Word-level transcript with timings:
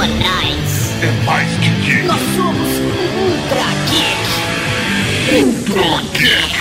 semanais. 0.00 1.02
É 1.02 1.10
mais 1.26 1.48
que 1.58 1.68
geek. 1.68 2.02
Nós 2.06 2.20
somos 2.34 2.68
Ultra 3.20 3.66
Geek. 3.90 5.44
Ultra 5.44 6.02
Geek. 6.12 6.56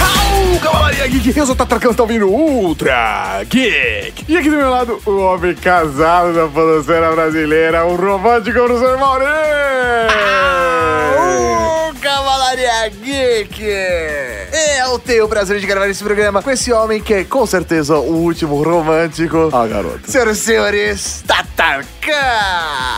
Au, 0.00 0.60
Cavalaria 0.60 1.06
Geek, 1.06 1.38
eu 1.38 1.46
sou 1.46 1.54
o 1.54 1.56
Tatarcão, 1.56 1.94
tá 1.94 2.02
ouvindo 2.02 2.28
Ultra 2.28 3.42
Geek. 3.48 4.24
E 4.28 4.36
aqui 4.36 4.50
do 4.50 4.56
meu 4.56 4.70
lado, 4.70 5.00
o 5.06 5.16
homem 5.18 5.54
casado 5.54 6.34
da 6.34 6.46
podosfera 6.46 7.12
brasileira, 7.12 7.86
o 7.86 7.96
romântico 7.96 8.58
professor 8.58 8.98
Mauri. 8.98 9.24
Ô, 11.16 11.94
Cavalaria 12.00 12.90
Geek! 13.02 14.43
Tenho 14.98 15.24
o 15.24 15.28
prazer 15.28 15.58
de 15.60 15.66
gravar 15.66 15.88
esse 15.88 16.02
programa 16.02 16.42
com 16.42 16.50
esse 16.50 16.72
homem 16.72 17.00
que 17.00 17.12
é 17.14 17.24
com 17.24 17.44
certeza 17.46 17.96
o 17.98 18.12
último 18.22 18.62
romântico. 18.62 19.50
Ah, 19.52 19.66
garoto. 19.66 20.10
Senhoras 20.10 20.38
e 20.38 20.40
senhores, 20.40 21.24
Tatarkan! 21.26 22.12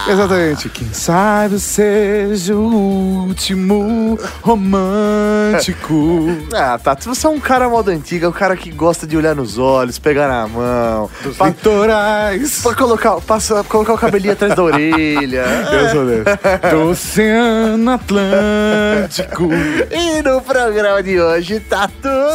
Exatamente. 0.08 0.68
Quem 0.68 0.92
sabe 0.92 1.58
seja 1.58 2.54
o 2.54 3.24
último 3.26 4.18
romântico. 4.42 6.26
Ah, 6.54 6.78
Tato, 6.82 7.08
você 7.14 7.26
é 7.26 7.30
um 7.30 7.38
cara 7.40 7.68
moda 7.68 7.90
antiga, 7.92 8.28
um 8.28 8.32
cara 8.32 8.56
que 8.56 8.70
gosta 8.70 9.06
de 9.06 9.16
olhar 9.16 9.34
nos 9.34 9.58
olhos, 9.58 9.98
pegar 9.98 10.26
na 10.28 10.46
mão, 10.48 11.10
Dos 11.22 11.36
pa- 11.36 11.48
litorais. 11.48 12.60
pra 12.62 12.74
colocar, 12.74 13.20
passa, 13.20 13.62
colocar 13.64 13.92
o 13.94 13.98
cabelinho 13.98 14.32
atrás 14.32 14.54
da 14.54 14.62
orelha. 14.62 15.44
Eu 15.72 15.88
sou 15.90 16.06
desse. 16.06 16.24
Do 16.70 16.90
Oceano 16.90 17.90
Atlântico. 17.90 19.48
E 19.90 20.22
no 20.22 20.40
programa 20.40 21.02
de 21.02 21.20
hoje, 21.20 21.60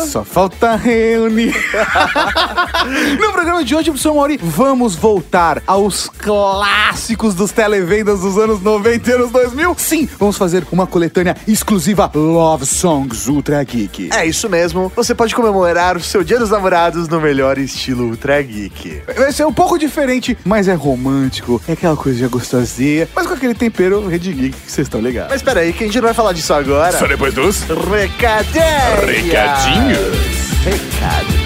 Só 0.07 0.23
falta 0.23 0.75
reunir. 0.75 1.55
no 3.19 3.31
programa 3.31 3.63
de 3.63 3.75
hoje, 3.75 3.85
professor 3.89 4.13
Mauri, 4.13 4.39
vamos 4.41 4.95
voltar 4.95 5.61
aos 5.65 6.09
clássicos 6.09 7.33
dos 7.33 7.51
televendas 7.51 8.21
dos 8.21 8.37
anos 8.37 8.61
90 8.61 9.09
e 9.09 9.13
anos 9.13 9.31
2000. 9.31 9.75
Sim, 9.77 10.09
vamos 10.19 10.37
fazer 10.37 10.65
uma 10.71 10.87
coletânea 10.87 11.35
exclusiva 11.47 12.11
Love 12.13 12.65
Songs 12.65 13.27
Ultra 13.27 13.63
Geek. 13.63 14.09
É 14.13 14.25
isso 14.25 14.49
mesmo, 14.49 14.91
você 14.95 15.13
pode 15.13 15.33
comemorar 15.35 15.97
o 15.97 16.01
seu 16.01 16.23
dia 16.23 16.39
dos 16.39 16.49
namorados 16.49 17.07
no 17.07 17.19
melhor 17.19 17.57
estilo 17.57 18.05
Ultra 18.05 18.41
Geek. 18.41 19.03
Vai 19.15 19.31
ser 19.31 19.45
um 19.45 19.53
pouco 19.53 19.77
diferente, 19.77 20.37
mas 20.43 20.67
é 20.67 20.73
romântico, 20.73 21.61
é 21.67 21.73
aquela 21.73 21.95
coisinha 21.95 22.27
gostosinha, 22.27 23.07
mas 23.15 23.27
com 23.27 23.33
aquele 23.33 23.53
tempero 23.53 24.07
Red 24.07 24.19
Geek 24.19 24.49
que 24.51 24.71
vocês 24.71 24.87
estão 24.87 25.01
ligados. 25.01 25.31
Mas 25.31 25.41
peraí, 25.41 25.73
que 25.73 25.83
a 25.83 25.87
gente 25.87 25.95
não 25.95 26.03
vai 26.03 26.13
falar 26.13 26.33
disso 26.33 26.53
agora. 26.53 26.97
Só 26.97 27.07
depois 27.07 27.33
dos 27.33 27.61
Recadinhos! 27.61 29.30
Recadinhos. 29.31 30.17
Recado. 30.65 31.41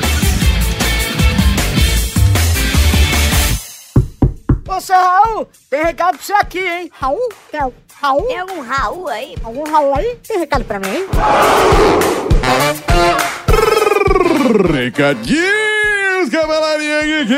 Ô, 4.68 4.82
seu 4.82 4.96
Raul, 4.96 5.48
tem 5.70 5.84
recado 5.84 6.18
pra 6.18 6.26
você 6.26 6.34
aqui, 6.34 6.60
hein? 6.60 6.92
Raul? 7.00 7.30
Tem 7.52 7.60
algum 7.62 7.78
Raul? 8.02 8.28
Tem 8.28 8.40
algum 8.40 8.62
Raul 8.62 9.08
aí? 9.08 9.36
Algum 9.44 9.64
Raul 9.72 9.94
aí? 9.96 10.18
Tem 10.28 10.40
recado 10.40 10.66
pra 10.66 10.80
mim, 10.80 10.88
hein? 10.88 11.06
Recadinhos, 14.74 16.30
Cavalaria 16.32 17.24
Geek! 17.24 17.36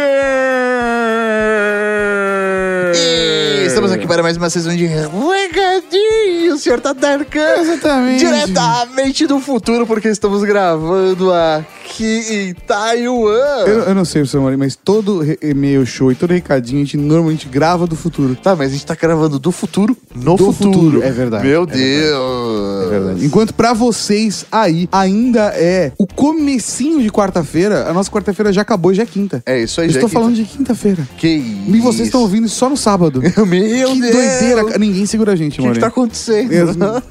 E 4.07 4.09
aqui 4.09 4.13
para 4.13 4.23
mais 4.23 4.37
uma 4.37 4.49
sessão 4.49 4.73
de 4.73 4.85
recadinhos, 4.85 6.61
senhor 6.61 6.79
Tatarkan. 6.79 7.59
Exatamente. 7.59 8.19
Diretamente 8.25 9.27
do 9.27 9.39
futuro, 9.41 9.85
porque 9.85 10.07
estamos 10.07 10.43
gravando 10.45 11.31
aqui 11.33 12.21
em 12.29 12.53
Taiwan. 12.53 13.65
Eu, 13.67 13.79
eu 13.79 13.93
não 13.95 14.05
sei, 14.05 14.21
professor 14.21 14.39
Mauri, 14.41 14.55
mas 14.55 14.77
todo 14.77 15.19
re- 15.19 15.37
e-mail 15.41 15.85
show 15.85 16.09
e 16.11 16.15
todo 16.15 16.31
recadinho 16.31 16.81
a 16.81 16.85
gente 16.85 16.95
normalmente 16.95 17.49
grava 17.49 17.85
do 17.85 17.95
futuro. 17.97 18.35
Tá, 18.35 18.55
mas 18.55 18.69
a 18.69 18.73
gente 18.73 18.85
tá 18.85 18.95
gravando 18.95 19.37
do 19.39 19.51
futuro 19.51 19.95
no 20.15 20.37
Do 20.37 20.53
futuro. 20.53 21.03
é 21.03 21.11
verdade, 21.11 21.45
Meu 21.45 21.63
é 21.63 21.65
Deus. 21.65 22.85
É 22.85 22.89
verdade. 22.89 23.25
Enquanto 23.25 23.53
pra 23.53 23.73
vocês 23.73 24.45
aí 24.51 24.87
ainda 24.91 25.47
é 25.55 25.91
o 25.97 26.07
comecinho 26.07 27.01
de 27.01 27.09
quarta-feira, 27.09 27.89
a 27.89 27.93
nossa 27.93 28.09
quarta-feira 28.09 28.53
já 28.53 28.61
acabou, 28.61 28.93
já 28.93 29.03
é 29.03 29.05
quinta. 29.05 29.43
É 29.45 29.59
isso 29.61 29.81
aí, 29.81 29.87
Eu 29.87 29.93
já 29.93 29.99
estou 29.99 30.09
é 30.09 30.13
falando 30.13 30.35
de 30.35 30.45
quinta-feira. 30.45 31.05
Que 31.17 31.27
isso. 31.27 31.75
E 31.75 31.79
vocês 31.81 32.07
estão 32.07 32.21
ouvindo 32.21 32.47
só 32.47 32.69
no 32.69 32.77
sábado. 32.77 33.21
Meu 33.45 33.96
que 34.01 34.11
doideira, 34.11 34.65
cara. 34.65 34.77
Ninguém 34.77 35.05
segura 35.05 35.33
a 35.33 35.35
gente, 35.35 35.59
O 35.59 35.63
que, 35.63 35.71
que 35.73 35.79
tá 35.79 35.87
acontecendo? 35.87 36.51
Eu, 36.51 36.67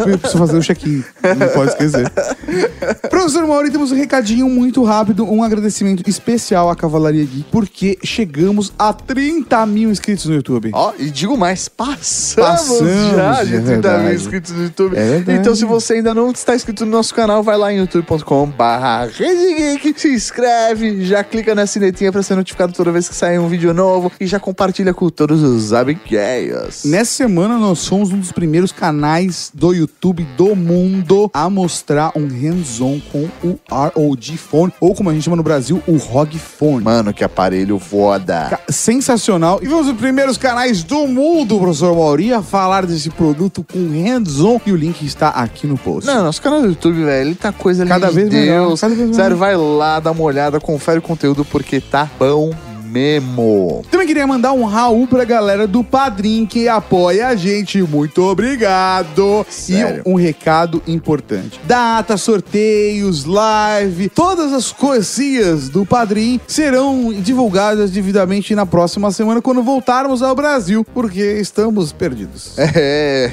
eu 0.07 0.19
preciso 0.19 0.39
fazer 0.39 0.59
o 0.59 0.63
check-in. 0.63 1.05
Não 1.39 1.49
pode 1.49 1.71
esquecer. 1.71 2.11
Professor 3.11 3.47
Mauri, 3.47 3.71
temos 3.71 3.93
um 3.93 3.97
recadinho 3.97 4.49
muito 4.49 4.83
rápido, 4.85 5.31
um 5.31 5.43
agradecimento 5.43 6.03
especial 6.09 6.71
à 6.71 6.77
Cavalaria 6.77 7.25
Geek, 7.25 7.47
porque 7.51 7.99
chegamos 8.03 8.73
a 8.79 8.93
30 8.93 9.67
mil 9.67 9.91
inscritos 9.91 10.27
no 10.27 10.35
YouTube. 10.35 10.71
Ó, 10.73 10.93
e 10.99 11.11
digo 11.11 11.37
mais, 11.37 11.69
passamos, 11.69 12.37
Passamos, 12.37 13.17
já 13.17 13.45
de 13.45 13.57
é 13.57 13.61
30 13.61 13.99
mil 13.99 14.15
inscritos 14.15 14.53
no 14.53 14.63
YouTube. 14.65 14.97
É. 14.97 15.25
Então, 15.35 15.55
se 15.55 15.65
você 15.65 15.95
ainda 15.95 16.15
não 16.15 16.31
está 16.31 16.55
inscrito 16.55 16.85
no 16.85 16.93
nosso 16.93 17.15
canal, 17.15 17.43
vai 17.43 17.57
lá 17.57 17.73
em 17.73 17.79
youtube.com 17.79 18.47
barra 18.47 19.07
Geek, 19.07 19.99
se 19.99 20.13
inscreve, 20.13 21.05
já 21.05 21.23
clica 21.25 21.55
na 21.55 21.67
sinetinha 21.67 22.13
pra 22.13 22.23
ser 22.23 22.35
notificado 22.35 22.73
toda 22.73 22.93
vez 22.93 23.09
que 23.09 23.15
sair 23.15 23.39
um 23.39 23.49
vídeo 23.49 23.73
novo 23.73 24.13
e 24.21 24.27
já 24.27 24.39
compartilha 24.39 24.93
com 24.93 25.09
todos 25.09 25.43
os 25.43 25.73
amiguinhos. 25.73 26.76
Nessa 26.85 27.13
semana 27.13 27.59
nós 27.59 27.79
somos 27.81 28.11
um 28.13 28.19
dos 28.19 28.33
primeiros 28.33 28.73
canais 28.73 29.51
do 29.53 29.73
YouTube 29.73 30.27
do 30.37 30.55
mundo 30.55 31.31
a 31.33 31.49
mostrar 31.49 32.13
um 32.15 32.27
hands-on 32.27 33.01
com 33.11 33.29
o 33.43 33.59
ROG 33.71 34.37
Phone, 34.37 34.73
ou 34.81 34.95
como 34.95 35.11
a 35.11 35.13
gente 35.13 35.25
chama 35.25 35.37
no 35.37 35.43
Brasil, 35.43 35.83
o 35.87 35.97
ROG 35.97 36.39
Phone. 36.39 36.85
Mano, 36.85 37.13
que 37.13 37.25
aparelho 37.25 37.79
foda. 37.79 38.59
Sensacional. 38.69 39.61
E 39.63 39.67
vamos 39.67 39.89
os 39.89 39.97
primeiros 39.97 40.37
canais 40.37 40.83
do 40.83 41.07
mundo, 41.07 41.59
professor 41.59 41.95
Mauri, 41.95 42.33
a 42.33 42.43
falar 42.43 42.87
desse 42.87 43.11
produto 43.11 43.65
com 43.65 43.89
hands-on. 43.91 44.61
E 44.67 44.73
o 44.73 44.77
link 44.77 45.03
está 45.05 45.29
aqui 45.29 45.67
no 45.67 45.77
post. 45.79 46.07
Não, 46.07 46.25
nosso 46.25 46.41
canal 46.43 46.61
do 46.61 46.69
YouTube, 46.69 47.05
velho, 47.05 47.29
ele 47.29 47.35
tá 47.35 47.53
coisa 47.53 47.85
linda 47.85 48.01
Cada 48.01 48.13
de 48.13 48.17
cada 48.17 48.29
vez 48.31 48.47
melhor. 48.47 48.77
Sério, 49.15 49.37
vai 49.37 49.57
lá, 49.57 50.01
dá 50.01 50.11
uma 50.11 50.23
olhada, 50.23 50.61
confere 50.61 50.99
o 50.99 51.03
conteúdo 51.03 51.45
porque 51.45 51.81
tá 51.81 52.09
bom 52.19 52.53
mesmo. 52.97 53.83
Também 53.91 54.07
queria 54.07 54.27
mandar 54.27 54.53
um 54.53 54.65
Raul 54.65 55.07
pra 55.07 55.25
galera 55.25 55.67
do 55.67 55.85
Padrim 55.85 56.47
que 56.47 56.67
apoia 56.67 57.29
a 57.29 57.37
gente. 57.37 57.83
Muito 57.83 58.23
obrigado. 58.23 59.45
Sério? 59.51 60.03
E 60.05 60.11
um 60.11 60.15
recado 60.15 60.83
importante: 60.87 61.61
data, 61.65 62.17
sorteios, 62.17 63.25
live, 63.27 64.09
todas 64.09 64.53
as 64.53 64.73
coisinhas 64.73 65.69
do 65.69 65.85
Padrim 65.85 66.41
serão 66.47 67.13
divulgadas 67.13 67.91
devidamente 67.91 68.55
na 68.55 68.65
próxima 68.65 69.11
semana 69.11 69.43
quando 69.43 69.63
voltarmos 69.63 70.23
ao 70.23 70.35
Brasil, 70.35 70.85
porque 70.95 71.21
estamos 71.41 71.93
perdidos. 71.93 72.57
É, 72.79 73.31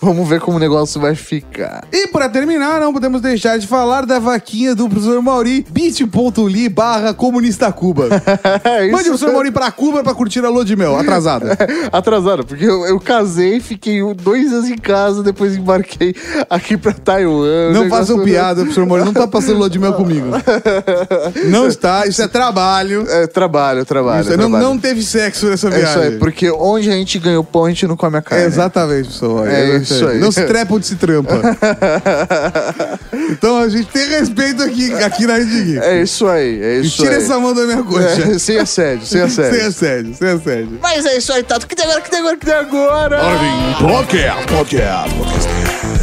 vamos 0.00 0.28
ver 0.28 0.38
como 0.38 0.58
o 0.58 0.60
negócio 0.60 1.00
vai 1.00 1.14
ficar. 1.14 1.84
E 1.90 2.08
para 2.08 2.28
terminar, 2.28 2.78
não 2.78 2.92
podemos 2.92 3.22
deixar 3.22 3.58
de 3.58 3.66
falar 3.66 4.04
da 4.04 4.18
vaquinha 4.18 4.74
do 4.74 4.88
professor 4.88 5.22
Mauri, 5.22 5.64
bit.ly 5.70 6.68
barra 6.68 7.14
comunista 7.14 7.72
Cuba. 7.72 8.08
É 8.78 8.90
Mande 8.90 9.08
o 9.08 9.12
professor 9.12 9.32
Mauri 9.32 9.50
pra 9.50 9.70
Cuba 9.70 10.02
pra 10.02 10.14
curtir 10.14 10.44
a 10.44 10.48
lua 10.48 10.64
de 10.64 10.76
mel, 10.76 10.96
atrasada. 10.96 11.56
Atrasado, 11.92 12.44
porque 12.44 12.64
eu, 12.64 12.84
eu 12.86 12.98
casei, 13.00 13.60
fiquei 13.60 14.00
dois 14.14 14.52
anos 14.52 14.68
em 14.68 14.76
casa, 14.78 15.22
depois 15.22 15.56
embarquei 15.56 16.14
aqui 16.48 16.76
pra 16.76 16.92
Taiwan. 16.92 17.72
Não 17.72 17.84
negócio- 17.84 18.06
façam 18.14 18.24
piada, 18.24 18.60
professor 18.62 18.86
Mauri, 18.86 19.04
não 19.04 19.12
tá 19.12 19.26
passando 19.26 19.58
lua 19.58 19.70
de 19.70 19.78
mel 19.78 19.92
comigo. 19.94 20.26
Não 21.50 21.66
está, 21.66 22.06
isso 22.06 22.22
é 22.22 22.28
trabalho. 22.28 23.04
É, 23.08 23.26
trabalho, 23.26 23.84
trabalho. 23.84 24.22
Isso 24.22 24.32
é- 24.32 24.36
não, 24.36 24.48
trabalho. 24.50 24.64
não 24.64 24.78
teve 24.78 25.02
sexo 25.02 25.46
nessa 25.46 25.68
É 25.68 25.70
viagem. 25.70 25.88
isso 25.90 25.98
aí, 26.12 26.18
porque 26.18 26.50
onde 26.50 26.88
a 26.90 26.92
gente 26.92 27.18
ganhou 27.18 27.42
pão, 27.44 27.64
a 27.64 27.68
gente 27.68 27.86
não 27.86 27.96
come 27.96 28.16
a 28.18 28.22
carne. 28.22 28.44
É 28.44 28.46
exatamente, 28.46 29.04
professor 29.04 29.34
Mauri. 29.34 29.50
É 29.50 29.60
exatamente. 29.60 29.92
isso 29.92 30.06
aí. 30.06 30.18
Não 30.18 30.30
se 30.32 30.44
trepa 30.44 30.74
onde 30.74 30.86
se 30.86 30.96
trampa. 30.96 31.34
então 33.30 33.58
a 33.58 33.68
gente 33.68 33.86
tem 33.88 34.08
respeito 34.08 34.62
aqui, 34.62 34.92
aqui 34.94 35.26
na 35.26 35.34
Rede 35.34 35.62
Geek. 35.64 35.78
É 35.78 36.02
isso 36.02 36.26
aí, 36.26 36.60
é 36.62 36.76
E 36.78 36.80
isso 36.86 36.96
tira 37.02 37.16
aí. 37.16 37.22
essa 37.22 37.38
mão 37.38 37.54
da 37.54 37.62
minha 37.64 37.82
coxa. 37.82 38.06
É, 38.34 38.38
sem 38.38 38.58
assédio, 38.62 39.06
sem 39.06 39.22
assédio. 39.22 39.58
Sem 39.58 39.66
assédio, 39.66 40.14
sem 40.14 40.28
assédio. 40.28 40.78
Mas 40.80 41.06
é 41.06 41.16
isso 41.16 41.32
aí, 41.32 41.42
Tato. 41.42 41.66
Que 41.66 41.74
tem 41.74 41.84
agora, 41.84 42.00
que 42.00 42.10
tem 42.10 42.20
agora, 42.20 42.36
que 42.36 42.46
tem 42.46 42.54
agora? 42.54 43.22
Ordem 43.24 43.74
Podcast. 43.96 44.46
Podcast. 44.46 45.14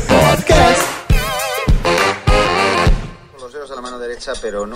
Podcast. 0.08 0.88
Con 3.34 3.42
los 3.42 3.54
dedos 3.54 3.72
a 3.72 3.76
la 3.76 3.82
mano 3.82 4.00
derecha, 4.00 4.34
pero 4.42 4.66
no. 4.66 4.76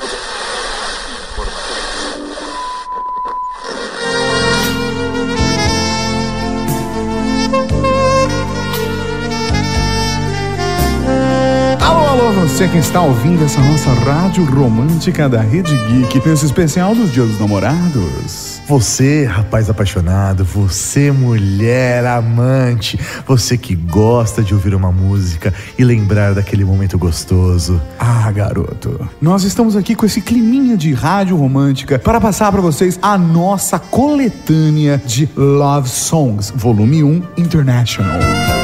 Você 12.52 12.68
que 12.68 12.78
está 12.78 13.02
ouvindo 13.02 13.46
essa 13.46 13.62
nossa 13.62 13.94
rádio 13.94 14.44
romântica 14.44 15.30
da 15.30 15.42
Rede 15.42 15.74
Geek, 15.88 16.28
nesse 16.28 16.46
especial 16.46 16.94
dos 16.94 17.10
Dias 17.12 17.30
dos 17.30 17.40
Namorados. 17.40 18.62
Você, 18.68 19.24
rapaz 19.24 19.70
apaixonado, 19.70 20.44
você, 20.44 21.14
mulher 21.14 22.06
amante, 22.06 23.00
você 23.26 23.58
que 23.58 23.74
gosta 23.74 24.44
de 24.44 24.54
ouvir 24.54 24.76
uma 24.76 24.92
música 24.92 25.54
e 25.80 25.84
lembrar 25.86 26.34
daquele 26.34 26.66
momento 26.66 26.98
gostoso. 26.98 27.82
Ah, 27.98 28.30
garoto. 28.32 29.10
Nós 29.22 29.44
estamos 29.44 29.78
aqui 29.78 29.96
com 29.96 30.06
esse 30.06 30.20
climinha 30.20 30.76
de 30.76 30.94
rádio 30.94 31.38
romântica 31.38 31.98
para 32.00 32.20
passar 32.20 32.52
para 32.52 32.62
vocês 32.62 33.00
a 33.02 33.18
nossa 33.18 33.80
coletânea 33.80 35.02
de 35.04 35.28
Love 35.38 35.90
Songs, 35.90 36.52
volume 36.54 37.02
1 37.02 37.24
International. 37.38 38.61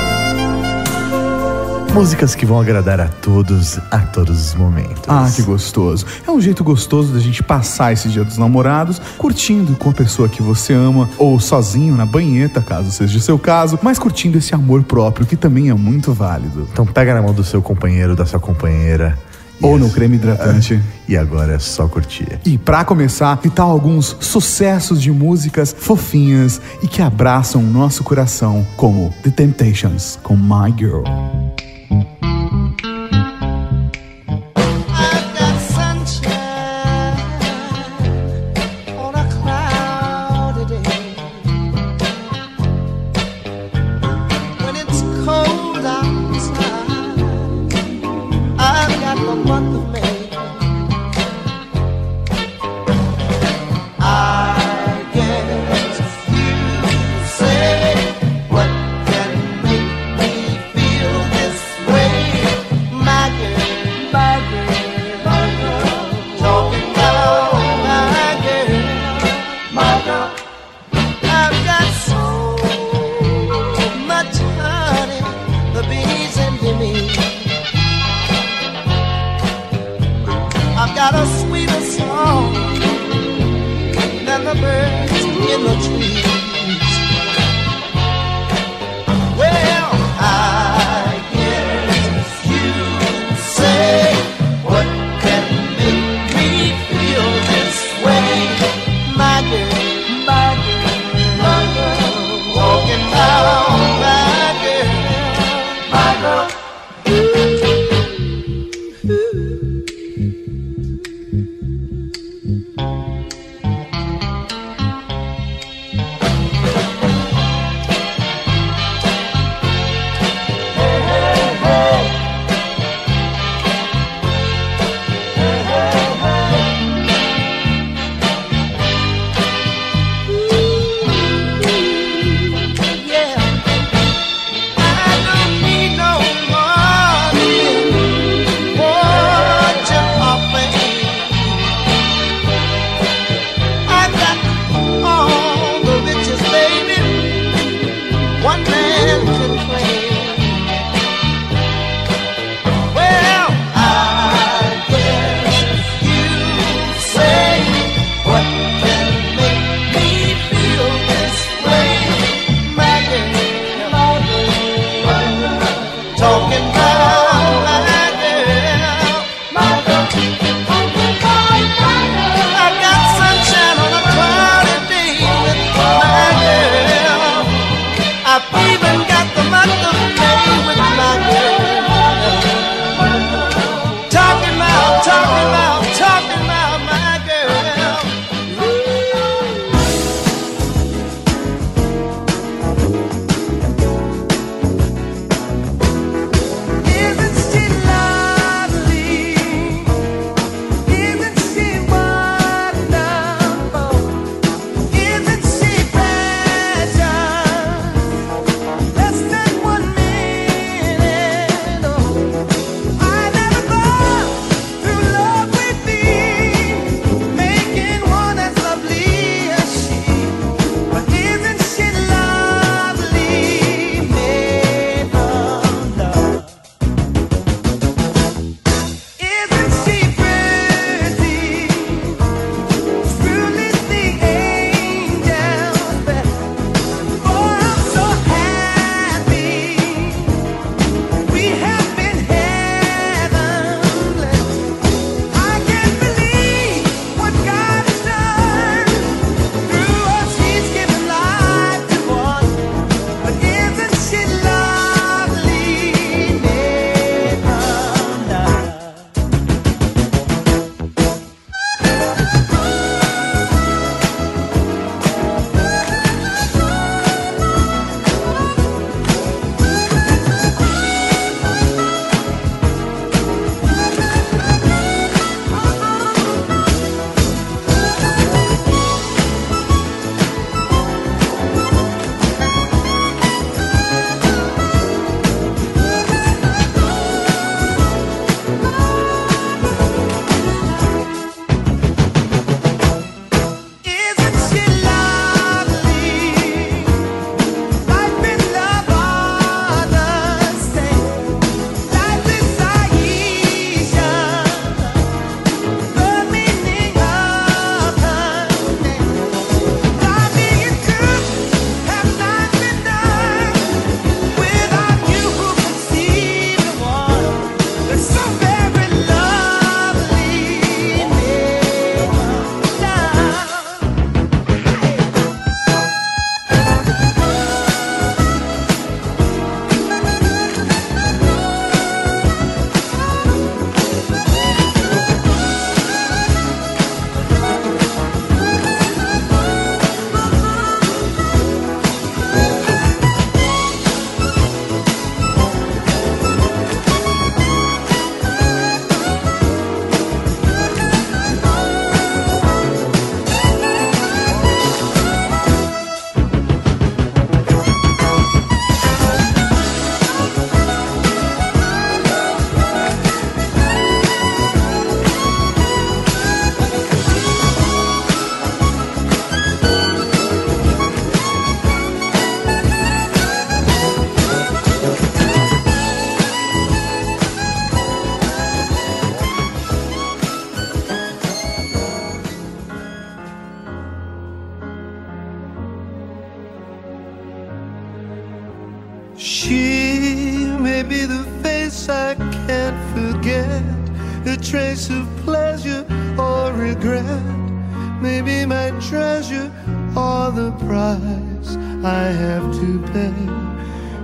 Músicas 1.93 2.35
que 2.35 2.45
vão 2.45 2.59
agradar 2.59 2.99
a 2.99 3.07
todos, 3.07 3.79
a 3.89 3.99
todos 3.99 4.49
os 4.49 4.55
momentos. 4.55 5.03
Ah, 5.07 5.29
que 5.33 5.41
gostoso. 5.41 6.05
É 6.27 6.31
um 6.31 6.39
jeito 6.39 6.63
gostoso 6.63 7.11
da 7.11 7.19
gente 7.19 7.41
passar 7.41 7.91
esse 7.91 8.07
dia 8.07 8.23
dos 8.23 8.37
namorados 8.37 9.01
curtindo 9.17 9.75
com 9.75 9.89
a 9.89 9.93
pessoa 9.93 10.29
que 10.29 10.41
você 10.41 10.73
ama 10.73 11.09
ou 11.17 11.39
sozinho 11.39 11.95
na 11.95 12.05
banheta, 12.05 12.61
caso 12.61 12.91
seja 12.91 13.17
o 13.17 13.21
seu 13.21 13.39
caso, 13.39 13.79
mas 13.81 13.97
curtindo 13.97 14.37
esse 14.37 14.53
amor 14.53 14.83
próprio 14.83 15.25
que 15.25 15.35
também 15.35 15.69
é 15.69 15.73
muito 15.73 16.13
válido. 16.13 16.67
Então 16.71 16.85
pega 16.85 17.15
na 17.15 17.21
mão 17.21 17.33
do 17.33 17.43
seu 17.43 17.61
companheiro, 17.61 18.15
da 18.15 18.25
sua 18.25 18.39
companheira. 18.39 19.17
Ou 19.61 19.77
no 19.77 19.89
creme 19.89 20.17
hidratante. 20.17 20.81
E 21.07 21.17
agora 21.17 21.55
é 21.55 21.59
só 21.59 21.87
curtir. 21.87 22.39
E 22.45 22.57
pra 22.57 22.85
começar, 22.85 23.37
tal 23.55 23.71
alguns 23.71 24.15
sucessos 24.19 25.01
de 25.01 25.11
músicas 25.11 25.75
fofinhas 25.77 26.61
e 26.83 26.87
que 26.87 27.01
abraçam 27.01 27.61
o 27.61 27.65
nosso 27.65 28.03
coração, 28.03 28.65
como 28.75 29.11
The 29.23 29.31
Temptations 29.31 30.19
com 30.21 30.35
My 30.35 30.71
Girl. 30.77 31.03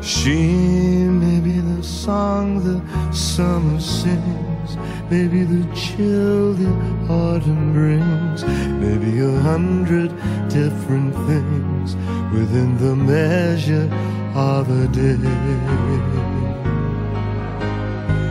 She 0.02 0.36
may 1.08 1.40
be 1.40 1.60
the 1.60 1.82
song 1.82 2.62
the 2.64 2.82
summer 3.14 3.80
sings, 3.80 4.76
maybe 5.10 5.44
the 5.46 5.64
chill 5.74 6.54
the 6.54 6.68
autumn 7.10 7.72
brings, 7.72 8.44
maybe 8.84 9.20
a 9.20 9.40
hundred 9.40 10.10
different 10.50 11.16
things 11.28 11.96
within 12.34 12.78
the 12.78 12.96
measure 12.96 13.90
of 14.36 14.70
a 14.70 14.88
day. 14.90 15.16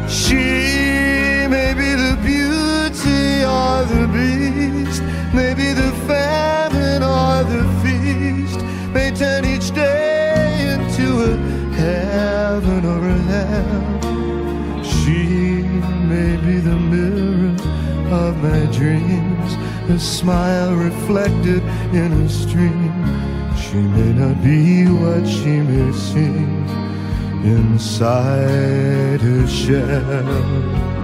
She 0.08 1.48
may 1.48 1.72
be 1.72 1.90
the 2.04 2.18
beauty 2.22 3.44
or 3.58 3.84
the 3.94 4.06
beast, 4.12 5.02
maybe 5.32 5.72
the 5.72 5.90
famine 6.06 7.02
or 7.02 7.44
the 7.44 7.64
feast, 7.82 8.60
may 8.92 9.10
turn 9.10 9.46
each 9.46 9.70
day 9.74 10.11
heaven 12.12 12.84
or 12.94 13.04
hell. 13.30 14.84
She 14.84 15.62
may 16.12 16.36
be 16.46 16.56
the 16.60 16.78
mirror 16.92 17.54
of 18.24 18.32
my 18.42 18.62
dreams, 18.78 19.50
a 19.88 19.98
smile 19.98 20.74
reflected 20.74 21.62
in 22.00 22.12
a 22.24 22.28
stream. 22.28 22.94
She 23.56 23.80
may 23.96 24.12
not 24.22 24.36
be 24.42 24.84
what 25.02 25.26
she 25.26 25.54
may 25.70 25.92
seem 25.92 26.66
inside 27.44 29.20
her 29.20 29.46
shell. 29.46 31.01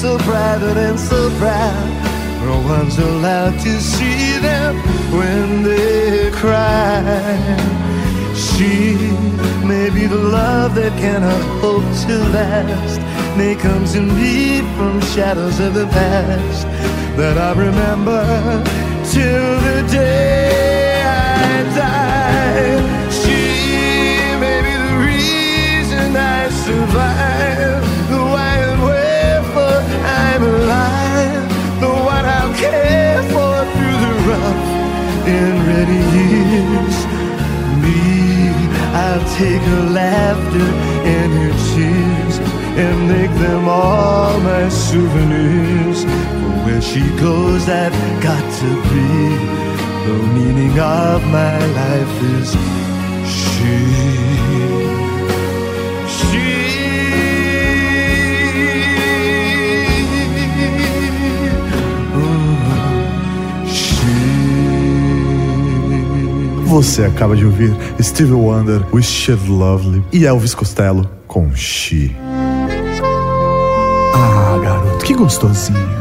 So 0.00 0.16
private 0.20 0.78
and 0.78 0.98
so 0.98 1.28
proud. 1.36 1.88
No 2.42 2.58
one's 2.62 2.96
allowed 2.98 3.60
to 3.60 3.80
see 3.82 4.38
them 4.38 4.74
when 5.12 5.62
they 5.62 6.30
cry. 6.30 7.04
She 8.34 8.96
may 9.62 9.90
be 9.90 10.06
the 10.06 10.22
love 10.40 10.74
that 10.76 10.92
cannot 10.98 11.42
hope 11.60 11.84
to 12.06 12.16
last, 12.32 12.98
may 13.36 13.54
come 13.54 13.84
to 13.92 14.00
me 14.00 14.62
from 14.74 15.02
shadows 15.02 15.60
of 15.60 15.74
the 15.74 15.86
past 15.88 16.66
that 17.18 17.36
I 17.36 17.52
remember 17.52 18.24
till 19.04 19.50
the 19.68 19.86
day 19.92 21.02
I 21.04 21.62
die. 21.76 23.10
She 23.20 23.42
may 24.44 24.58
be 24.66 24.74
the 24.86 24.94
reason 25.10 26.16
I 26.16 26.48
survive, 26.48 27.29
and 35.38 35.56
ready 35.72 36.00
years. 36.18 36.96
Me, 37.82 38.00
I'll 39.04 39.26
take 39.38 39.62
her 39.72 39.84
laughter 40.00 40.68
and 41.14 41.30
her 41.40 41.54
tears 41.70 42.36
and 42.82 43.08
make 43.08 43.32
them 43.44 43.68
all 43.68 44.40
my 44.40 44.68
souvenirs. 44.68 46.04
Where 46.64 46.82
she 46.82 47.04
goes, 47.26 47.68
I've 47.68 47.98
got 48.22 48.44
to 48.60 48.70
be. 48.90 49.10
The 50.06 50.16
meaning 50.36 50.78
of 50.78 51.22
my 51.38 51.58
life 51.80 52.16
is 52.38 52.48
she. 53.36 54.19
Você 66.70 67.02
acaba 67.02 67.34
de 67.34 67.44
ouvir 67.44 67.76
Stevie 68.00 68.32
Wonder, 68.32 68.80
Wish 68.92 69.28
It 69.28 69.50
Lovely 69.50 70.04
e 70.12 70.24
Elvis 70.24 70.54
Costello 70.54 71.10
com 71.26 71.52
She. 71.52 72.14
Ah, 74.14 74.56
garoto, 74.62 75.04
que 75.04 75.12
gostosinho. 75.12 75.99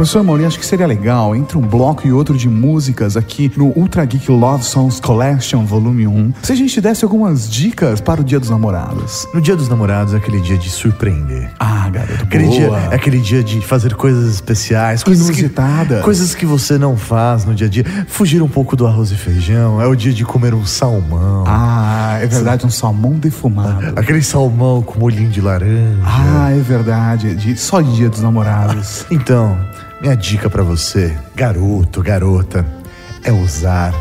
Professor 0.00 0.24
Mauri, 0.24 0.46
acho 0.46 0.58
que 0.58 0.64
seria 0.64 0.86
legal, 0.86 1.36
entre 1.36 1.58
um 1.58 1.60
bloco 1.60 2.08
e 2.08 2.10
outro 2.10 2.34
de 2.34 2.48
músicas 2.48 3.18
aqui 3.18 3.52
no 3.54 3.66
Ultra 3.76 4.02
Geek 4.06 4.30
Love 4.30 4.64
Songs 4.64 4.98
Collection 4.98 5.66
Volume 5.66 6.06
1, 6.06 6.32
se 6.42 6.52
a 6.52 6.54
gente 6.54 6.80
desse 6.80 7.04
algumas 7.04 7.46
dicas 7.50 8.00
para 8.00 8.22
o 8.22 8.24
Dia 8.24 8.40
dos 8.40 8.48
Namorados. 8.48 9.28
No 9.34 9.42
Dia 9.42 9.54
dos 9.54 9.68
Namorados 9.68 10.14
é 10.14 10.16
aquele 10.16 10.40
dia 10.40 10.56
de 10.56 10.70
surpreender. 10.70 11.50
Ah, 11.60 11.90
garoto, 11.90 12.24
Aquele 12.24 12.44
boa. 12.44 12.56
dia, 12.56 12.88
é 12.90 12.94
aquele 12.94 13.18
dia 13.18 13.44
de 13.44 13.60
fazer 13.60 13.94
coisas 13.94 14.36
especiais, 14.36 15.04
coisas 15.04 15.28
que, 15.28 15.40
Inusitadas. 15.40 16.02
coisas 16.02 16.34
que 16.34 16.46
você 16.46 16.78
não 16.78 16.96
faz 16.96 17.44
no 17.44 17.54
dia 17.54 17.66
a 17.66 17.70
dia. 17.70 17.84
Fugir 18.08 18.40
um 18.40 18.48
pouco 18.48 18.74
do 18.74 18.86
arroz 18.86 19.10
e 19.10 19.16
feijão. 19.16 19.82
É 19.82 19.86
o 19.86 19.94
dia 19.94 20.14
de 20.14 20.24
comer 20.24 20.54
um 20.54 20.64
salmão. 20.64 21.44
Ah, 21.46 22.18
é 22.22 22.26
verdade, 22.26 22.64
um 22.64 22.70
salmão 22.70 23.18
defumado. 23.18 23.92
Aquele 24.00 24.22
salmão 24.22 24.80
com 24.80 24.98
molhinho 24.98 25.28
de 25.28 25.42
laranja. 25.42 25.98
Ah, 26.02 26.50
é 26.52 26.58
verdade, 26.58 27.34
de, 27.34 27.54
só 27.54 27.82
Dia 27.82 28.08
dos 28.08 28.22
Namorados. 28.22 29.04
Então, 29.10 29.58
minha 30.00 30.16
dica 30.16 30.48
pra 30.48 30.62
você, 30.62 31.16
garoto, 31.34 32.02
garota, 32.02 32.64
é 33.22 33.30
usar 33.30 33.94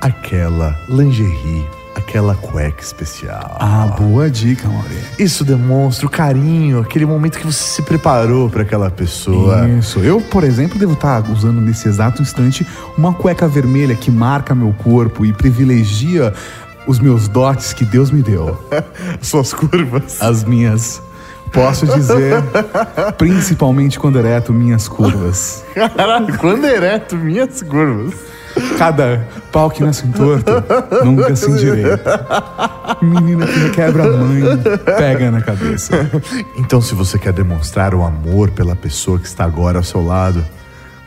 aquela 0.00 0.78
lingerie, 0.88 1.66
aquela 1.96 2.36
cueca 2.36 2.80
especial. 2.80 3.56
Ah, 3.58 3.96
boa 3.98 4.30
dica, 4.30 4.68
Mauri. 4.68 4.96
Isso 5.18 5.44
demonstra 5.44 6.06
o 6.06 6.10
carinho, 6.10 6.80
aquele 6.80 7.04
momento 7.04 7.38
que 7.38 7.46
você 7.46 7.74
se 7.74 7.82
preparou 7.82 8.48
pra 8.48 8.62
aquela 8.62 8.88
pessoa. 8.88 9.68
Isso. 9.68 9.98
Eu, 9.98 10.20
por 10.20 10.44
exemplo, 10.44 10.78
devo 10.78 10.92
estar 10.92 11.28
usando 11.28 11.60
nesse 11.60 11.88
exato 11.88 12.22
instante 12.22 12.64
uma 12.96 13.12
cueca 13.12 13.48
vermelha 13.48 13.96
que 13.96 14.10
marca 14.10 14.54
meu 14.54 14.72
corpo 14.74 15.26
e 15.26 15.32
privilegia 15.32 16.32
os 16.86 17.00
meus 17.00 17.26
dotes 17.26 17.72
que 17.72 17.84
Deus 17.84 18.12
me 18.12 18.22
deu. 18.22 18.56
Suas 19.20 19.52
curvas. 19.52 20.22
As 20.22 20.44
minhas. 20.44 21.02
Posso 21.56 21.86
dizer, 21.86 22.34
principalmente 23.16 23.98
quando 23.98 24.18
ereto, 24.18 24.52
minhas 24.52 24.86
curvas. 24.86 25.64
Caralho, 25.96 26.36
quando 26.38 26.66
ereto, 26.66 27.16
minhas 27.16 27.62
curvas. 27.62 28.14
Cada 28.78 29.26
pau 29.52 29.70
que 29.70 29.82
nasce 29.82 30.06
torto 30.08 30.50
nunca 31.04 31.34
se 31.36 31.50
endireita. 31.50 32.26
Menina 33.02 33.46
que 33.46 33.70
quebra 33.70 34.04
a 34.04 34.16
mãe, 34.16 34.42
pega 34.96 35.30
na 35.30 35.42
cabeça. 35.42 36.10
Então, 36.56 36.80
se 36.80 36.94
você 36.94 37.18
quer 37.18 37.32
demonstrar 37.32 37.94
o 37.94 38.02
amor 38.02 38.50
pela 38.50 38.74
pessoa 38.74 39.18
que 39.18 39.26
está 39.26 39.44
agora 39.44 39.78
ao 39.78 39.84
seu 39.84 40.04
lado, 40.04 40.42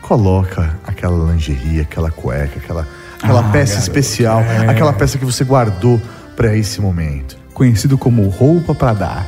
coloca 0.02 0.76
aquela 0.86 1.32
lingerie, 1.32 1.80
aquela 1.80 2.10
cueca, 2.10 2.58
aquela, 2.58 2.86
aquela 3.20 3.40
Ah, 3.40 3.50
peça 3.50 3.74
garoto, 3.74 3.82
especial, 3.88 4.40
é. 4.40 4.68
aquela 4.68 4.92
peça 4.92 5.18
que 5.18 5.24
você 5.24 5.42
guardou 5.44 6.00
para 6.36 6.56
esse 6.56 6.80
momento. 6.80 7.36
Conhecido 7.52 7.98
como 7.98 8.28
roupa 8.28 8.74
pra 8.74 8.92
dar. 8.92 9.26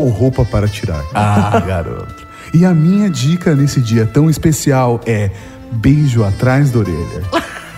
Ou 0.00 0.08
roupa 0.08 0.46
para 0.46 0.66
tirar. 0.66 1.04
Ah, 1.14 1.60
garoto. 1.60 2.26
E 2.54 2.64
a 2.64 2.72
minha 2.72 3.10
dica 3.10 3.54
nesse 3.54 3.82
dia 3.82 4.06
tão 4.06 4.30
especial 4.30 4.98
é 5.04 5.30
beijo 5.72 6.24
atrás 6.24 6.70
da 6.70 6.78
orelha. 6.78 7.22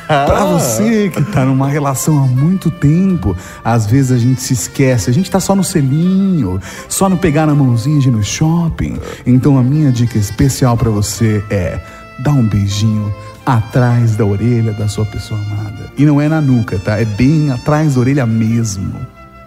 Pra 0.07 0.45
você 0.45 1.09
que 1.09 1.21
tá 1.33 1.45
numa 1.45 1.69
relação 1.69 2.23
há 2.23 2.27
muito 2.27 2.71
tempo, 2.71 3.37
às 3.65 3.87
vezes 3.87 4.13
a 4.13 4.19
gente 4.19 4.41
se 4.41 4.53
esquece, 4.53 5.11
a 5.11 5.13
gente 5.13 5.29
tá 5.29 5.41
só 5.41 5.57
no 5.57 5.65
selinho, 5.65 6.61
só 6.89 7.09
no 7.09 7.17
pegar 7.17 7.47
na 7.47 7.57
mãozinha 7.57 7.99
de 7.99 8.09
ir 8.09 8.13
no 8.13 8.23
shopping. 8.23 8.99
Então 9.27 9.59
a 9.59 9.63
minha 9.63 9.91
dica 9.91 10.17
especial 10.17 10.77
pra 10.77 10.91
você 10.91 11.43
é 11.51 11.81
dar 12.21 12.33
um 12.33 12.47
beijinho 12.47 13.13
atrás 13.45 14.15
da 14.15 14.25
orelha 14.25 14.73
da 14.73 14.87
sua 14.87 15.05
pessoa 15.07 15.41
amada. 15.41 15.91
E 15.99 16.07
não 16.07 16.21
é 16.21 16.29
na 16.29 16.41
nuca, 16.41 16.79
tá? 16.79 17.01
É 17.01 17.05
bem 17.05 17.51
atrás 17.51 17.95
da 17.95 18.01
orelha 18.01 18.27
mesmo, 18.27 18.95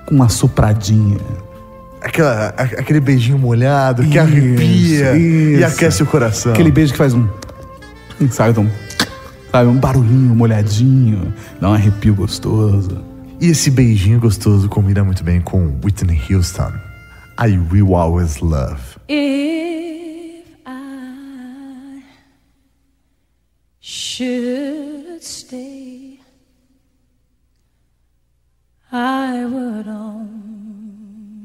com 0.05 0.15
uma 0.15 0.27
sopradinha. 0.27 1.44
Aquela, 2.05 2.49
aquele 2.49 2.99
beijinho 2.99 3.39
molhado 3.39 4.03
que 4.03 4.09
Isso, 4.09 4.19
arrepia 4.19 5.17
e 5.17 5.55
isso. 5.55 5.65
aquece 5.65 6.03
o 6.03 6.05
coração. 6.05 6.53
Aquele 6.53 6.69
beijo 6.69 6.91
que 6.91 6.97
faz 6.99 7.15
um. 7.15 7.27
Sabe, 8.29 8.59
um. 8.59 8.69
Sabe, 9.51 9.69
um 9.69 9.79
barulhinho 9.79 10.35
molhadinho, 10.35 11.33
dá 11.59 11.71
um 11.71 11.73
arrepio 11.73 12.13
gostoso. 12.13 13.03
E 13.41 13.47
esse 13.47 13.71
beijinho 13.71 14.19
gostoso 14.19 14.69
combina 14.69 15.03
muito 15.03 15.23
bem 15.23 15.41
com 15.41 15.79
Whitney 15.83 16.21
Houston. 16.29 16.71
I 17.39 17.57
Will 17.71 17.95
Always 17.95 18.37
Love. 18.39 18.79
If 19.09 20.45
I 20.67 22.03
should 23.81 25.21
stay, 25.21 26.19
I 28.91 29.43
would 29.45 29.87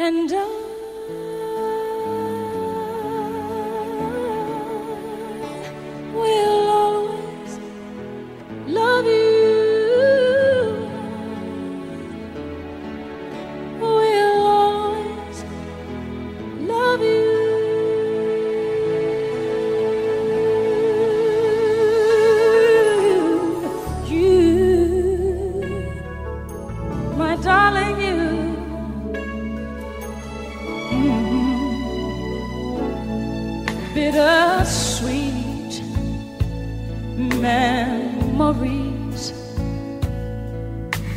And 0.00 0.30
I 0.32 0.44
will 6.14 6.70
always 6.70 7.58
love 8.68 9.06
you. 9.06 9.37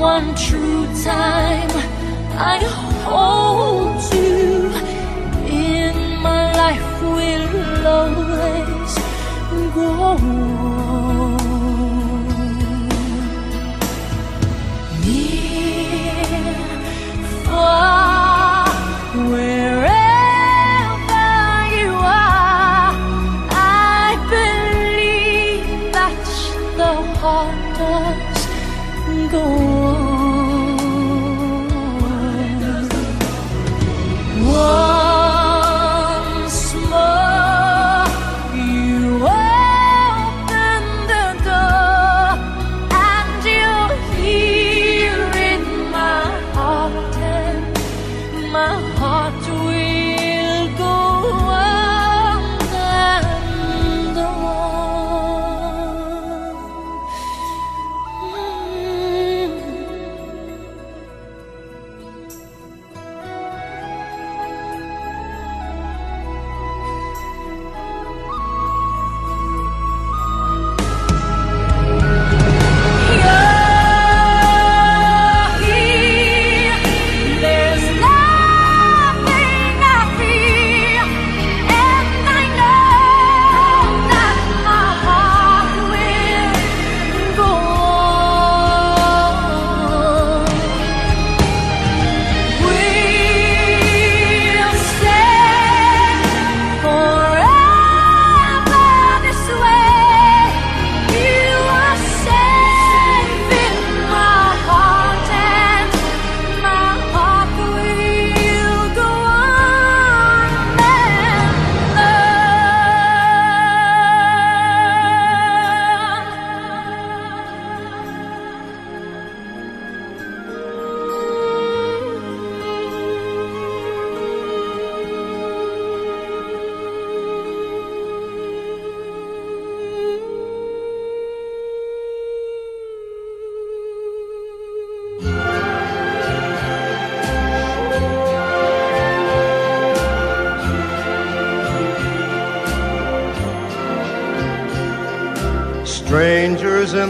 One 0.00 0.34
true 0.34 0.86
time. 1.04 1.70
I 2.32 2.56
hold 3.04 4.00
you 4.14 4.72
in 5.46 6.22
my 6.22 6.50
life 6.62 7.02
will 7.02 7.86
always 7.86 8.94
go 9.74 10.79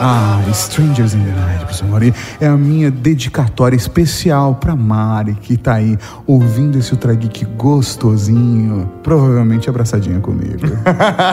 Ah, 0.00 0.40
Strangers 0.52 1.14
in 1.14 1.24
the 1.24 1.32
Night, 1.32 1.58
professor 1.64 1.88
Mauri, 1.88 2.14
é 2.40 2.46
a 2.46 2.56
minha 2.56 2.88
dedicatória 2.90 3.76
especial 3.76 4.54
pra 4.54 4.76
Mari, 4.76 5.34
que 5.34 5.56
tá 5.56 5.74
aí 5.74 5.98
ouvindo 6.24 6.78
esse 6.78 6.92
Ultra 6.92 7.14
Geek 7.14 7.44
gostosinho, 7.56 8.88
provavelmente 9.02 9.68
abraçadinha 9.68 10.20
comigo. 10.20 10.60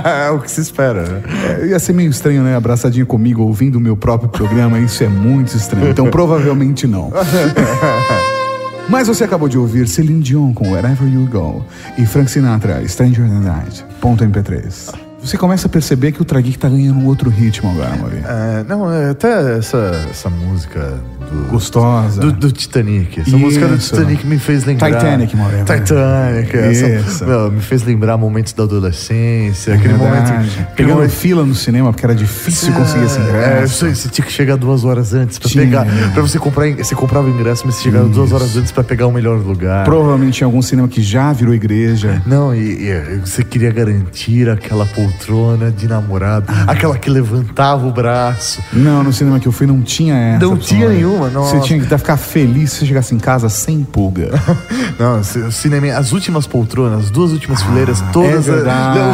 é 0.03 0.29
o 0.33 0.39
que 0.39 0.49
se 0.49 0.61
espera, 0.61 1.03
né? 1.03 1.21
É, 1.61 1.67
ia 1.67 1.79
ser 1.79 1.93
meio 1.93 2.09
estranho, 2.09 2.41
né? 2.41 2.55
Abraçadinha 2.55 3.05
comigo, 3.05 3.43
ouvindo 3.43 3.75
o 3.75 3.81
meu 3.81 3.95
próprio 3.95 4.29
programa, 4.29 4.79
isso 4.79 5.03
é 5.03 5.07
muito 5.07 5.55
estranho. 5.55 5.89
Então, 5.89 6.09
provavelmente 6.09 6.87
não. 6.87 7.11
Mas 8.89 9.07
você 9.07 9.23
acabou 9.23 9.47
de 9.49 9.57
ouvir 9.57 9.87
Celine 9.87 10.21
Dion 10.21 10.53
com 10.53 10.71
Wherever 10.71 11.07
You 11.07 11.27
Go 11.31 11.65
e 11.97 12.05
Frank 12.05 12.29
Sinatra, 12.29 12.87
Stranger 12.87 13.27
Than 13.27 13.41
Night, 13.41 13.85
ponto 13.99 14.23
MP3. 14.23 15.04
Você 15.25 15.39
começa 15.39 15.65
a 15.65 15.69
perceber 15.69 16.11
que 16.11 16.21
o 16.21 16.25
Trageek 16.25 16.59
tá 16.59 16.69
ganhando 16.69 16.99
um 16.99 17.07
outro 17.07 17.31
ritmo 17.31 17.71
agora, 17.71 17.95
Maurício. 17.95 18.27
É, 18.27 18.63
não, 18.69 18.91
é, 18.91 19.09
até 19.09 19.57
essa, 19.57 20.05
essa 20.07 20.29
música 20.29 21.01
do, 21.31 21.51
Gostosa. 21.51 22.21
do, 22.21 22.31
do 22.31 22.51
Titanic. 22.51 23.21
Essa 23.21 23.37
música 23.37 23.67
do 23.67 23.75
Isso. 23.75 23.95
Titanic 23.95 24.25
me 24.25 24.37
fez 24.37 24.65
lembrar. 24.65 24.91
Titanic, 24.91 25.35
Maurício. 25.35 25.65
Titanic. 25.65 26.55
Essa, 26.57 26.87
Isso. 26.87 27.25
meu, 27.25 27.51
me 27.51 27.61
fez 27.61 27.83
lembrar 27.83 28.17
momentos 28.17 28.53
da 28.53 28.63
adolescência. 28.63 29.73
aquele 29.75 29.93
É 29.93 29.97
Verdade. 29.97 30.31
momento. 30.31 30.51
aquele 30.51 30.67
Pegando 30.75 30.93
momento- 30.95 31.11
fila 31.11 31.45
no 31.45 31.55
cinema, 31.55 31.91
porque 31.91 32.05
era 32.05 32.15
difícil 32.15 32.73
conseguir 32.73 33.05
esse 33.05 33.19
É, 33.19 33.23
ingresso. 33.23 33.75
você, 33.85 33.95
você 33.95 34.09
tinha 34.09 34.25
que 34.25 34.31
chegar 34.31 34.55
duas 34.57 34.83
horas 34.85 35.13
antes 35.13 35.37
pra 35.39 35.49
Tinha. 35.49 35.63
pegar. 35.63 35.85
Pra 36.13 36.21
você 36.21 36.37
comprar. 36.39 36.71
Você 36.75 36.95
comprava 36.95 37.27
o 37.27 37.29
ingresso, 37.29 37.63
mas 37.65 37.75
você 37.75 37.83
chegava 37.83 38.07
duas 38.07 38.31
horas 38.31 38.55
antes 38.57 38.71
pra 38.71 38.83
pegar 38.83 39.07
o 39.07 39.11
melhor 39.11 39.37
lugar. 39.39 39.85
Provavelmente 39.85 40.37
tinha 40.37 40.47
algum 40.47 40.61
cinema 40.61 40.87
que 40.87 41.01
já 41.01 41.31
virou 41.33 41.53
igreja. 41.53 42.21
Não, 42.25 42.53
e, 42.55 42.59
e 42.89 43.19
você 43.23 43.43
queria 43.43 43.71
garantir 43.71 44.49
aquela 44.49 44.85
poltrona 44.85 45.71
de 45.71 45.87
namorado, 45.87 46.45
aquela 46.67 46.97
que 46.97 47.09
levantava 47.09 47.85
o 47.87 47.91
braço. 47.91 48.61
Não, 48.73 49.03
no 49.03 49.13
cinema 49.13 49.39
que 49.39 49.47
eu 49.47 49.51
fui 49.51 49.67
não 49.67 49.81
tinha 49.81 50.15
essa. 50.15 50.45
Não 50.45 50.57
tinha 50.57 50.89
né? 50.89 50.95
Nenhuma, 51.15 51.29
nossa. 51.29 51.57
Você 51.57 51.61
tinha 51.67 51.79
que 51.79 51.97
ficar 51.97 52.17
feliz 52.17 52.71
se 52.71 52.79
você 52.79 52.85
chegasse 52.87 53.15
em 53.15 53.19
casa 53.19 53.49
sem 53.49 53.83
pulga. 53.83 54.29
Não, 54.99 55.19
o 55.19 55.51
cinema, 55.51 55.87
as 55.97 56.11
últimas 56.11 56.47
poltronas, 56.47 57.05
as 57.05 57.09
duas 57.09 57.31
últimas 57.31 57.61
fileiras, 57.61 58.01
todas, 58.13 58.47
é 58.47 58.53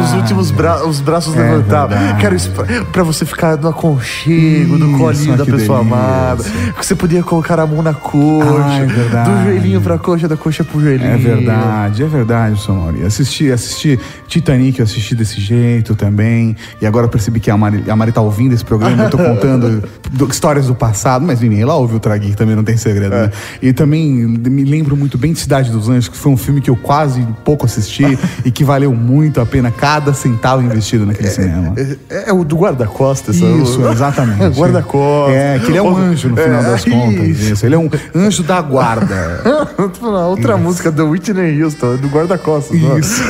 os 0.04 0.12
últimos 0.14 0.50
bra 0.50 0.86
os 0.86 1.00
braços 1.00 1.34
É 1.36 1.38
levantados. 1.42 1.96
isso 2.34 2.50
pra, 2.92 3.02
você 3.02 3.24
ficar 3.24 3.56
no 3.56 3.68
aconchego, 3.68 4.78
do 4.78 4.88
Isso, 4.88 4.98
colinho 4.98 5.36
da 5.36 5.44
que 5.44 5.50
pessoa 5.52 5.78
delícia. 5.78 5.98
amada. 5.98 6.44
Que 6.78 6.86
você 6.86 6.94
podia 6.94 7.22
colocar 7.22 7.58
a 7.60 7.66
mão 7.66 7.82
na 7.82 7.94
coxa, 7.94 8.62
Ah, 8.64 8.78
é 8.78 9.24
do 9.24 9.44
joelhinho 9.44 9.80
pra 9.80 9.98
coxa, 9.98 10.28
da 10.28 10.36
coxa 10.36 10.64
pro 10.64 10.80
joelhinho. 10.80 11.10
É 11.10 11.16
verdade, 11.16 12.02
é 12.02 12.06
verdade, 12.06 12.60
Mauri. 12.68 13.04
Assisti, 13.04 13.50
assisti 13.50 13.98
Titanic, 14.28 14.78
eu 14.78 14.84
assisti 14.84 15.14
desse 15.14 15.40
jeito 15.40 15.94
também. 15.94 16.56
E 16.80 16.86
agora 16.86 17.06
eu 17.06 17.10
percebi 17.10 17.40
que 17.40 17.50
a 17.50 17.56
Mari, 17.56 17.84
a 17.88 17.96
Mari 17.96 18.12
tá 18.12 18.20
ouvindo 18.20 18.52
esse 18.54 18.64
programa, 18.64 19.04
eu 19.04 19.10
tô 19.10 19.18
contando 19.18 19.82
do- 20.10 20.28
histórias 20.32 20.66
do 20.66 20.74
passado, 20.74 21.24
mas 21.26 21.40
ninguém 21.40 21.60
ela 21.60 21.74
ouve 21.92 21.96
o 21.96 22.00
Trageek, 22.00 22.36
também 22.36 22.56
não 22.56 22.64
tem 22.64 22.76
segredo, 22.76 23.10
né? 23.10 23.30
E 23.60 23.72
também 23.72 24.10
me 24.10 24.64
lembro 24.64 24.96
muito 24.96 25.18
bem 25.18 25.32
de 25.32 25.38
Cidade 25.38 25.70
dos 25.70 25.88
Anjos, 25.88 26.08
que 26.08 26.16
foi 26.16 26.32
um 26.32 26.36
filme 26.36 26.60
que 26.60 26.70
eu 26.70 26.76
quase 26.76 27.26
pouco 27.44 27.66
assisti 27.66 28.18
e 28.44 28.50
que 28.50 28.64
valeu 28.64 28.92
muito 28.94 29.40
a 29.40 29.46
pena 29.46 29.70
cada 29.70 30.12
centavo 30.14 30.62
investido 30.62 31.04
naquele 31.06 31.28
cinema. 31.28 31.74
É, 32.10 32.30
é 32.30 32.32
o 32.32 32.44
do 32.44 32.56
guarda-costas. 32.56 33.36
Isso, 33.36 33.86
exatamente. 33.90 34.58
guarda-costas. 34.58 35.36
É, 35.36 35.58
que 35.58 35.66
ele 35.66 35.78
é 35.78 35.82
um 35.82 35.96
anjo 35.96 36.28
no 36.28 36.36
final 36.36 36.60
É, 36.60 36.64
das 36.64 36.84
contas. 36.84 37.28
isso. 37.28 37.52
Isso. 37.52 37.66
Ele 37.66 37.74
é 37.74 37.78
um 37.78 37.90
anjo 38.14 38.42
da 38.42 38.60
guarda. 38.60 39.42
Outra 40.28 40.56
música 40.56 40.90
do 40.90 41.08
Whitney 41.10 41.62
Houston, 41.62 41.96
do 41.96 42.08
guarda-costas. 42.08 42.80
não. 42.80 42.98
Isso. 42.98 43.22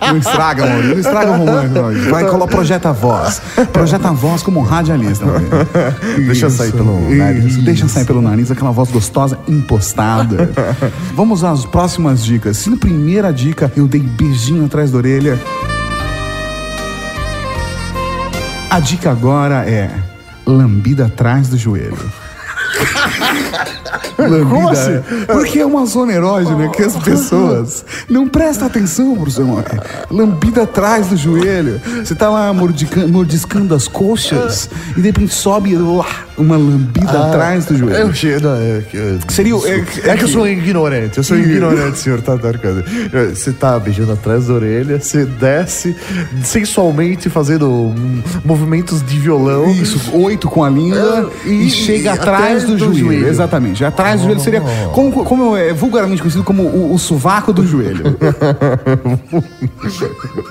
Não 0.00 0.18
estraga, 0.18 0.66
Maurício. 0.66 0.90
Não 0.90 0.98
estraga 0.98 1.30
o 1.32 1.36
romance, 1.36 1.68
Maurício. 1.68 2.10
Vai, 2.10 2.24
coloca, 2.26 2.56
projeta 2.56 2.88
a 2.90 2.92
voz. 2.92 3.42
Projeta 3.72 4.08
a 4.08 4.12
voz 4.12 4.42
como 4.42 4.60
um 4.60 4.62
radialista, 4.62 5.26
Maurício. 5.26 5.50
Deixa 6.26 6.50
sair 6.50 6.72
pelo 6.72 7.14
nariz. 7.14 7.44
Isso, 7.44 7.62
Deixa 7.62 7.88
sair 7.88 8.04
pelo 8.04 8.22
nariz, 8.22 8.50
aquela 8.50 8.70
voz 8.70 8.90
gostosa, 8.90 9.38
impostada. 9.46 10.50
Vamos 11.14 11.44
às 11.44 11.64
próximas 11.64 12.24
dicas. 12.24 12.56
Se 12.58 12.70
na 12.70 12.76
primeira 12.76 13.32
dica 13.32 13.70
eu 13.76 13.86
dei 13.86 14.00
beijinho 14.00 14.64
atrás 14.64 14.90
da 14.90 14.98
orelha, 14.98 15.38
a 18.70 18.80
dica 18.80 19.10
agora 19.10 19.68
é 19.68 19.90
lambida 20.46 21.06
atrás 21.06 21.48
do 21.48 21.56
joelho. 21.56 21.96
Lambida, 24.18 24.46
Como 24.46 24.68
assim? 24.70 25.00
Porque 25.26 25.58
é 25.58 25.66
uma 25.66 25.84
zona 25.86 26.12
erógena 26.12 26.68
que 26.70 26.82
as 26.82 26.96
pessoas 27.02 27.84
não 28.08 28.26
prestam 28.28 28.66
atenção, 28.66 29.14
Moca. 29.16 29.82
Lambida 30.10 30.62
atrás 30.62 31.08
do 31.08 31.16
joelho. 31.16 31.80
Você 32.04 32.14
tá 32.14 32.28
lá 32.30 32.52
mordiscando 32.52 33.74
as 33.74 33.86
coxas 33.88 34.68
e 34.96 35.00
de 35.00 35.06
repente 35.08 35.34
sobe 35.34 35.76
lá, 35.76 36.06
uma 36.38 36.56
lambida 36.56 37.26
atrás 37.28 37.66
do 37.66 37.76
joelho. 37.76 37.96
Eu 37.96 38.14
che- 38.14 38.38
não, 38.40 38.54
é, 38.56 38.82
que- 38.90 38.96
é- 38.96 39.18
Seria 39.28 39.54
é- 39.54 39.84
é, 40.10 40.16
que 40.16 40.24
eu 40.24 40.28
sou 40.28 40.46
ignorante, 40.48 41.18
eu 41.18 41.24
sou 41.24 41.36
ignorante, 41.36 41.98
senhor 41.98 42.20
Tatarcada. 42.20 42.84
Você 43.34 43.52
tá 43.52 43.78
beijando 43.78 44.12
atrás 44.12 44.46
da 44.46 44.54
orelha, 44.54 45.00
você 45.00 45.24
desce 45.24 45.94
sensualmente 46.42 47.28
fazendo 47.28 47.92
movimentos 48.44 49.02
de 49.04 49.18
violão. 49.18 49.70
Isso, 49.70 49.98
oito 50.16 50.48
com 50.48 50.62
a 50.64 50.70
língua 50.70 51.30
É, 51.44 51.48
e, 51.48 51.66
e- 51.66 51.70
chega 51.70 52.04
e 52.04 52.08
atrás 52.08 52.64
do, 52.64 52.72
do 52.72 52.78
joelho. 52.78 52.98
joelho. 52.98 53.28
Exatamente. 53.28 53.84
Atrás 53.84 54.05
do 54.14 54.22
joelho 54.22 54.40
seria 54.40 54.60
como, 54.92 55.24
como 55.24 55.56
é 55.56 55.72
vulgarmente 55.72 56.22
conhecido 56.22 56.44
como 56.44 56.62
o, 56.62 56.94
o 56.94 56.98
sovaco 56.98 57.52
do 57.52 57.66
joelho. 57.66 58.16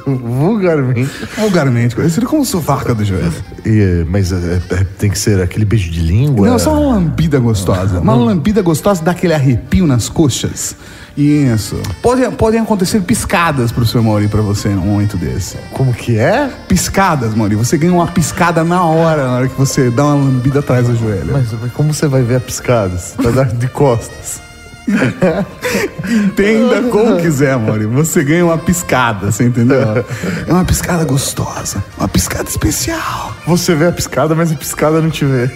Vulgarmente. 0.05 1.11
vulgarmente 1.37 1.95
conhecido 1.95 2.27
como 2.27 2.41
o 2.41 2.45
sovaco 2.45 2.93
do 2.93 3.05
joelho. 3.05 3.33
E, 3.65 3.79
é, 3.79 4.05
mas 4.05 4.31
é, 4.31 4.61
é, 4.71 4.83
tem 4.97 5.09
que 5.09 5.17
ser 5.17 5.41
aquele 5.41 5.65
beijo 5.65 5.91
de 5.91 6.01
língua. 6.01 6.47
Não, 6.47 6.59
só 6.59 6.73
uma 6.73 6.95
lambida 6.95 7.39
gostosa. 7.39 7.99
Uma 7.99 8.15
lambida 8.15 8.61
gostosa 8.61 9.03
dá 9.03 9.11
aquele 9.11 9.33
arrepio 9.33 9.87
nas 9.87 10.09
coxas. 10.09 10.75
Isso. 11.17 11.81
Podem, 12.01 12.29
podem 12.31 12.59
acontecer 12.59 13.01
piscadas 13.01 13.71
pro 13.71 13.85
seu 13.85 14.03
Mauri 14.03 14.27
pra 14.27 14.41
você 14.41 14.69
num 14.69 14.85
momento 14.85 15.17
desse. 15.17 15.57
Como 15.71 15.93
que 15.93 16.17
é? 16.17 16.49
Piscadas, 16.67 17.33
Mauri. 17.33 17.55
Você 17.55 17.77
ganha 17.77 17.93
uma 17.93 18.07
piscada 18.07 18.63
na 18.63 18.83
hora, 18.83 19.25
na 19.25 19.33
hora 19.37 19.47
que 19.47 19.57
você 19.57 19.89
dá 19.89 20.05
uma 20.05 20.25
lambida 20.25 20.59
atrás 20.59 20.87
do 20.87 20.95
joelho. 20.95 21.31
Mas, 21.31 21.47
mas 21.53 21.71
como 21.71 21.93
você 21.93 22.07
vai 22.07 22.21
ver 22.21 22.35
a 22.35 22.39
piscada? 22.39 22.97
Você 22.97 23.21
vai 23.21 23.31
dar 23.31 23.45
de 23.45 23.67
costas. 23.69 24.41
Entenda 26.07 26.83
como 26.89 27.17
quiser, 27.17 27.57
Mauri. 27.57 27.85
Você 27.87 28.23
ganha 28.23 28.45
uma 28.45 28.57
piscada, 28.57 29.31
você 29.31 29.45
entendeu? 29.45 30.05
É 30.47 30.51
uma 30.51 30.65
piscada 30.65 31.03
gostosa. 31.05 31.83
Uma 31.97 32.07
piscada 32.07 32.49
especial. 32.49 33.33
Você 33.47 33.73
vê 33.73 33.87
a 33.87 33.91
piscada, 33.91 34.35
mas 34.35 34.51
a 34.51 34.55
piscada 34.55 35.01
não 35.01 35.09
te 35.09 35.25
vê. 35.25 35.49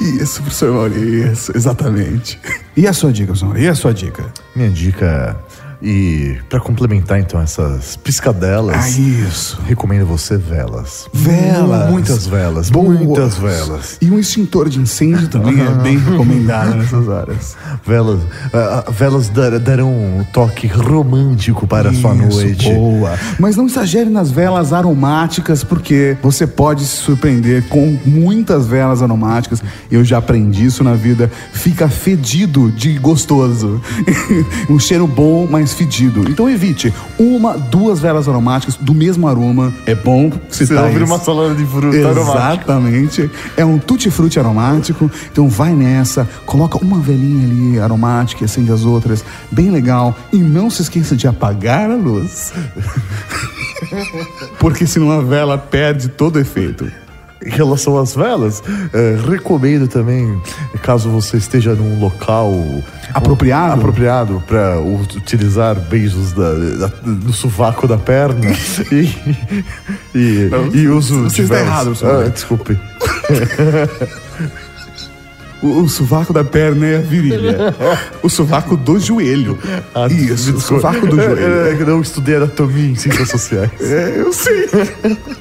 Isso, 0.00 0.42
professor 0.42 0.72
Mauri. 0.72 1.32
Isso, 1.32 1.52
exatamente. 1.56 2.38
E 2.76 2.86
a 2.86 2.92
sua 2.92 3.12
dica, 3.12 3.32
professor? 3.34 3.58
E 3.58 3.68
a 3.68 3.74
sua 3.74 3.92
dica? 3.92 4.24
Minha 4.54 4.70
dica 4.70 5.36
E 5.80 6.36
pra 6.48 6.58
complementar 6.58 7.20
então 7.20 7.40
essas 7.40 7.94
piscadelas, 7.96 8.74
Ah, 8.76 8.88
isso. 8.88 9.58
recomendo 9.64 10.04
você 10.06 10.36
velas. 10.36 11.08
Velas. 11.14 11.90
Muitas 11.90 12.26
velas, 12.26 12.68
Boas. 12.68 12.98
muitas 12.98 13.36
velas. 13.36 13.96
E 14.02 14.10
um 14.10 14.18
extintor 14.18 14.68
de 14.68 14.80
incêndio 14.80 15.28
também 15.30 15.60
é 15.60 15.70
bem 15.82 15.96
recomendado 15.96 16.74
nessas 16.74 17.06
horas. 17.06 17.56
Velas, 17.86 18.18
ah, 18.52 18.84
velas 18.90 19.28
dar- 19.28 19.56
darão 19.60 19.88
um 19.92 20.24
toque 20.32 20.66
romântico 20.66 21.64
para 21.66 21.90
a 21.90 21.94
sua 21.94 22.12
Isso, 22.16 22.28
noite. 22.40 22.74
Boa. 22.74 23.16
Mas 23.38 23.54
não 23.56 23.66
exagere 23.66 24.10
nas 24.10 24.32
velas 24.32 24.72
aromáticas, 24.72 25.62
porque 25.62 26.16
você 26.20 26.44
pode 26.44 26.84
se 26.84 26.96
surpreender 26.96 27.68
com 27.68 27.96
muitas 28.04 28.66
velas 28.66 29.00
aromáticas. 29.00 29.62
Eu 29.90 30.04
já 30.04 30.18
aprendi 30.18 30.64
isso 30.66 30.82
na 30.82 30.94
vida. 30.94 31.30
Fica 31.52 31.88
fedido 31.88 32.68
de 32.72 32.98
gostoso. 32.98 33.80
um 34.68 34.78
cheiro 34.80 35.06
bom, 35.06 35.46
mas 35.48 35.67
fedido. 35.72 36.24
Então 36.28 36.48
evite 36.48 36.92
uma, 37.18 37.56
duas 37.56 38.00
velas 38.00 38.28
aromáticas 38.28 38.76
do 38.76 38.94
mesmo 38.94 39.26
aroma. 39.28 39.72
É 39.86 39.94
bom 39.94 40.30
Você 40.48 40.66
citar 40.66 40.82
vai 40.82 40.92
ouvir 40.92 41.02
isso. 41.04 41.12
uma 41.12 41.18
salada 41.18 41.54
de 41.54 41.64
fruta 41.64 42.08
aromática. 42.08 42.72
Exatamente. 42.72 43.30
É 43.56 43.64
um 43.64 43.78
tutti-frutti 43.78 44.38
aromático. 44.38 45.10
Então 45.30 45.48
vai 45.48 45.72
nessa, 45.72 46.28
coloca 46.46 46.78
uma 46.78 46.98
velinha 46.98 47.44
ali 47.46 47.80
aromática 47.80 48.42
e 48.42 48.46
acende 48.46 48.72
as 48.72 48.84
outras. 48.84 49.24
Bem 49.50 49.70
legal. 49.70 50.16
E 50.32 50.38
não 50.38 50.70
se 50.70 50.82
esqueça 50.82 51.16
de 51.16 51.26
apagar 51.26 51.90
a 51.90 51.94
luz. 51.96 52.52
Porque 54.58 54.86
senão 54.86 55.10
a 55.12 55.22
vela 55.22 55.56
perde 55.56 56.08
todo 56.08 56.36
o 56.36 56.40
efeito. 56.40 56.90
Em 57.44 57.50
relação 57.50 57.96
às 57.96 58.14
velas, 58.16 58.62
eh, 58.92 59.16
recomendo 59.30 59.86
também, 59.86 60.40
caso 60.82 61.08
você 61.08 61.36
esteja 61.36 61.72
num 61.74 62.00
local 62.00 62.52
Apropriado? 63.14 63.74
apropriado 63.74 64.42
para 64.46 64.80
utilizar 64.80 65.76
beijos 65.76 66.32
da, 66.32 66.52
da- 66.52 66.92
do 67.04 67.32
sovaco 67.32 67.86
da 67.86 67.96
perna 67.96 68.40
e, 68.90 69.08
e, 70.14 70.50
e 70.74 70.88
uso 70.88 71.22
você 71.24 71.36
de 71.36 71.42
está 71.42 71.54
velas. 71.54 71.68
errado, 71.70 71.94
senhor. 71.94 72.24
Ah, 72.26 72.28
desculpe. 72.28 72.78
O, 75.62 75.80
o 75.82 75.88
sovaco 75.88 76.32
da 76.32 76.44
perna 76.44 76.86
é 76.86 76.96
a 76.96 77.00
virilha. 77.00 77.74
O 78.22 78.28
sovaco 78.28 78.76
do 78.76 78.98
joelho. 78.98 79.58
Ah, 79.94 80.06
Isso, 80.08 80.52
o 80.54 80.60
sovaco 80.60 81.06
do 81.06 81.16
joelho. 81.16 81.38
É, 81.66 81.72
é 81.72 81.76
que 81.76 81.84
não 81.84 82.00
estudei 82.00 82.36
anatomia 82.36 82.90
em 82.90 82.94
ciências 82.94 83.30
sociais. 83.30 83.70
É, 83.80 84.14
eu 84.20 84.32
sei. 84.32 84.68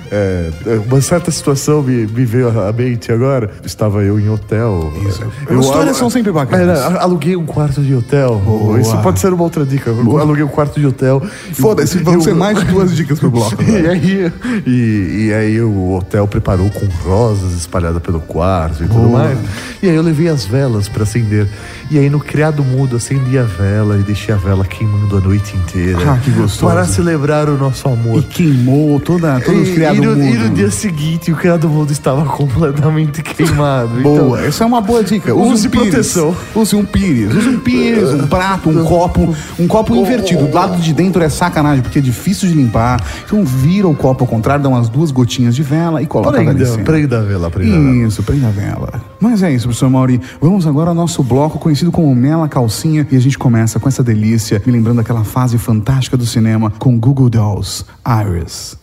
É, 0.10 0.50
uma 0.90 1.02
certa 1.02 1.30
situação 1.32 1.82
me, 1.82 2.08
me 2.08 2.24
veio 2.26 2.48
à 2.48 2.72
mente 2.72 3.12
agora. 3.12 3.52
Estava 3.66 4.04
eu 4.04 4.20
em 4.20 4.30
hotel. 4.30 4.94
Isso. 5.08 5.22
Eu 5.50 5.60
As 5.60 5.66
histórias 5.66 5.98
são 5.98 6.10
sempre 6.10 6.32
bacanas. 6.32 6.80
Era, 6.80 7.00
aluguei 7.00 7.36
um 7.36 7.46
quarto 7.46 7.82
de 7.82 7.94
hotel. 7.94 8.36
Boa. 8.44 8.80
Isso 8.80 8.98
pode 9.00 9.20
ser 9.20 9.34
uma 9.34 9.44
outra 9.44 9.66
dica. 9.66 9.90
Eu 9.90 10.18
aluguei 10.18 10.44
um 10.44 10.48
quarto 10.48 10.80
de 10.80 10.86
hotel. 10.88 11.22
Foda-se, 11.54 11.98
vão 12.00 12.14
Eu- 12.16 12.22
ser 12.22 12.34
mais 12.36 12.62
duas 12.64 12.96
dicas 12.96 13.20
pro 13.20 13.30
bloco. 13.30 13.58
E 13.68 13.86
aí, 13.88 14.32
e, 14.66 15.26
e 15.28 15.34
aí 15.34 15.62
o 15.62 15.94
hotel 15.96 16.28
preparou 16.28 16.70
com 16.70 16.86
rosas 17.08 17.54
espalhadas 17.54 18.02
pelo 18.02 18.20
quarto 18.22 18.84
e 18.84 18.88
tudo 18.88 19.02
Boa. 19.08 19.20
mais. 19.24 19.38
E 19.84 19.90
aí 19.90 19.96
eu 19.96 20.04
levei 20.08 20.28
as 20.28 20.46
velas 20.46 20.88
pra 20.90 21.04
acender. 21.04 21.48
E 21.92 21.98
aí 22.00 22.10
no 22.10 22.20
criado 22.20 22.64
mudo 22.64 22.96
acendi 22.96 23.38
a 23.38 23.44
vela 23.44 23.98
e 23.98 24.04
deixei 24.04 24.34
a 24.34 24.38
vela 24.38 24.66
queimando 24.66 25.18
a 25.18 25.20
noite 25.22 25.56
inteira. 25.56 26.00
Ah, 26.14 26.18
que 26.18 26.32
gostoso. 26.32 26.72
Para 26.74 26.86
celebrar 26.86 27.50
o 27.50 27.58
nosso 27.58 27.88
amor. 27.88 28.20
E 28.20 28.24
queimou 28.24 29.00
toda, 29.00 29.40
todos 29.40 29.62
os 29.68 29.70
criados 29.74 30.00
no, 30.00 30.14
e 30.14 30.16
no 30.34 30.44
mudo. 30.44 30.56
dia 30.56 30.72
seguinte 30.72 31.32
o 31.32 31.36
criado 31.36 31.70
mudo 31.70 31.92
estava 31.92 32.26
completamente 32.36 33.22
queimado. 33.22 33.90
Boa, 34.02 34.16
Então, 34.18 34.38
essa 34.38 34.64
é 34.64 34.68
uma 34.68 34.82
boa 34.82 35.04
dica. 35.04 35.34
use 35.34 35.68
um 35.68 35.72
pires. 35.72 35.88
proteção. 35.90 36.36
Use 36.56 36.76
um 36.76 36.86
pires. 36.86 37.34
Use 37.36 37.50
um 37.50 37.60
pires, 37.60 38.10
um 38.14 38.28
prato, 38.28 38.70
um 38.70 38.84
copo. 38.86 39.36
Um 39.60 39.68
copo 39.68 39.96
invertido. 39.96 40.46
Do 40.48 40.54
lado 40.54 40.78
de 40.82 40.94
dentro 40.94 41.22
é 41.24 41.30
sacanagem, 41.30 41.82
porque 41.82 42.00
é 42.00 42.02
difícil 42.02 42.48
de 42.50 42.56
limpar. 42.56 43.02
Então 43.26 43.44
vira 43.46 43.88
o 43.88 43.96
copo 43.96 44.24
ao 44.24 44.28
contrário, 44.28 44.64
dá 44.64 44.70
umas 44.70 44.90
duas 44.90 45.12
gotinhas 45.12 45.56
de 45.56 45.64
vela 45.64 46.02
e 46.02 46.06
coloca 46.06 46.30
a 46.30 46.44
vela 46.44 46.54
prenda, 46.54 46.84
prenda 46.84 47.18
a 47.20 47.22
vela, 47.22 47.50
prenda 47.50 47.76
a 47.76 47.80
vela. 47.80 48.08
Isso, 48.08 48.24
prenda 48.24 48.48
a 48.48 48.52
vela. 48.52 49.02
Mas 49.20 49.44
é 49.44 49.52
isso, 49.52 49.66
professor 49.68 49.90
Mauri. 49.98 50.22
Vamos 50.40 50.68
agora 50.68 50.90
ao 50.90 50.96
nosso 50.96 51.24
bloco 51.24 51.58
conhecido 51.58 51.92
como 51.92 52.14
Mela 52.14 52.48
Calcinha. 52.48 53.08
E 53.12 53.16
a 53.16 53.20
gente 53.20 53.38
começa 53.38 53.80
com 53.80 53.90
essa 53.90 54.04
delícia, 54.04 54.62
me 54.64 54.72
lembrando 54.72 55.02
aquela 55.02 55.24
fase 55.24 55.58
fantástica 55.58 56.16
do 56.16 56.26
cinema 56.26 56.72
com 56.78 57.00
Google 57.00 57.30
Dolls, 57.30 57.84
Iris. 58.06 58.78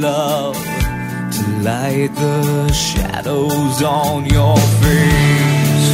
love 0.00 0.54
to 0.54 1.46
light 1.62 2.10
the 2.14 2.72
shadows 2.72 3.82
on 3.82 4.26
your 4.26 4.56
face. 4.56 5.88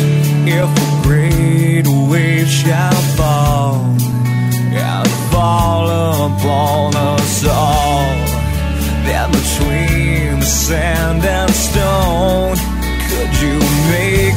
If 0.46 0.68
a 0.68 1.02
great 1.02 1.86
wave 1.86 2.48
shall 2.48 3.00
fall 3.16 3.76
and 3.76 5.08
fall 5.32 5.86
upon 6.26 6.94
us 6.96 7.44
all, 7.46 8.04
then 9.06 9.30
between 9.30 10.40
the 10.40 10.46
sand 10.46 11.24
and 11.24 11.50
stone, 11.50 12.56
could 13.08 13.32
you 13.40 13.58
make 13.90 14.33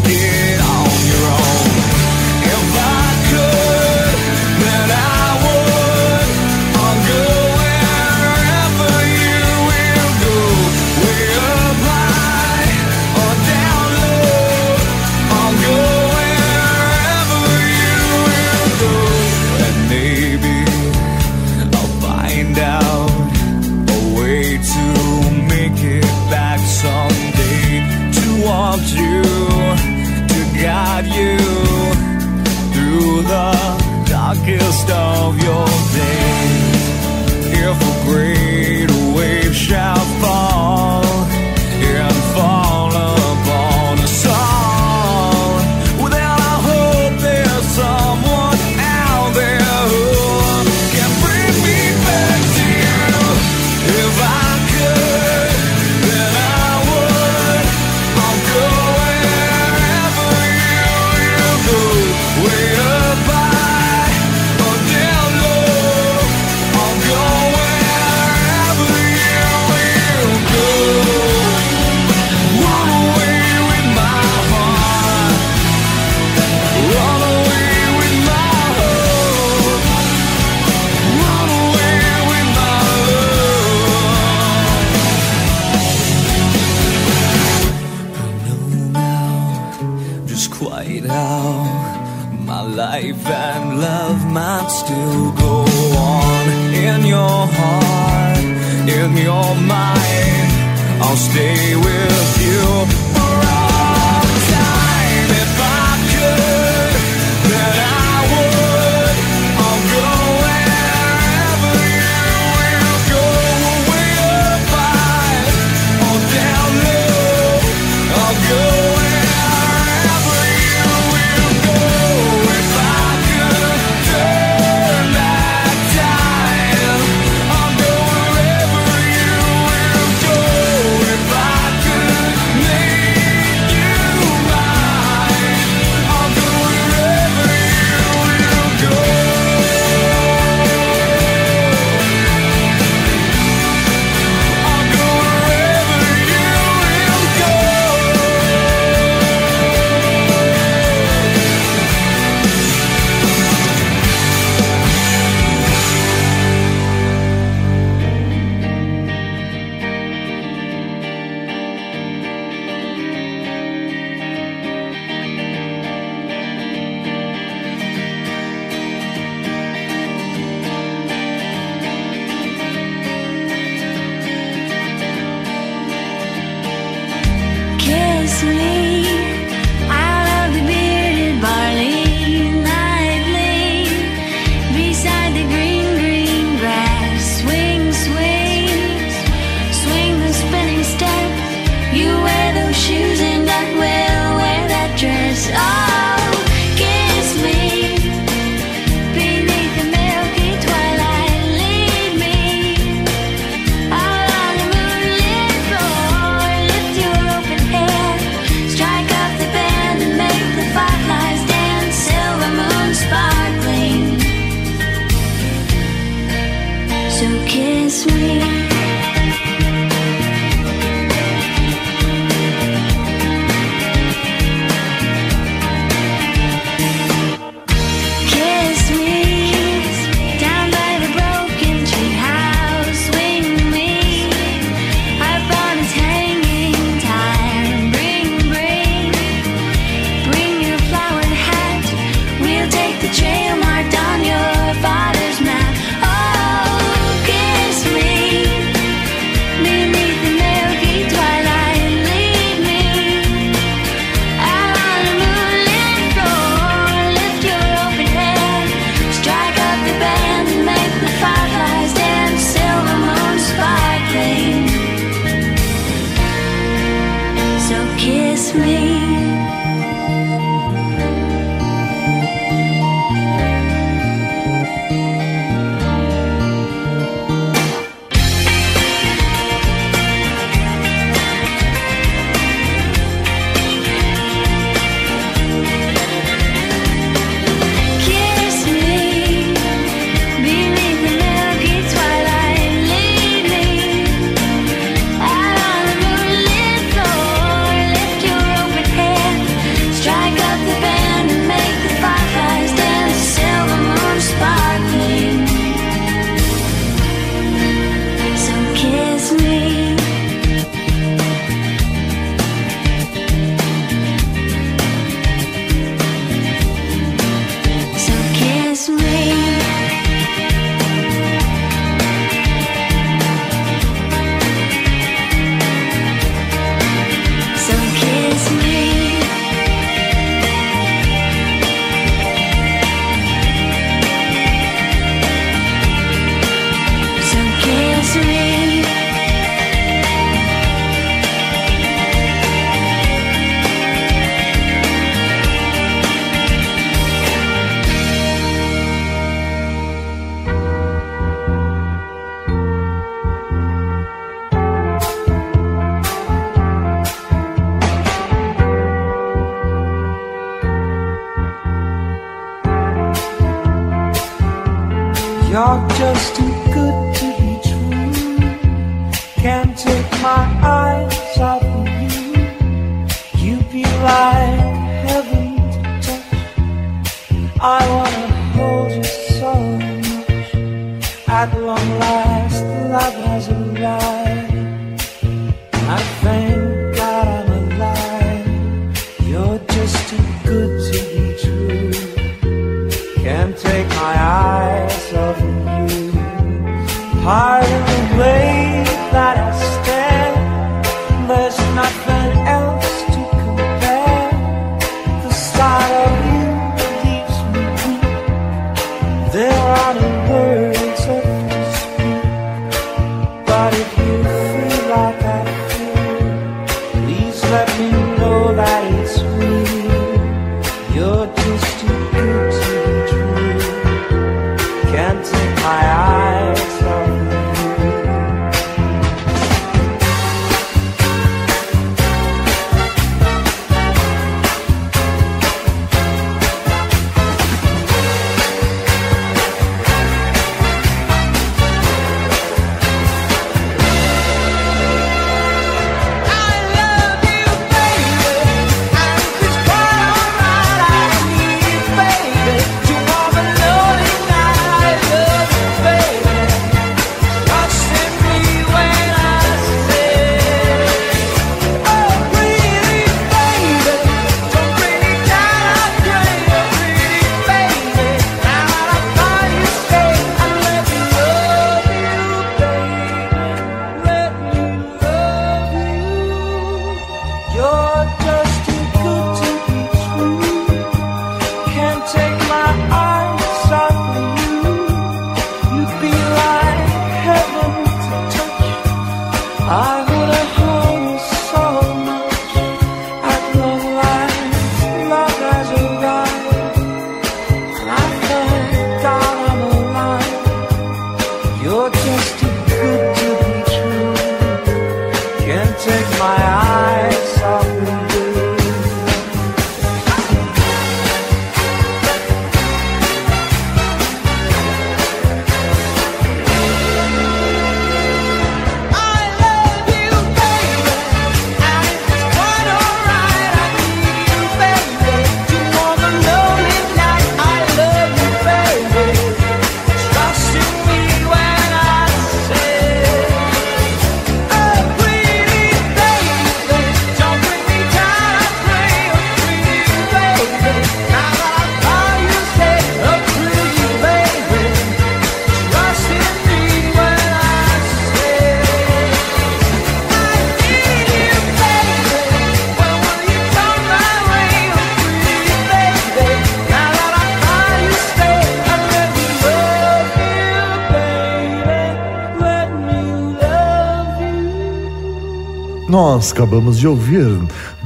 acabamos 566.38 566.78
de 566.78 566.88
ouvir 566.88 567.26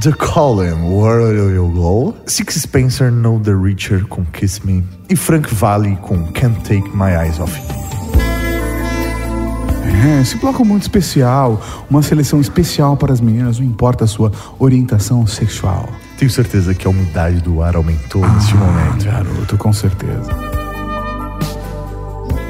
The 0.02 0.12
Calling, 0.12 0.74
Where 0.84 1.24
Will 1.24 1.54
You 1.54 1.68
Go? 1.68 2.14
Six 2.26 2.56
Spencer, 2.56 3.10
Know 3.10 3.40
The 3.40 3.54
Richer 3.54 4.06
com 4.06 4.26
Kiss 4.26 4.60
Me 4.66 4.84
e 5.08 5.16
Frank 5.16 5.54
Valli 5.54 5.96
com 6.02 6.22
Can't 6.32 6.60
Take 6.60 6.94
My 6.94 7.12
Eyes 7.18 7.40
Off 7.40 7.58
You. 7.58 7.82
É, 10.04 10.20
esse 10.20 10.36
bloco 10.36 10.66
muito 10.66 10.82
especial, 10.82 11.62
uma 11.88 12.02
seleção 12.02 12.42
especial 12.42 12.94
para 12.94 13.14
as 13.14 13.22
meninas, 13.22 13.58
não 13.58 13.64
importa 13.64 14.04
a 14.04 14.06
sua 14.06 14.30
orientação 14.58 15.26
sexual. 15.26 15.88
Tenho 16.18 16.30
certeza 16.30 16.74
que 16.74 16.86
a 16.86 16.90
umidade 16.90 17.40
do 17.40 17.62
ar 17.62 17.74
aumentou 17.74 18.20
neste 18.34 18.54
momento. 18.54 19.06
Garoto, 19.06 19.56
com 19.56 19.72
certeza. 19.72 20.51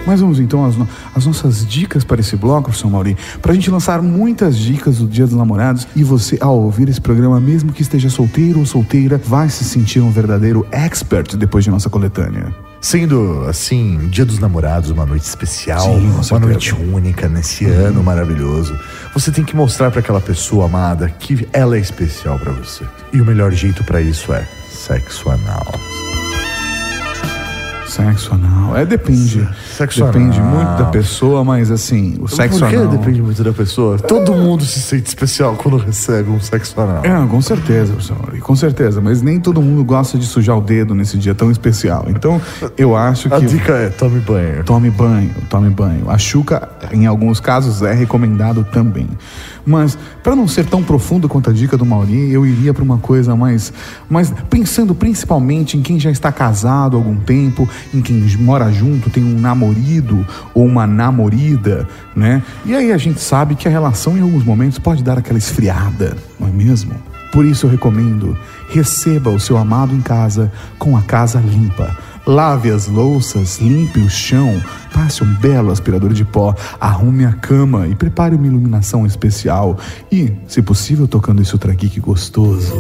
Mas 0.07 0.21
vamos 0.21 0.41
então 0.41 0.65
às, 0.65 0.77
no- 0.77 0.89
às 1.15 1.27
nossas 1.27 1.67
dicas 1.67 2.03
para 2.05 2.21
esse 2.21 2.37
bloco, 2.37 2.65
professor 2.65 2.91
Mauri, 2.91 3.17
para 3.41 3.53
a 3.53 3.55
gente 3.55 3.71
lançar 3.71 4.03
muitas 4.03 4.57
dicas 4.59 4.99
do 4.99 5.07
Dia 5.07 5.27
dos 5.27 5.37
Namorados 5.37 5.87
e 5.95 6.03
você, 6.03 6.37
ao 6.41 6.59
ouvir 6.59 6.89
esse 6.89 7.01
programa, 7.01 7.41
mesmo 7.41 7.73
que 7.73 7.83
esteja 7.83 8.11
solteiro 8.11 8.59
ou 8.61 8.67
solteira, 8.67 9.21
vai 9.25 9.49
se 9.49 9.65
sentir 9.65 10.01
um 10.01 10.11
verdadeiro 10.11 10.67
expert 10.73 11.37
depois 11.37 11.65
de 11.65 11.71
nossa 11.71 11.89
coletânea. 11.89 12.53
Sendo 12.81 13.45
assim, 13.49 14.09
Dia 14.11 14.25
dos 14.25 14.41
Namorados, 14.41 14.91
uma 14.91 15.07
noite 15.07 15.23
especial, 15.23 15.81
Sim, 15.95 16.11
uma 16.11 16.23
certeza. 16.25 16.51
noite 16.51 16.75
única 16.75 17.29
nesse 17.29 17.65
ano 17.65 18.03
maravilhoso. 18.03 18.77
Você 19.15 19.31
tem 19.31 19.45
que 19.45 19.55
mostrar 19.55 19.93
para 19.93 20.01
aquela 20.01 20.21
pessoa 20.21 20.65
amada 20.67 21.09
que 21.09 21.47
ela 21.53 21.77
é 21.77 21.81
especial 21.81 22.41
para 22.41 22.51
você. 22.51 22.85
E 23.13 23.21
o 23.21 23.25
melhor 23.25 23.53
jeito 23.53 23.85
para 23.85 24.01
isso 24.01 24.33
é 24.33 24.45
sexo 24.69 25.31
anal. 25.31 25.65
Sexo 27.93 28.35
anal. 28.35 28.77
É, 28.77 28.87
depende. 28.87 29.47
Sexo 29.77 30.05
depende 30.07 30.41
anal. 30.41 30.55
muito 30.55 30.83
da 30.83 30.85
pessoa, 30.87 31.45
mas 31.45 31.71
assim, 31.71 32.17
o 32.21 32.27
sexo 32.27 32.61
Por 32.61 32.69
que 32.71 32.77
anal. 32.77 32.89
depende 32.89 33.21
muito 33.21 33.45
da 33.45 33.53
pessoa? 33.53 33.99
Todo 33.99 34.33
mundo 34.33 34.65
se 34.65 34.81
sente 34.81 35.09
especial 35.09 35.57
quando 35.57 35.77
recebe 35.77 36.31
um 36.31 36.41
sexo 36.41 36.81
anal. 36.81 37.05
É, 37.05 37.27
com 37.27 37.43
certeza, 37.43 37.93
professor 37.93 38.41
com 38.41 38.57
certeza. 38.57 39.01
Mas 39.01 39.23
nem 39.23 39.41
todo 39.41 39.61
mundo 39.63 39.85
gosta 39.85 40.19
de 40.19 40.27
sujar 40.27 40.57
o 40.57 40.61
dedo 40.61 40.95
nesse 40.95 41.17
dia 41.19 41.35
tão 41.35 41.51
especial. 41.51 42.07
Então, 42.09 42.41
eu 42.77 42.97
acho 42.97 43.29
que. 43.29 43.35
A 43.35 43.39
dica 43.41 43.73
é 43.73 43.89
tome 43.89 44.21
banho. 44.21 44.65
Tome 44.65 44.91
banho, 44.91 45.31
tome 45.49 45.71
banho. 45.71 46.11
A 46.11 46.19
chuca, 46.19 46.69
em 46.93 47.07
alguns 47.07 47.41
casos, 47.41 47.83
é 47.83 47.93
recomendado 47.93 48.65
também. 48.73 49.09
Mas, 49.65 49.97
para 50.23 50.35
não 50.35 50.49
ser 50.49 50.67
tão 50.67 50.83
profundo 50.83 51.29
quanto 51.29 51.51
a 51.51 51.53
dica 51.53 51.77
do 51.77 51.87
Mauri, 51.87 52.31
eu 52.31 52.45
iria 52.45 52.75
para 52.75 52.83
uma 52.83 52.99
coisa 52.99 53.37
mais, 53.37 53.73
mais. 54.09 54.33
Pensando 54.51 54.95
principalmente 54.95 55.77
em 55.77 55.83
quem 55.83 55.99
já 55.99 56.11
está 56.11 56.33
casado 56.33 56.97
há 56.97 57.01
algum 57.01 57.17
tempo, 57.17 57.69
em 57.95 58.01
quem 58.01 58.17
mora 58.39 58.71
junto, 58.73 59.11
tem 59.11 59.25
um 59.25 59.39
namorido 59.39 60.27
ou 60.55 60.67
uma 60.67 60.87
namorida, 60.87 61.89
né? 62.15 62.43
E 62.65 62.75
aí 62.75 62.93
a 62.93 62.99
gente 62.99 63.21
sabe 63.21 63.55
que 63.55 63.69
a 63.69 63.71
relação, 63.71 64.17
em 64.17 64.21
alguns 64.21 64.45
momentos, 64.45 64.79
pode 64.79 65.03
dar 65.03 65.19
aquela 65.19 65.39
esfriada, 65.39 66.17
não 66.39 66.49
é 66.49 66.51
mesmo? 66.51 66.95
Por 67.33 67.47
isso 67.47 67.65
eu 67.65 67.71
recomendo, 67.71 68.37
receba 68.69 69.31
o 69.31 69.41
seu 69.41 69.57
amado 69.57 69.95
em 69.95 70.03
casa 70.03 70.53
com 70.79 70.97
a 70.97 71.03
casa 71.03 71.41
limpa. 71.41 71.97
Lave 72.27 72.71
as 72.71 72.87
louças, 72.87 73.59
limpe 73.59 73.99
o 73.99 74.09
chão, 74.09 74.63
passe 74.93 75.25
um 75.25 75.35
belo 75.35 75.73
aspirador 75.73 76.13
de 76.13 76.25
pó, 76.25 76.55
arrume 76.81 77.25
a 77.25 77.33
cama 77.33 77.89
e 77.89 77.95
prepare 77.95 78.37
uma 78.37 78.47
iluminação 78.47 79.05
especial. 79.05 79.77
E, 80.11 80.33
se 80.47 80.63
possível, 80.63 81.09
tocando 81.09 81.43
esse 81.43 81.57
geek 81.57 81.99
gostoso. 82.01 82.75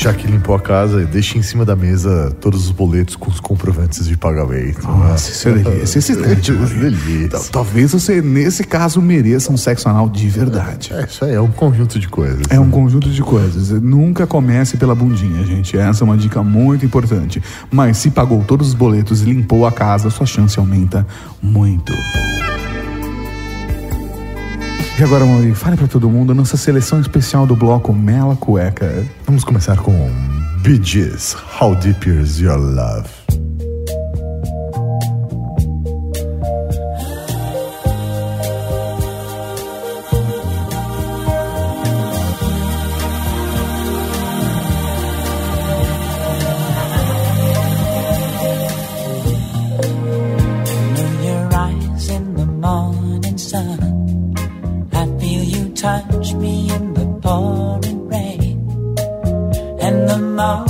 Já 0.00 0.14
que 0.14 0.26
limpou 0.26 0.54
a 0.54 0.60
casa, 0.60 1.04
deixe 1.04 1.36
em 1.36 1.42
cima 1.42 1.62
da 1.62 1.76
mesa 1.76 2.34
todos 2.40 2.64
os 2.64 2.70
boletos 2.70 3.16
com 3.16 3.30
os 3.30 3.38
comprovantes 3.38 4.06
de 4.08 4.16
pagamento. 4.16 4.80
Nossa, 4.86 5.30
isso 5.30 5.46
é 5.50 5.52
delícia. 5.52 5.98
Esse 5.98 6.12
é 6.12 6.16
Isso 6.16 6.22
é 6.22 6.34
delícia. 6.80 7.28
Tal- 7.28 7.44
Talvez 7.52 7.92
você, 7.92 8.22
nesse 8.22 8.64
caso, 8.64 9.02
mereça 9.02 9.52
um 9.52 9.58
sexo 9.58 9.90
anal 9.90 10.08
de 10.08 10.26
verdade. 10.26 10.90
É, 10.94 11.04
isso 11.04 11.22
aí 11.22 11.34
é 11.34 11.40
um 11.40 11.50
conjunto 11.50 11.98
de 11.98 12.08
coisas. 12.08 12.40
É 12.48 12.58
um 12.58 12.70
conjunto 12.70 13.10
de 13.10 13.20
coisas. 13.22 13.68
Nunca 13.82 14.26
comece 14.26 14.78
pela 14.78 14.94
bundinha, 14.94 15.44
gente. 15.44 15.76
Essa 15.76 16.02
é 16.02 16.04
uma 16.06 16.16
dica 16.16 16.42
muito 16.42 16.82
importante. 16.86 17.42
Mas 17.70 17.98
se 17.98 18.10
pagou 18.10 18.42
todos 18.42 18.68
os 18.68 18.74
boletos 18.74 19.20
e 19.20 19.26
limpou 19.26 19.66
a 19.66 19.72
casa, 19.72 20.08
sua 20.08 20.24
chance 20.24 20.58
aumenta 20.58 21.06
muito. 21.42 21.92
E 25.00 25.02
agora, 25.02 25.24
Mauri, 25.24 25.54
fale 25.54 25.78
pra 25.78 25.88
todo 25.88 26.10
mundo 26.10 26.34
nossa 26.34 26.58
seleção 26.58 27.00
especial 27.00 27.46
do 27.46 27.56
bloco 27.56 27.90
Mela 27.90 28.36
Cueca. 28.36 29.02
Vamos 29.24 29.42
começar 29.44 29.78
com 29.78 29.92
Bee 30.58 30.78
Gees, 30.82 31.34
How 31.58 31.74
Deep 31.74 32.06
Is 32.06 32.38
Your 32.38 32.58
Love? 32.58 33.08
And 60.40 60.69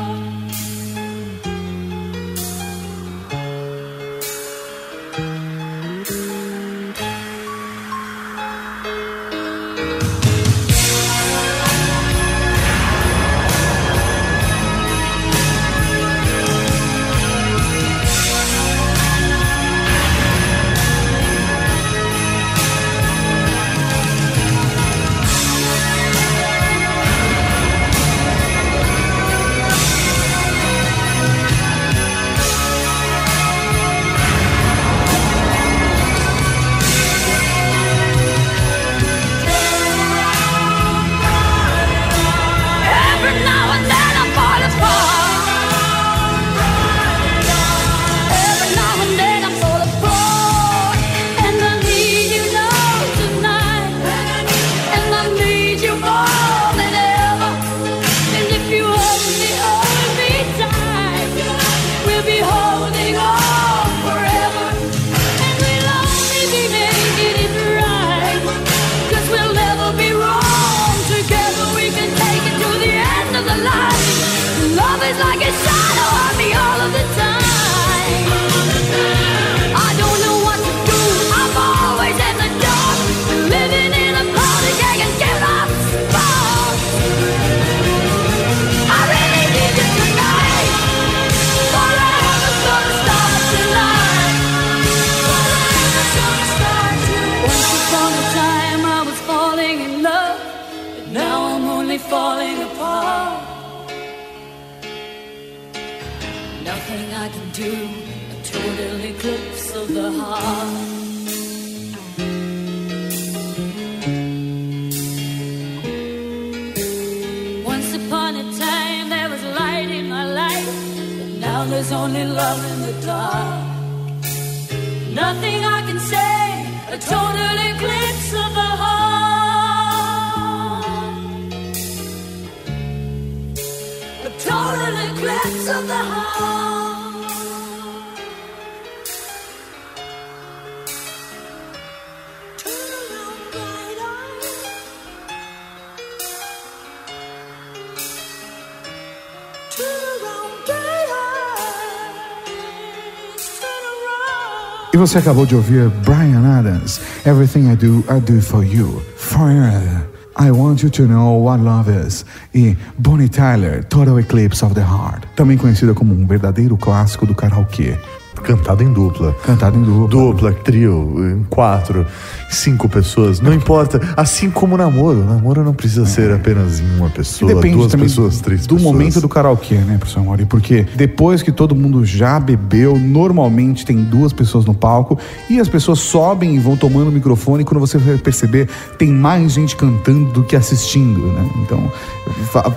Você 155.01 155.17
acabou 155.17 155.47
de 155.47 155.55
ouvir 155.55 155.89
Brian 156.05 156.45
Adams, 156.59 157.01
Everything 157.25 157.71
I 157.71 157.75
Do, 157.75 158.05
I 158.07 158.19
Do 158.19 158.39
For 158.39 158.63
You. 158.63 159.01
Forever, 159.17 160.07
I 160.39 160.51
Want 160.51 160.83
You 160.83 160.91
To 160.91 161.07
Know 161.07 161.43
What 161.43 161.63
Love 161.63 161.91
Is. 162.05 162.23
E 162.53 162.77
Bonnie 162.99 163.27
Tyler, 163.27 163.83
Total 163.85 164.19
Eclipse 164.19 164.63
of 164.63 164.75
the 164.75 164.81
Heart. 164.81 165.25
Também 165.35 165.57
conhecida 165.57 165.95
como 165.95 166.13
um 166.13 166.27
verdadeiro 166.27 166.77
clássico 166.77 167.25
do 167.25 167.33
karaokê. 167.33 167.97
Cantado 168.43 168.83
em 168.83 168.91
dupla. 168.91 169.35
Cantado 169.43 169.77
em 169.77 169.83
dupla. 169.83 170.07
Dupla, 170.07 170.53
trio, 170.53 171.45
quatro, 171.49 172.05
cinco 172.49 172.89
pessoas, 172.89 173.39
não 173.39 173.53
importa. 173.53 173.99
Assim 174.15 174.49
como 174.49 174.75
o 174.75 174.77
namoro. 174.77 175.23
Namoro 175.23 175.63
não 175.63 175.73
precisa 175.73 176.05
ser 176.05 176.31
apenas 176.31 176.79
em 176.79 176.97
uma 176.97 177.09
pessoa, 177.09 177.53
depende 177.53 177.75
duas 177.75 177.91
também 177.91 178.07
pessoas, 178.07 178.41
três 178.41 178.65
do 178.65 178.75
pessoas. 178.75 178.93
momento 178.93 179.21
do 179.21 179.29
karaokê, 179.29 179.75
né, 179.75 179.97
professor 179.97 180.23
Mauri? 180.23 180.45
Porque 180.45 180.85
depois 180.95 181.41
que 181.41 181.51
todo 181.51 181.75
mundo 181.75 182.05
já 182.05 182.39
bebeu, 182.39 182.97
normalmente 182.97 183.85
tem 183.85 184.03
duas 184.03 184.33
pessoas 184.33 184.65
no 184.65 184.73
palco 184.73 185.17
e 185.49 185.59
as 185.59 185.69
pessoas 185.69 185.99
sobem 185.99 186.55
e 186.55 186.59
vão 186.59 186.75
tomando 186.75 187.09
o 187.09 187.11
microfone. 187.11 187.61
E 187.61 187.65
quando 187.65 187.79
você 187.79 187.97
vai 187.97 188.17
perceber, 188.17 188.67
tem 188.97 189.11
mais 189.11 189.53
gente 189.53 189.75
cantando 189.75 190.31
do 190.31 190.43
que 190.43 190.55
assistindo, 190.55 191.19
né? 191.27 191.49
Então, 191.63 191.91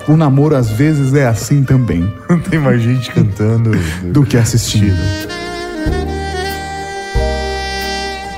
o 0.09 0.17
namoro 0.17 0.57
às 0.57 0.71
vezes 0.71 1.15
é 1.15 1.27
assim 1.27 1.63
também. 1.63 2.11
Tem 2.51 2.59
mais 2.59 2.83
gente 2.83 3.11
cantando 3.11 3.71
do 4.13 4.25
que 4.25 4.37
assistindo. 4.37 4.97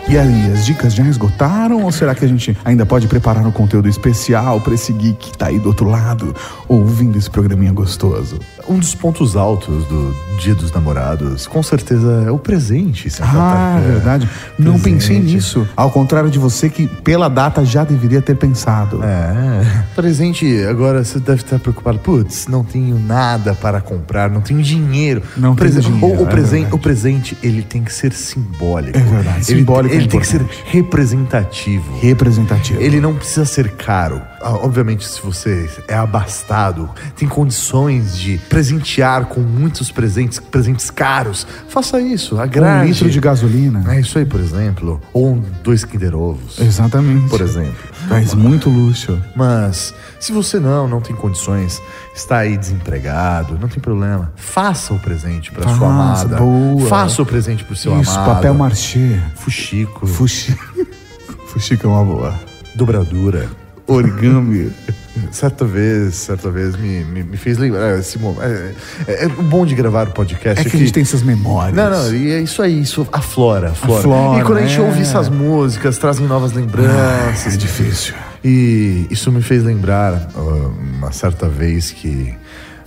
E 0.09 0.17
aí, 0.17 0.53
as 0.53 0.65
dicas 0.65 0.95
já 0.95 1.03
esgotaram 1.05 1.83
ou 1.83 1.91
será 1.91 2.15
que 2.15 2.25
a 2.25 2.29
gente 2.29 2.57
ainda 2.65 2.87
pode 2.87 3.09
preparar 3.09 3.45
um 3.45 3.51
conteúdo 3.51 3.89
especial 3.89 4.61
para 4.61 4.73
esse 4.73 4.93
geek 4.93 5.31
que 5.33 5.37
tá 5.37 5.47
aí 5.47 5.59
do 5.59 5.67
outro 5.67 5.89
lado, 5.89 6.33
ouvindo 6.69 7.19
esse 7.19 7.29
programinha 7.29 7.73
gostoso? 7.73 8.39
Um 8.69 8.79
dos 8.79 8.95
pontos 8.95 9.35
altos 9.35 9.85
do 9.87 10.15
Dia 10.41 10.55
dos 10.55 10.71
Namorados, 10.71 11.49
com 11.49 11.61
certeza, 11.61 12.23
é 12.25 12.31
o 12.31 12.39
presente. 12.39 13.11
se 13.11 13.21
Ah, 13.21 13.81
é, 13.85 13.91
verdade. 13.91 14.29
Não 14.57 14.79
presente. 14.79 14.93
pensei 14.93 15.19
nisso. 15.21 15.67
Ao 15.77 15.91
contrário 15.91 16.31
de 16.31 16.39
você 16.39 16.69
que 16.69 16.87
pela 16.87 17.29
data 17.29 17.65
já 17.65 17.83
deveria 17.83 18.23
ter 18.23 18.37
pensado. 18.37 19.01
É. 19.03 19.83
Presente, 19.97 20.47
agora 20.71 21.03
você 21.05 21.19
deve 21.19 21.43
estar 21.43 21.59
preocupado. 21.59 21.99
Putz, 21.99 22.47
não 22.47 22.63
tenho 22.63 22.97
nada 22.97 23.55
para 23.57 23.81
comprar, 23.81 24.31
não 24.31 24.41
tenho 24.41 24.63
dinheiro. 24.63 25.21
Não 25.37 25.53
o 25.53 25.57
tenho 25.57 25.81
dinheiro, 25.81 26.07
o, 26.07 26.23
o 26.23 26.27
é 26.27 26.31
presen- 26.31 26.51
verdade. 26.61 26.75
o 26.75 26.79
presente, 26.79 27.37
ele 27.43 27.63
tem 27.63 27.83
que 27.83 27.93
ser 27.93 28.13
simbólico. 28.13 28.97
É 28.97 29.03
verdade, 29.03 29.51
Ele, 29.51 29.59
simbólico 29.61 29.95
é 29.95 29.96
ele 29.97 30.09
tem 30.09 30.21
que 30.21 30.27
ser 30.27 30.43
representativo. 30.67 31.99
Representativo. 32.01 32.81
Ele 32.81 33.01
não 33.01 33.15
precisa 33.15 33.45
ser 33.45 33.71
caro. 33.73 34.21
Ah, 34.41 34.55
Obviamente, 34.55 35.07
se 35.07 35.21
você 35.23 35.69
é 35.89 35.95
abastado, 35.95 36.89
tem 37.17 37.29
condições 37.29 38.17
de 38.19 38.39
presentear 38.49 39.27
com 39.27 39.41
muitos 39.41 39.91
presentes, 39.91 40.39
presentes 40.39 40.91
caros, 40.91 41.47
faça 41.69 42.01
isso, 42.01 42.39
agrade. 42.41 42.87
Um 42.87 42.89
litro 42.89 43.11
de 43.11 43.21
gasolina. 43.21 43.85
É 43.95 44.01
isso 44.01 44.19
aí, 44.19 44.25
por 44.25 44.41
exemplo. 44.41 45.01
Ou 45.13 45.43
dois 45.63 45.85
Kinder 45.85 46.15
Ovos. 46.15 46.59
Exatamente. 46.59 47.29
Por 47.29 47.41
exemplo. 47.41 47.96
Traz 48.09 48.35
muito 48.35 48.71
luxo. 48.71 49.21
Mas 49.35 49.95
se 50.21 50.33
você 50.33 50.59
não, 50.59 50.87
não 50.87 51.01
tem 51.01 51.15
condições, 51.15 51.81
está 52.15 52.39
aí 52.39 52.57
desempregado, 52.57 53.59
não 53.59 53.69
tem 53.69 53.81
problema. 53.81 54.33
Faça 54.37 54.95
o 54.95 54.99
presente 54.99 55.51
para 55.53 55.69
sua 55.75 55.89
amada. 55.89 56.37
boa. 56.37 56.89
Faça 56.89 57.23
o 57.23 57.27
presente 57.27 57.65
para 57.65 57.73
o 57.73 57.77
seu 57.77 58.01
Isso, 58.01 58.13
amado. 58.19 58.35
papel 58.35 58.55
marchê. 58.55 59.21
Fuxico. 59.35 60.07
Fuxi... 60.07 60.57
Fuxico 61.49 61.87
é 61.87 61.91
uma 61.91 62.05
boa. 62.05 62.35
Dobradura. 62.75 63.49
Origami. 63.87 64.73
Certa 65.31 65.65
vez, 65.65 66.15
certa 66.15 66.51
vez 66.51 66.77
me, 66.77 67.05
me, 67.05 67.23
me 67.23 67.37
fez 67.37 67.59
lembrar 67.59 67.99
esse 67.99 68.19
momento. 68.19 68.43
É, 68.43 68.75
é, 69.07 69.25
é 69.25 69.29
bom 69.29 69.65
de 69.65 69.75
gravar 69.75 70.09
o 70.09 70.13
podcast. 70.13 70.61
É 70.61 70.69
que 70.69 70.77
a 70.77 70.79
gente 70.79 70.93
tem 70.93 71.03
essas 71.03 71.23
memórias. 71.23 71.75
Não, 71.75 71.91
não, 71.91 72.15
e 72.15 72.33
é 72.33 72.41
isso 72.41 72.63
aí, 72.63 72.81
isso 72.81 73.07
aflora, 73.13 73.71
aflora. 73.71 74.01
Aflora, 74.01 74.41
e 74.41 74.45
quando 74.45 74.59
a 74.59 74.63
gente 74.67 74.79
é. 74.79 74.83
ouve 74.83 75.01
essas 75.01 75.29
músicas, 75.29 75.99
trazem 75.99 76.27
novas 76.27 76.53
lembranças. 76.53 77.55
É 77.55 77.57
difícil. 77.57 78.15
E 78.45 79.07
isso 79.11 79.33
me 79.33 79.43
fez 79.43 79.63
lembrar 79.63 80.29
ah, 80.35 80.41
uma 80.99 81.13
certa 81.13 81.49
vez 81.49 81.91
que 81.91 82.35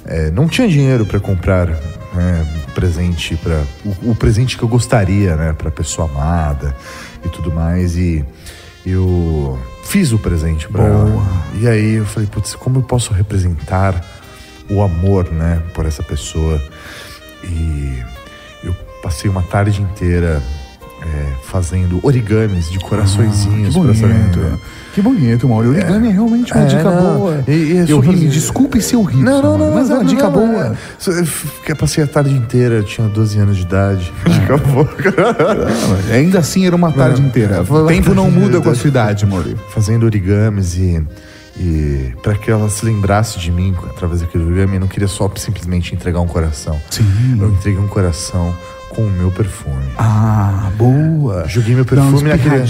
eh, 0.05 0.31
não 0.31 0.47
tinha 0.47 0.67
dinheiro 0.67 1.05
para 1.05 1.19
comprar 1.19 1.67
né, 1.67 2.45
presente 2.73 3.35
para 3.35 3.63
o, 3.85 4.11
o 4.11 4.15
presente 4.15 4.57
que 4.57 4.63
eu 4.63 4.67
gostaria, 4.67 5.35
né, 5.35 5.53
para 5.53 5.69
pessoa 5.69 6.09
amada 6.09 6.75
e 7.25 7.29
tudo 7.29 7.51
mais 7.51 7.95
e 7.95 8.23
eu 8.85 9.59
fiz 9.83 10.11
o 10.11 10.19
presente 10.19 10.67
para 10.67 10.83
ela. 10.83 11.43
E 11.59 11.67
aí 11.67 11.95
eu 11.95 12.05
falei, 12.05 12.27
putz, 12.27 12.55
como 12.55 12.79
eu 12.79 12.83
posso 12.83 13.13
representar 13.13 14.03
o 14.69 14.81
amor, 14.81 15.31
né, 15.31 15.61
por 15.73 15.85
essa 15.85 16.03
pessoa? 16.03 16.61
E 17.43 18.03
eu 18.63 18.73
passei 19.01 19.29
uma 19.29 19.41
tarde 19.43 19.81
inteira 19.81 20.41
eh, 21.01 21.33
fazendo 21.43 21.99
origamis 22.03 22.69
de 22.69 22.79
coraçõezinhos 22.79 23.75
Ah, 23.75 23.79
pra 23.81 23.91
essa 23.91 24.07
bonito. 24.07 24.61
Que 24.93 25.01
bonito, 25.01 25.47
Mauro. 25.47 25.69
Origami 25.69 26.07
é, 26.09 26.11
realmente 26.11 26.51
uma 26.53 26.63
É, 26.63 26.65
dica 26.65 26.83
não. 26.83 27.17
boa. 27.19 27.43
E- 27.47 27.51
e 27.51 27.77
é 27.77 27.85
eu 27.87 27.99
ri, 27.99 28.15
me 28.15 28.27
desculpe 28.27 28.81
se 28.81 28.95
eu 28.95 29.03
ri. 29.03 29.17
Não, 29.17 29.41
não, 29.41 29.57
não, 29.57 29.73
Mas 29.73 29.89
é 29.89 29.93
uma 29.93 29.99
não, 30.03 30.09
dica 30.09 30.23
não, 30.23 30.31
boa. 30.31 30.75
é. 31.07 31.23
Eu 31.71 31.75
passei 31.75 32.03
a 32.03 32.07
tarde 32.07 32.31
inteira, 32.33 32.75
eu 32.75 32.83
tinha 32.83 33.07
12 33.07 33.37
anos 33.39 33.57
de 33.57 33.63
idade. 33.63 34.11
Dica 34.27 34.57
boa. 34.57 34.89
Mas 35.89 36.11
Ainda 36.11 36.39
assim 36.39 36.65
era 36.65 36.75
uma 36.75 36.91
tarde 36.91 37.21
inteira. 37.21 37.61
O 37.61 37.85
tempo 37.87 38.13
não 38.13 38.29
muda 38.31 38.59
com 38.61 38.69
a 38.69 38.75
sua 38.75 38.87
idade, 38.87 39.25
Mauro. 39.25 39.55
Fazendo 39.73 40.03
origamis 40.05 40.75
e. 40.77 41.01
E 41.61 42.13
para 42.23 42.35
que 42.35 42.49
ela 42.49 42.69
se 42.69 42.85
lembrasse 42.85 43.37
de 43.37 43.51
mim 43.51 43.75
através 43.89 44.21
daquele 44.21 44.45
origami, 44.45 44.75
eu 44.75 44.79
não 44.79 44.87
queria 44.87 45.09
só 45.09 45.29
simplesmente 45.35 45.93
entregar 45.93 46.21
um 46.21 46.27
coração. 46.27 46.79
Sim. 46.89 47.03
Eu 47.37 47.49
entreguei 47.49 47.77
um 47.81 47.87
coração 47.87 48.55
com 48.89 49.03
o 49.03 49.09
meu 49.11 49.31
perfume. 49.31 49.83
Ah, 49.97 50.69
boa. 50.77 51.47
Joguei 51.47 51.75
meu 51.75 51.85
perfume 51.85 52.23
naquele... 52.29 52.65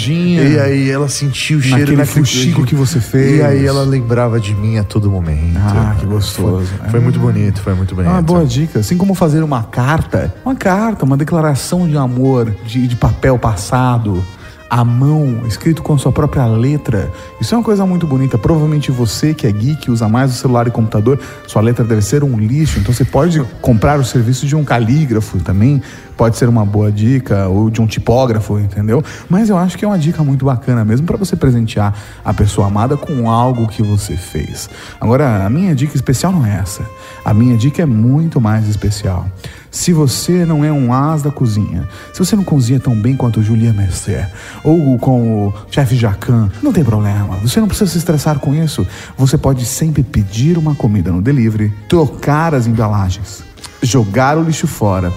E 0.45 0.59
aí 0.59 0.89
ela 0.89 1.07
sentiu 1.07 1.59
o 1.59 1.61
cheiro 1.61 1.79
Naquele 1.79 1.97
naquele- 1.97 2.25
fuxico 2.25 2.65
que 2.65 2.75
você 2.75 2.99
fez. 2.99 3.39
E 3.39 3.41
aí 3.41 3.65
ela 3.65 3.83
lembrava 3.83 4.39
de 4.39 4.53
mim 4.53 4.77
a 4.77 4.83
todo 4.83 5.09
momento. 5.09 5.57
Ah, 5.57 5.95
que 5.99 6.05
gostoso. 6.05 6.67
Foi, 6.81 6.89
foi 6.89 6.99
muito 6.99 7.19
bonito, 7.19 7.61
foi 7.61 7.73
muito 7.73 7.95
bonito. 7.95 8.11
Uma 8.11 8.21
boa 8.21 8.45
dica. 8.45 8.79
Assim 8.79 8.97
como 8.97 9.13
fazer 9.15 9.41
uma 9.43 9.63
carta, 9.63 10.33
uma 10.45 10.55
carta, 10.55 11.05
uma 11.05 11.15
declaração 11.17 11.87
de 11.87 11.97
amor 11.97 12.53
de, 12.65 12.87
de 12.87 12.95
papel 12.95 13.37
passado, 13.39 14.23
à 14.69 14.85
mão, 14.85 15.41
escrito 15.47 15.81
com 15.81 15.97
sua 15.97 16.11
própria 16.11 16.45
letra. 16.45 17.11
Isso 17.41 17.55
é 17.55 17.57
uma 17.57 17.63
coisa 17.63 17.85
muito 17.85 18.05
bonita. 18.05 18.37
Provavelmente 18.37 18.91
você 18.91 19.33
que 19.33 19.47
é 19.47 19.51
geek, 19.51 19.89
usa 19.89 20.07
mais 20.07 20.31
o 20.31 20.35
celular 20.35 20.67
e 20.67 20.71
computador, 20.71 21.19
sua 21.47 21.61
letra 21.61 21.83
deve 21.83 22.01
ser 22.01 22.23
um 22.23 22.37
lixo. 22.37 22.79
Então 22.79 22.93
você 22.93 23.03
pode 23.03 23.41
comprar 23.61 23.99
o 23.99 24.05
serviço 24.05 24.45
de 24.45 24.55
um 24.55 24.63
calígrafo 24.63 25.39
também. 25.39 25.81
Pode 26.15 26.37
ser 26.37 26.49
uma 26.49 26.65
boa 26.65 26.91
dica, 26.91 27.47
ou 27.47 27.69
de 27.69 27.81
um 27.81 27.87
tipógrafo, 27.87 28.59
entendeu? 28.59 29.01
Mas 29.29 29.49
eu 29.49 29.57
acho 29.57 29.77
que 29.77 29.85
é 29.85 29.87
uma 29.87 29.97
dica 29.97 30.21
muito 30.21 30.45
bacana 30.45 30.83
mesmo 30.83 31.07
para 31.07 31.15
você 31.15 31.33
presentear 31.33 31.95
a 32.25 32.33
pessoa 32.33 32.67
amada 32.67 32.97
com 32.97 33.29
algo 33.29 33.67
que 33.69 33.81
você 33.81 34.17
fez. 34.17 34.69
Agora, 34.99 35.45
a 35.45 35.49
minha 35.49 35.73
dica 35.73 35.95
especial 35.95 36.33
não 36.33 36.45
é 36.45 36.57
essa. 36.57 36.83
A 37.23 37.33
minha 37.33 37.55
dica 37.55 37.81
é 37.81 37.85
muito 37.85 38.41
mais 38.41 38.67
especial. 38.67 39.27
Se 39.71 39.93
você 39.93 40.45
não 40.45 40.65
é 40.65 40.71
um 40.71 40.91
as 40.91 41.21
da 41.21 41.31
cozinha, 41.31 41.87
se 42.11 42.19
você 42.19 42.35
não 42.35 42.43
cozinha 42.43 42.79
tão 42.79 42.99
bem 42.99 43.15
quanto 43.15 43.39
o 43.39 43.43
Julien 43.43 43.73
Mercier 43.73 44.29
ou 44.63 44.97
com 44.97 45.47
o 45.47 45.53
chefe 45.69 45.95
Jacan, 45.95 46.49
não 46.63 46.73
tem 46.73 46.83
problema. 46.83 47.35
Você 47.37 47.59
não 47.59 47.67
precisa 47.67 47.91
se 47.91 47.97
estressar 47.97 48.39
com 48.39 48.55
isso. 48.55 48.85
Você 49.17 49.37
pode 49.37 49.65
sempre 49.65 50.01
pedir 50.01 50.57
uma 50.57 50.73
comida 50.73 51.11
no 51.11 51.21
delivery, 51.21 51.71
trocar 51.87 52.55
as 52.55 52.65
embalagens, 52.65 53.43
jogar 53.81 54.37
o 54.37 54.43
lixo 54.43 54.67
fora, 54.67 55.13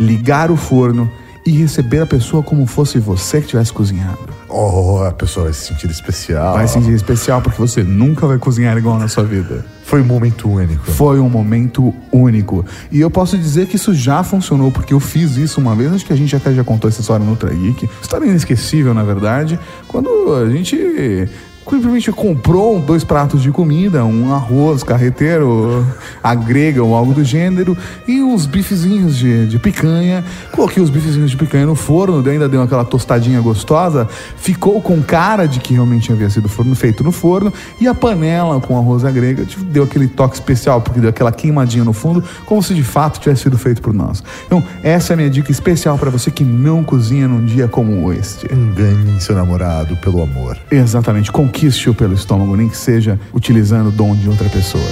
ligar 0.00 0.50
o 0.50 0.56
forno 0.56 1.10
e 1.46 1.50
receber 1.50 2.00
a 2.00 2.06
pessoa 2.06 2.42
como 2.42 2.66
fosse 2.66 2.98
você 2.98 3.40
que 3.40 3.48
tivesse 3.48 3.72
cozinhado. 3.72 4.31
Oh, 4.54 5.02
a 5.02 5.12
pessoa 5.12 5.44
vai 5.44 5.54
se 5.54 5.66
sentir 5.66 5.90
especial. 5.90 6.52
Vai 6.54 6.68
se 6.68 6.74
sentir 6.74 6.92
especial 6.92 7.40
porque 7.40 7.58
você 7.58 7.82
nunca 7.82 8.26
vai 8.26 8.38
cozinhar 8.38 8.76
igual 8.76 8.98
na 8.98 9.08
sua 9.08 9.24
vida. 9.24 9.64
Foi 9.82 10.02
um 10.02 10.04
momento 10.04 10.48
único. 10.48 10.90
Foi 10.90 11.18
um 11.18 11.28
momento 11.28 11.94
único. 12.12 12.64
E 12.90 13.00
eu 13.00 13.10
posso 13.10 13.38
dizer 13.38 13.66
que 13.66 13.76
isso 13.76 13.94
já 13.94 14.22
funcionou, 14.22 14.70
porque 14.70 14.92
eu 14.92 15.00
fiz 15.00 15.36
isso 15.36 15.58
uma 15.58 15.74
vez, 15.74 15.92
acho 15.92 16.04
que 16.04 16.12
a 16.12 16.16
gente 16.16 16.36
até 16.36 16.52
já 16.52 16.62
contou 16.62 16.88
essa 16.88 17.00
história 17.00 17.24
no 17.24 17.30
Ultra 17.32 17.52
Geek. 17.52 17.88
História 18.00 18.26
inesquecível, 18.26 18.92
na 18.92 19.02
verdade, 19.02 19.58
quando 19.88 20.34
a 20.34 20.48
gente 20.50 21.28
simplesmente 21.68 22.12
comprou 22.12 22.80
dois 22.80 23.04
pratos 23.04 23.42
de 23.42 23.50
comida, 23.50 24.04
um 24.04 24.32
arroz 24.32 24.82
carreteiro, 24.82 25.86
a 26.22 26.34
grega 26.34 26.82
ou 26.82 26.94
algo 26.94 27.12
do 27.12 27.24
gênero, 27.24 27.76
e 28.06 28.22
uns 28.22 28.46
bifezinhos 28.46 29.16
de, 29.16 29.46
de 29.46 29.58
picanha. 29.58 30.24
Coloquei 30.52 30.82
os 30.82 30.90
bifezinhos 30.90 31.30
de 31.30 31.36
picanha 31.36 31.66
no 31.66 31.74
forno, 31.74 32.28
ainda 32.28 32.48
deu 32.48 32.62
aquela 32.62 32.84
tostadinha 32.84 33.40
gostosa, 33.40 34.08
ficou 34.36 34.80
com 34.80 35.02
cara 35.02 35.46
de 35.46 35.60
que 35.60 35.74
realmente 35.74 36.12
havia 36.12 36.30
sido 36.30 36.48
forno, 36.48 36.74
feito 36.74 37.02
no 37.04 37.12
forno, 37.12 37.52
e 37.80 37.86
a 37.86 37.94
panela 37.94 38.60
com 38.60 38.76
arroz 38.76 39.04
à 39.04 39.10
grega 39.10 39.44
tipo, 39.44 39.64
deu 39.64 39.84
aquele 39.84 40.08
toque 40.08 40.34
especial, 40.34 40.80
porque 40.80 41.00
deu 41.00 41.10
aquela 41.10 41.32
queimadinha 41.32 41.84
no 41.84 41.92
fundo, 41.92 42.22
como 42.46 42.62
se 42.62 42.74
de 42.74 42.82
fato 42.82 43.20
tivesse 43.20 43.42
sido 43.42 43.58
feito 43.58 43.82
por 43.82 43.92
nós. 43.92 44.22
Então, 44.46 44.62
essa 44.82 45.12
é 45.12 45.14
a 45.14 45.16
minha 45.16 45.30
dica 45.30 45.50
especial 45.50 45.98
para 45.98 46.10
você 46.10 46.30
que 46.30 46.44
não 46.44 46.82
cozinha 46.82 47.28
num 47.28 47.44
dia 47.44 47.68
como 47.68 48.12
este. 48.12 48.46
Engane 48.52 49.20
seu 49.20 49.34
namorado 49.34 49.96
pelo 49.96 50.22
amor. 50.22 50.58
Exatamente, 50.70 51.30
conquiste-o 51.52 51.94
pelo 51.94 52.14
estômago, 52.14 52.56
nem 52.56 52.68
que 52.68 52.76
seja 52.76 53.20
utilizando 53.32 53.88
o 53.88 53.92
dom 53.92 54.16
de 54.16 54.26
outra 54.26 54.48
pessoa. 54.48 54.82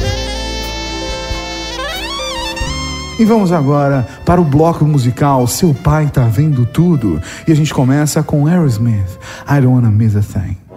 E 3.18 3.24
vamos 3.24 3.50
agora 3.50 4.06
para 4.26 4.40
o 4.40 4.44
bloco 4.44 4.84
musical 4.84 5.46
Seu 5.46 5.74
Pai 5.74 6.08
Tá 6.08 6.24
Vendo 6.24 6.66
Tudo. 6.66 7.20
E 7.48 7.52
a 7.52 7.54
gente 7.56 7.72
começa 7.72 8.22
com 8.22 8.46
Aerosmith, 8.46 9.18
I 9.48 9.60
Don't 9.60 9.68
Wanna 9.68 9.90
Miss 9.90 10.14
a 10.16 10.20
Thing. 10.20 10.69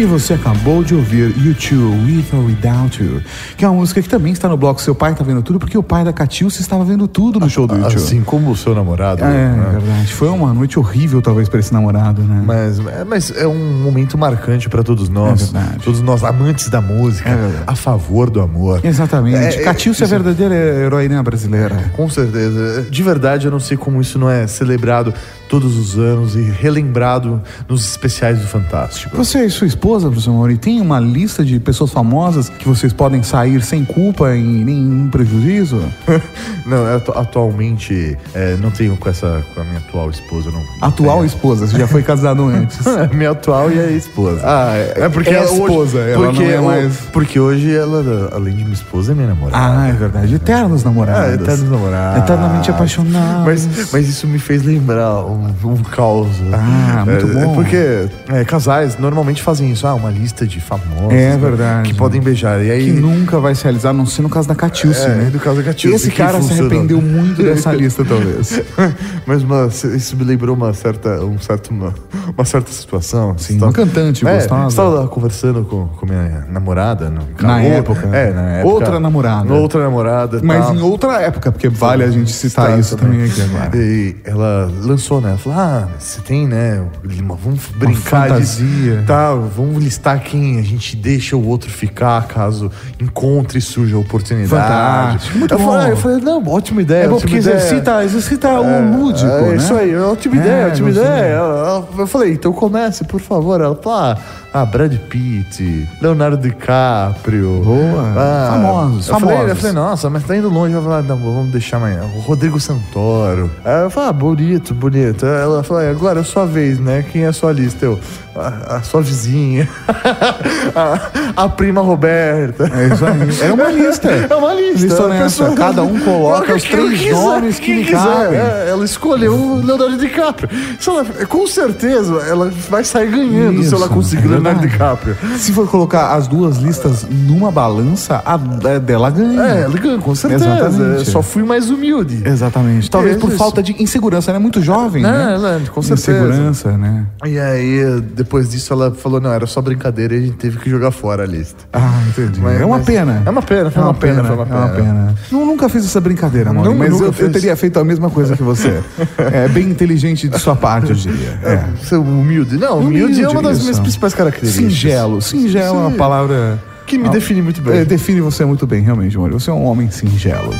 E 0.00 0.04
você 0.06 0.32
acabou 0.32 0.82
de 0.82 0.94
ouvir 0.94 1.34
YouTube 1.36 1.94
With 2.06 2.24
or 2.32 2.46
Without 2.46 3.02
You, 3.04 3.20
que 3.54 3.66
é 3.66 3.68
uma 3.68 3.76
música 3.80 4.00
que 4.00 4.08
também 4.08 4.32
está 4.32 4.48
no 4.48 4.56
bloco 4.56 4.80
Seu 4.80 4.94
Pai 4.94 5.14
Tá 5.14 5.22
Vendo 5.22 5.42
Tudo, 5.42 5.58
porque 5.58 5.76
o 5.76 5.82
pai 5.82 6.02
da 6.04 6.10
Catilce 6.10 6.62
estava 6.62 6.82
vendo 6.86 7.06
tudo 7.06 7.38
no 7.38 7.50
show 7.50 7.66
do 7.66 7.74
YouTube. 7.76 7.96
Assim 7.96 8.22
como 8.22 8.50
o 8.50 8.56
seu 8.56 8.74
namorado. 8.74 9.22
É, 9.22 9.26
né? 9.26 9.68
verdade. 9.72 10.14
Foi 10.14 10.30
uma 10.30 10.54
noite 10.54 10.78
horrível, 10.78 11.20
talvez, 11.20 11.50
para 11.50 11.60
esse 11.60 11.70
namorado, 11.70 12.22
né? 12.22 12.42
Mas, 12.46 12.78
é- 12.78 13.04
mas 13.04 13.30
é 13.36 13.46
um 13.46 13.82
momento 13.82 14.16
marcante 14.16 14.70
para 14.70 14.82
todos 14.82 15.10
nós. 15.10 15.42
É 15.42 15.44
verdade. 15.52 15.84
todos 15.84 16.00
nós, 16.00 16.24
amantes 16.24 16.70
da 16.70 16.80
música, 16.80 17.28
É 17.28 17.62
a 17.66 17.76
favor 17.76 18.30
do 18.30 18.40
amor. 18.40 18.80
Exatamente. 18.82 19.36
É, 19.58 19.60
é, 19.60 19.62
Catilce 19.64 20.00
é 20.00 20.04
a 20.04 20.06
isso- 20.06 20.14
verdadeira 20.14 20.54
heroína 20.54 21.22
brasileira. 21.22 21.90
Com 21.94 22.08
certeza. 22.08 22.86
De 22.90 23.02
verdade, 23.02 23.44
eu 23.44 23.50
não 23.52 23.60
sei 23.60 23.76
como 23.76 24.00
isso 24.00 24.18
não 24.18 24.30
é 24.30 24.46
celebrado 24.46 25.12
todos 25.50 25.76
os 25.76 25.98
anos 25.98 26.36
e 26.36 26.42
relembrado 26.42 27.42
nos 27.68 27.84
especiais 27.84 28.38
do 28.38 28.46
Fantástico. 28.46 29.16
Você 29.16 29.44
e 29.44 29.50
sua 29.50 29.66
esposa 29.66 30.06
professor 30.08 30.32
Mauri, 30.32 30.56
tem 30.56 30.80
uma 30.80 31.00
lista 31.00 31.44
de 31.44 31.58
pessoas 31.58 31.90
famosas 31.90 32.48
que 32.48 32.66
vocês 32.68 32.92
podem 32.92 33.22
sair 33.24 33.60
sem 33.60 33.84
culpa 33.84 34.34
e 34.36 34.40
nenhum 34.42 35.10
prejuízo? 35.10 35.82
Não, 36.66 36.84
atualmente 37.16 38.16
é, 38.34 38.54
não 38.56 38.70
tenho 38.70 38.96
com 38.96 39.08
essa 39.08 39.42
com 39.54 39.60
a 39.60 39.64
minha 39.64 39.78
atual 39.78 40.10
esposa, 40.10 40.50
não. 40.52 40.62
Atual 40.80 41.24
esposa, 41.24 41.66
você 41.66 41.76
já 41.78 41.88
foi 41.88 42.02
casado 42.02 42.44
antes. 42.44 42.78
minha 43.12 43.30
atual 43.30 43.72
e 43.72 43.80
a 43.80 43.90
esposa. 43.90 44.40
Ah, 44.44 44.74
é- 44.76 45.08
porque 45.08 45.30
é 45.30 45.34
ela 45.34 45.44
esposa, 45.46 45.98
hoje, 45.98 46.10
ela 46.10 46.26
porque 46.26 46.44
não 46.44 46.50
é 46.50 46.60
mais- 46.60 46.96
Porque 47.12 47.40
hoje 47.40 47.74
ela, 47.74 48.30
além 48.32 48.54
de 48.54 48.62
minha 48.62 48.74
esposa, 48.74 49.10
é 49.10 49.14
minha 49.14 49.28
namorada. 49.28 49.80
Ah, 49.80 49.88
é 49.88 49.92
verdade. 49.92 50.34
Eternos 50.34 50.84
namorados. 50.84 51.30
Ah, 51.30 51.34
eternos 51.34 51.70
namorados. 51.70 52.22
Eternamente 52.22 52.70
apaixonados. 52.70 53.44
Mas, 53.46 53.90
mas 53.92 54.08
isso 54.08 54.28
me 54.28 54.38
fez 54.38 54.62
lembrar 54.62 55.24
um, 55.24 55.39
um 55.64 55.76
caos. 55.82 56.28
Ah, 56.52 57.04
muito 57.06 57.26
É, 57.38 57.44
bom. 57.44 57.54
Porque 57.54 58.08
é, 58.28 58.44
casais 58.44 58.98
normalmente 58.98 59.42
fazem 59.42 59.70
isso. 59.70 59.86
Ah, 59.86 59.94
uma 59.94 60.10
lista 60.10 60.46
de 60.46 60.60
famosos. 60.60 61.12
É 61.12 61.36
verdade. 61.36 61.88
Que 61.90 61.94
podem 61.94 62.20
beijar. 62.20 62.62
E 62.64 62.70
aí... 62.70 62.84
Que 62.92 63.00
nunca 63.00 63.38
vai 63.40 63.54
se 63.54 63.64
realizar, 63.64 63.90
a 63.90 63.92
não 63.92 64.06
ser 64.06 64.22
no 64.22 64.28
caso 64.28 64.48
da 64.48 64.54
Catiúcia, 64.54 65.06
É, 65.08 65.14
né? 65.14 65.30
no 65.32 65.38
caso 65.40 65.56
da 65.58 65.62
Catiúcia, 65.64 65.96
Esse 65.96 66.10
cara 66.10 66.40
se 66.40 66.48
funcionou. 66.48 66.66
arrependeu 66.70 67.00
muito 67.02 67.42
dessa 67.42 67.72
lista, 67.74 68.04
talvez. 68.04 68.60
Mas 69.26 69.42
uma- 69.42 69.66
isso 69.96 70.16
me 70.16 70.24
lembrou 70.24 70.54
uma 70.54 70.72
certa, 70.72 71.24
um 71.24 71.38
certo, 71.38 71.70
uma, 71.70 71.94
uma 72.36 72.44
certa 72.44 72.70
situação. 72.72 73.34
Sim, 73.38 73.58
uma 73.58 73.72
cantante 73.72 74.26
é, 74.26 74.34
gostosa. 74.34 74.68
Estava 74.68 75.08
conversando 75.08 75.64
com, 75.64 75.86
com 75.88 76.06
minha 76.06 76.46
namorada. 76.50 77.08
No, 77.10 77.22
Na 77.40 77.56
ou- 77.56 77.60
época. 77.62 78.08
É, 78.12 78.32
na 78.32 78.42
época. 78.58 78.74
Outra 78.74 79.00
namorada. 79.00 79.52
Outra 79.52 79.82
namorada. 79.84 80.40
Mas 80.42 80.66
tal. 80.66 80.74
em 80.76 80.80
outra 80.82 81.20
época, 81.22 81.52
porque 81.52 81.68
vale 81.68 82.04
a 82.04 82.10
gente 82.10 82.30
citar 82.32 82.66
Tá, 82.70 82.76
isso 82.78 82.96
também 82.96 83.24
aqui 83.24 83.40
agora. 83.42 83.70
E 83.76 84.16
ela 84.24 84.70
lançou, 84.82 85.20
né? 85.20 85.29
Ela 85.30 85.38
falou: 85.38 85.58
Ah, 85.58 85.88
você 85.98 86.20
tem, 86.20 86.46
né? 86.46 86.82
Uma, 87.20 87.34
vamos 87.36 87.66
brincar 87.76 88.28
fantasia. 88.28 88.96
de. 88.98 89.06
Tá, 89.06 89.34
vamos 89.34 89.82
listar 89.82 90.20
quem 90.22 90.58
a 90.58 90.62
gente 90.62 90.96
deixa 90.96 91.36
o 91.36 91.46
outro 91.46 91.70
ficar 91.70 92.26
caso 92.28 92.70
encontre 93.00 93.58
e 93.58 93.60
surja 93.62 93.96
a 93.96 93.98
oportunidade. 93.98 94.48
Fantástico, 94.50 95.38
muito 95.38 95.54
eu 95.54 95.58
bom. 95.58 95.66
Falei, 95.66 95.92
eu 95.92 95.96
falei, 95.96 96.20
não, 96.20 96.42
ótima 96.48 96.82
ideia. 96.82 97.04
É 97.04 97.08
bom 97.08 97.18
porque 97.18 97.36
ideia. 97.36 97.54
exercita, 97.56 98.04
exercita 98.04 98.48
o 98.60 98.96
lúdico, 98.96 99.26
É, 99.30 99.42
né? 99.50 99.56
isso 99.56 99.74
aí, 99.74 99.96
ótima 99.96 100.36
É, 100.36 100.38
ideia, 100.38 100.66
ótima 100.66 100.90
ideia. 100.90 101.32
Ela- 101.34 101.88
eu 101.98 102.06
falei, 102.06 102.32
então 102.32 102.52
comece, 102.52 103.04
por 103.04 103.20
favor. 103.20 103.60
Ela 103.60 103.76
falou, 103.76 103.98
ah, 103.98 104.18
ah, 104.52 104.64
Brad 104.64 104.92
Pitt, 105.08 105.88
Leonardo 106.00 106.36
DiCaprio. 106.36 107.62
Boa, 107.64 108.12
ah, 108.16 108.48
famosos, 108.52 109.08
eu 109.08 109.14
Falei, 109.20 109.34
eu 109.36 109.38
famosos. 109.40 109.58
falei, 109.60 109.72
nossa, 109.76 110.10
mas 110.10 110.24
tá 110.24 110.36
indo 110.36 110.48
longe. 110.48 110.74
Eu 110.74 110.82
falei, 110.82 111.06
não, 111.08 111.16
vamos 111.16 111.50
deixar 111.52 111.76
amanhã. 111.76 112.02
O 112.16 112.20
Rodrigo 112.20 112.58
Santoro. 112.58 113.50
Aí 113.64 113.82
eu 113.82 113.90
falei, 113.90 114.08
ah, 114.08 114.12
bonito, 114.12 114.74
bonito. 114.74 115.24
Aí 115.26 115.42
Ela 115.42 115.62
falou, 115.62 115.88
agora 115.88 116.20
é 116.20 116.24
sua 116.24 116.46
vez, 116.46 116.78
né? 116.78 117.04
Quem 117.10 117.22
é 117.24 117.28
a 117.28 117.32
sua 117.32 117.52
lista? 117.52 117.84
Eu, 117.84 117.98
a, 118.36 118.76
a 118.76 118.82
sua 118.82 119.02
vizinha. 119.02 119.68
a, 120.74 121.44
a 121.44 121.48
prima 121.48 121.80
Roberta. 121.80 122.64
É 122.74 122.92
isso 122.94 123.04
aí. 123.04 123.40
Era 123.44 123.54
uma 123.54 123.70
lista. 123.70 124.08
É 124.10 124.34
uma 124.34 124.52
lista. 124.54 124.70
Lista 124.80 125.04
honesta. 125.04 125.24
pessoa- 125.44 125.54
Cada 125.56 125.82
um 125.82 125.98
coloca 126.00 126.54
os 126.54 126.62
três 126.62 126.98
quiser, 127.00 127.12
nomes 127.12 127.58
que 127.58 127.74
lhe 127.74 127.84
quiser. 127.84 127.98
cabem. 127.98 128.38
É, 128.38 128.66
ela 128.70 128.84
escolheu 128.84 129.34
o 129.34 129.56
Leonardo 129.64 129.96
DiCaprio. 129.98 130.48
Se 130.78 130.88
ela- 130.88 131.04
com 131.04 131.46
certeza, 131.46 132.14
ela 132.28 132.50
vai 132.68 132.84
sair 132.84 133.10
ganhando 133.10 133.58
se 133.60 133.66
Isso, 133.66 133.74
ela 133.74 133.88
conseguir 133.88 134.32
é 134.32 134.39
Leonardo. 134.42 134.68
DiCaprio. 134.68 135.16
Se 135.38 135.52
for 135.52 135.68
colocar 135.68 136.14
as 136.14 136.26
duas 136.28 136.58
listas 136.58 137.06
numa 137.08 137.50
balança, 137.50 138.22
a 138.24 138.36
dela 138.78 139.10
ganha. 139.10 139.42
É, 139.42 139.60
ela 139.62 139.78
ganha, 139.78 139.98
com 139.98 140.14
certeza. 140.14 140.44
Exatamente. 140.46 140.98
Eu 140.98 141.04
Só 141.04 141.22
fui 141.22 141.42
mais 141.42 141.70
humilde. 141.70 142.22
Exatamente. 142.24 142.90
Talvez 142.90 143.16
É, 143.16 143.18
por 143.18 143.28
isso. 143.28 143.38
falta 143.38 143.62
de 143.62 143.80
insegurança. 143.82 144.30
Ela 144.30 144.38
é 144.38 144.40
muito 144.42 144.60
jovem, 144.62 145.02
Não, 145.02 145.10
né? 145.10 145.34
ela, 145.34 145.60
com 145.72 145.82
certeza. 145.82 146.12
Insegurança, 146.12 146.70
né? 146.76 147.06
E 147.26 147.38
aí, 147.38 148.00
depois 148.14 148.50
disso, 148.50 148.72
ela 148.72 148.90
falou: 148.92 149.20
não, 149.20 149.32
era 149.32 149.46
só 149.46 149.60
brincadeira 149.60 150.14
e 150.14 150.18
a 150.18 150.20
gente 150.20 150.36
teve 150.36 150.58
que 150.58 150.68
jogar 150.70 150.90
fora 150.90 151.22
a 151.24 151.26
lista. 151.26 151.64
Ah, 151.72 152.00
entendi. 152.08 152.40
Mas- 152.40 152.60
é 152.60 152.64
uma 152.64 152.76
mas- 152.78 152.86
pena. 152.86 153.22
É 153.24 153.30
uma 153.30 153.42
pena, 153.42 153.70
foi 153.70 153.82
É 153.82 153.84
uma 153.84 153.94
pena, 153.94 154.24
foi 154.24 154.32
É 154.38 154.42
uma 154.42 154.68
pena. 154.68 155.14
Nu- 155.30 155.44
nunca 155.46 155.68
fiz 155.68 155.84
essa 155.84 156.00
brincadeira, 156.00 156.52
mano. 156.52 156.70
Não, 156.70 156.76
Mas 156.76 156.98
eu, 157.00 157.14
eu 157.18 157.32
teria 157.32 157.54
feito 157.56 157.78
a 157.78 157.84
mesma 157.84 158.10
coisa 158.10 158.36
que 158.36 158.42
você. 158.42 158.80
é 159.18 159.48
bem 159.48 159.68
inteligente 159.68 160.28
de 160.28 160.38
sua 160.38 160.56
parte, 160.56 160.90
eu 160.90 160.96
diria. 160.96 161.38
É. 161.42 161.64
Ser 161.84 161.96
humilde. 161.96 162.56
Não, 162.56 162.78
humilde, 162.78 163.22
é 163.22 163.28
uma 163.28 163.42
das 163.42 163.58
minhas 163.58 163.76
isso. 163.76 163.82
principais 163.82 164.14
características. 164.14 164.29
Singelo. 164.42 165.20
Singelo 165.20 165.76
é 165.76 165.80
uma 165.80 165.90
Sim. 165.90 165.96
palavra. 165.96 166.62
Que 166.86 166.98
me 166.98 167.06
Ah, 167.08 167.10
define 167.10 167.40
muito 167.42 167.60
bem. 167.62 167.78
É, 167.78 167.84
define 167.84 168.20
você 168.20 168.44
muito 168.44 168.66
bem, 168.66 168.82
realmente, 168.82 169.16
amor. 169.16 169.30
Você 169.32 169.48
é 169.50 169.52
um 169.52 169.64
homem 169.64 169.90
singelo. 169.90 170.50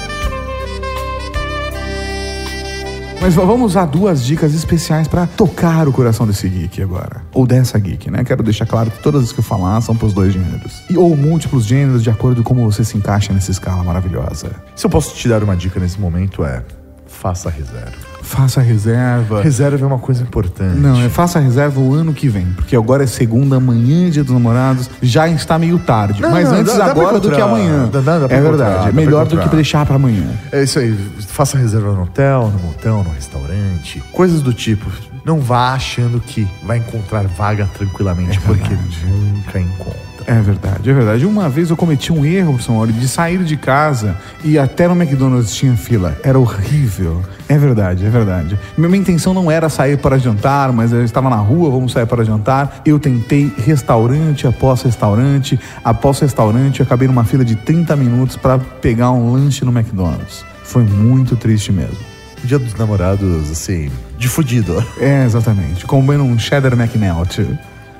Mas 3.20 3.34
vamos 3.34 3.72
usar 3.72 3.84
duas 3.84 4.24
dicas 4.24 4.55
especiais 4.55 5.06
pra 5.06 5.26
tocar 5.26 5.86
o 5.86 5.92
coração 5.92 6.26
desse 6.26 6.48
geek 6.48 6.80
agora. 6.82 7.20
Ou 7.34 7.47
dessa 7.47 7.78
geek, 7.78 8.10
né? 8.10 8.24
Quero 8.24 8.42
deixar 8.42 8.64
claro 8.64 8.90
que 8.90 8.98
todas 9.02 9.24
as 9.24 9.32
que 9.32 9.40
eu 9.40 9.44
falar 9.44 9.78
são 9.82 9.94
pros 9.94 10.14
dois 10.14 10.32
gêneros. 10.32 10.82
E, 10.88 10.97
ou 10.97 11.14
múltiplos 11.14 11.66
gêneros, 11.66 12.02
de 12.02 12.09
acordo 12.09 12.42
com 12.42 12.55
como 12.55 12.70
você 12.70 12.82
se 12.82 12.97
encaixa 12.97 13.32
nessa 13.32 13.51
escala 13.51 13.84
maravilhosa. 13.84 14.51
Se 14.74 14.86
eu 14.86 14.90
posso 14.90 15.14
te 15.14 15.28
dar 15.28 15.42
uma 15.44 15.55
dica 15.55 15.78
nesse 15.78 16.01
momento 16.01 16.42
é 16.44 16.62
faça 17.06 17.48
a 17.51 17.52
reserva. 17.52 18.10
Faça 18.31 18.61
a 18.61 18.62
reserva. 18.62 19.43
Reserva 19.43 19.85
é 19.85 19.86
uma 19.86 19.98
coisa 19.98 20.23
importante. 20.23 20.77
Não, 20.78 21.01
é 21.02 21.09
faça 21.09 21.40
a 21.40 21.43
reserva 21.43 21.81
o 21.81 21.93
ano 21.94 22.15
que 22.15 22.28
vem, 22.28 22.47
porque 22.55 22.77
agora 22.77 23.02
é 23.02 23.07
segunda, 23.07 23.57
amanhã, 23.57 24.09
dia 24.09 24.23
dos 24.23 24.32
namorados, 24.32 24.89
já 25.02 25.28
está 25.28 25.59
meio 25.59 25.81
tarde. 25.81 26.23
Não, 26.23 26.31
mas 26.31 26.48
não, 26.48 26.59
antes 26.61 26.73
dá- 26.77 26.85
dá 26.86 26.90
agora 26.93 27.19
do 27.19 27.28
que 27.31 27.40
amanhã. 27.40 27.89
Dá- 27.93 28.01
dá- 28.01 28.19
dá 28.20 28.35
é 28.35 28.40
verdade. 28.40 28.85
dá 28.85 28.89
É 28.89 28.93
melhor 28.93 29.27
do 29.27 29.36
que 29.36 29.48
deixar 29.57 29.85
para 29.85 29.97
amanhã. 29.97 30.28
É 30.52 30.62
isso 30.62 30.78
aí. 30.78 30.97
Faça 31.27 31.59
reserva 31.59 31.93
no 31.93 32.02
hotel, 32.05 32.52
no 32.57 32.66
motel, 32.69 33.02
no 33.02 33.11
restaurante. 33.11 34.01
Coisas 34.12 34.40
do 34.43 34.52
tipo. 34.52 34.89
Não 35.24 35.39
vá 35.40 35.73
achando 35.74 36.19
que 36.20 36.47
vai 36.65 36.78
encontrar 36.78 37.24
vaga 37.27 37.69
tranquilamente, 37.77 38.39
porque 38.40 38.74
nunca 39.07 39.59
encontra. 39.61 40.10
É 40.31 40.40
verdade, 40.40 40.89
é 40.89 40.93
verdade. 40.93 41.27
Uma 41.27 41.48
vez 41.48 41.70
eu 41.70 41.77
cometi 41.77 42.12
um 42.12 42.24
erro, 42.24 42.57
Mauro, 42.69 42.93
de 42.93 43.09
sair 43.09 43.43
de 43.43 43.57
casa 43.57 44.16
e 44.44 44.57
até 44.57 44.86
no 44.86 44.94
McDonald's 44.94 45.52
tinha 45.52 45.77
fila. 45.77 46.16
Era 46.23 46.39
horrível. 46.39 47.20
É 47.48 47.59
verdade, 47.59 48.07
é 48.07 48.09
verdade. 48.09 48.57
Minha 48.78 48.97
intenção 48.97 49.35
não 49.35 49.51
era 49.51 49.69
sair 49.69 49.98
para 49.98 50.19
jantar, 50.19 50.73
mas 50.73 50.93
eu 50.93 51.02
estava 51.02 51.28
na 51.28 51.35
rua, 51.35 51.69
vamos 51.69 51.90
sair 51.90 52.07
para 52.07 52.24
jantar. 52.24 52.81
Eu 52.86 53.01
tentei 53.01 53.52
restaurante 53.59 54.47
após 54.47 54.82
restaurante, 54.82 55.59
após 55.82 56.20
restaurante, 56.20 56.78
eu 56.78 56.86
acabei 56.86 57.09
numa 57.09 57.24
fila 57.24 57.44
de 57.44 57.57
30 57.57 57.97
minutos 57.97 58.36
para 58.36 58.57
pegar 58.57 59.11
um 59.11 59.32
lanche 59.32 59.65
no 59.65 59.77
McDonald's. 59.77 60.44
Foi 60.62 60.85
muito 60.85 61.35
triste 61.35 61.73
mesmo. 61.73 61.98
Dia 62.44 62.61
dos 62.61 62.77
namorados, 62.77 63.51
assim, 63.51 63.90
de 64.16 64.28
fudido. 64.28 64.81
É, 65.01 65.24
exatamente. 65.24 65.85
Comendo 65.86 66.23
um 66.23 66.39
cheddar 66.39 66.74
McNelt 66.74 67.40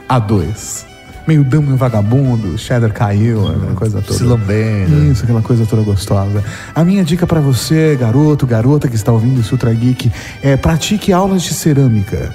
A2. 0.09 0.90
Meio 1.27 1.45
dama 1.45 1.73
e 1.73 1.77
vagabundo, 1.77 2.57
cheddar 2.59 2.93
caiu, 2.93 3.49
aquela 3.49 3.75
coisa 3.75 4.03
toda. 4.03 4.19
Se 4.19 4.25
lambendo. 4.25 5.11
Isso, 5.11 5.23
aquela 5.25 5.43
coisa 5.43 5.67
toda 5.67 5.83
gostosa. 5.83 6.43
A 6.75 6.85
minha 6.85 7.05
dica 7.05 7.27
pra 7.27 7.41
você, 7.41 7.97
garoto, 7.99 8.47
garota 8.47 8.89
que 8.89 8.97
está 8.97 9.13
ouvindo 9.13 9.41
esse 9.41 9.53
Ultra 9.53 9.73
Geek, 9.73 10.11
é 10.43 10.57
pratique 10.57 11.13
aulas 11.13 11.43
de 11.43 11.55
cerâmica. 11.55 12.33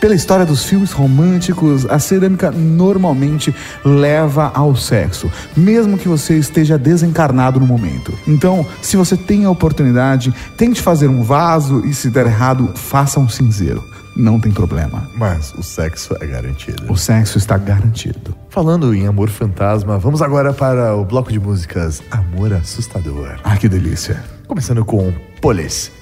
Pela 0.00 0.14
história 0.14 0.46
dos 0.46 0.64
filmes 0.64 0.92
românticos, 0.92 1.84
a 1.86 1.98
cerâmica 1.98 2.52
normalmente 2.52 3.52
leva 3.84 4.52
ao 4.54 4.76
sexo, 4.76 5.30
mesmo 5.56 5.98
que 5.98 6.06
você 6.06 6.38
esteja 6.38 6.78
desencarnado 6.78 7.58
no 7.58 7.66
momento. 7.66 8.14
Então, 8.26 8.64
se 8.80 8.96
você 8.96 9.16
tem 9.16 9.44
a 9.44 9.50
oportunidade, 9.50 10.32
tente 10.56 10.80
fazer 10.80 11.08
um 11.08 11.22
vaso 11.22 11.84
e 11.84 11.92
se 11.92 12.10
der 12.10 12.26
errado, 12.26 12.70
faça 12.76 13.18
um 13.18 13.28
cinzeiro. 13.28 13.82
Não 14.18 14.40
tem 14.40 14.50
problema. 14.50 15.08
Mas 15.14 15.54
o 15.54 15.62
sexo 15.62 16.16
é 16.20 16.26
garantido. 16.26 16.92
O 16.92 16.96
sexo 16.96 17.38
está 17.38 17.56
garantido. 17.56 18.34
Falando 18.50 18.92
em 18.92 19.06
amor 19.06 19.28
fantasma, 19.28 19.96
vamos 19.96 20.20
agora 20.20 20.52
para 20.52 20.96
o 20.96 21.04
bloco 21.04 21.30
de 21.30 21.38
músicas 21.38 22.02
Amor 22.10 22.52
Assustador. 22.52 23.38
Ah, 23.44 23.56
que 23.56 23.68
delícia. 23.68 24.20
Começando 24.48 24.84
com 24.84 25.14
Police, 25.40 25.92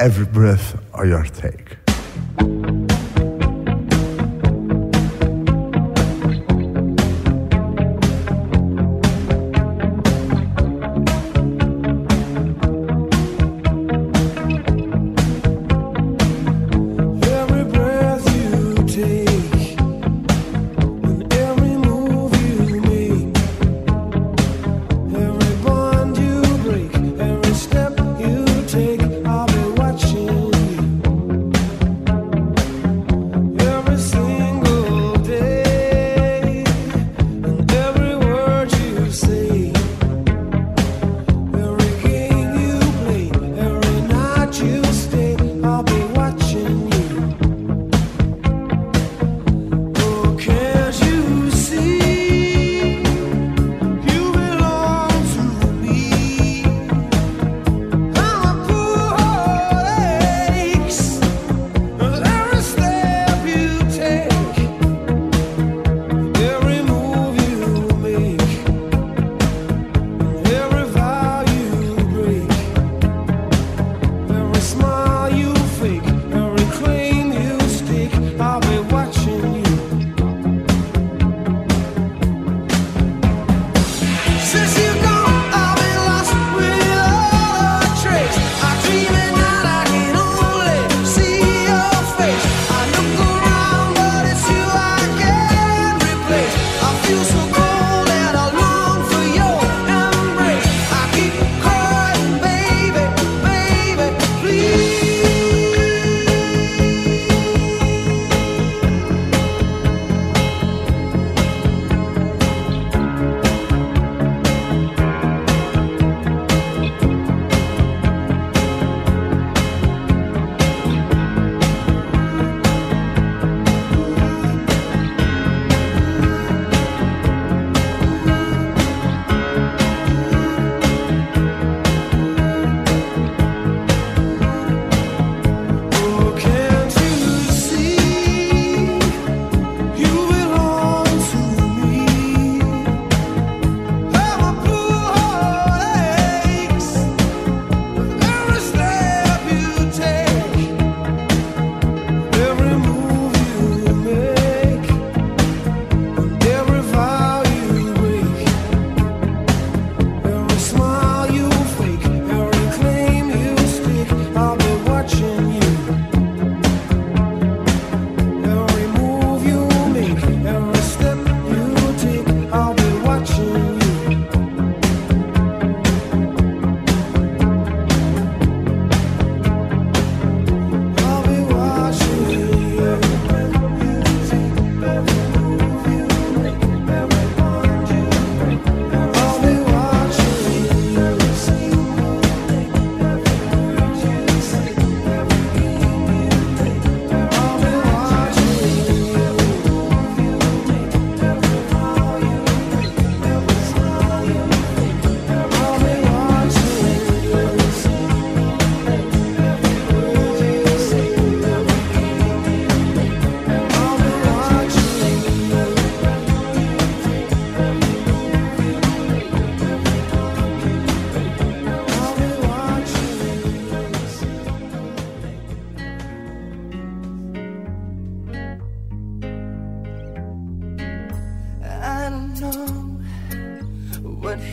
Every 0.00 0.24
Breath 0.24 0.74
or 0.94 1.06
Your 1.06 1.28
Take. 1.28 2.85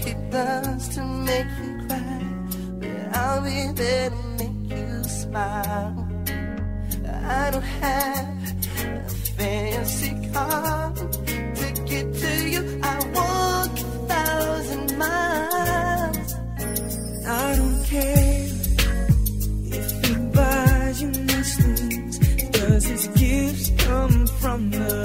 he 0.03 0.13
does 0.30 0.89
to 0.95 1.01
make 1.01 1.47
you 1.61 1.88
cry, 1.88 2.21
but 2.80 3.17
I'll 3.17 3.41
be 3.41 3.71
there 3.73 4.09
to 4.09 4.15
make 4.39 4.77
you 4.77 5.03
smile. 5.03 6.07
I 7.05 7.51
don't 7.51 7.61
have 7.61 8.27
a 8.95 9.09
fancy 9.38 10.31
car 10.34 10.93
to 10.93 11.84
get 11.85 12.13
to 12.13 12.49
you. 12.49 12.80
I 12.84 12.95
walk 13.13 13.80
a 13.80 13.84
thousand 14.11 14.97
miles. 14.97 16.34
I 17.25 17.55
don't 17.55 17.84
care 17.85 18.47
if 19.77 20.05
he 20.05 20.13
buys 20.34 21.01
you 21.01 21.11
nice 21.11 21.55
things, 21.57 22.19
cause 22.57 22.84
his 22.85 23.07
gifts 23.07 23.71
come 23.77 24.27
from 24.27 24.69
the. 24.71 25.02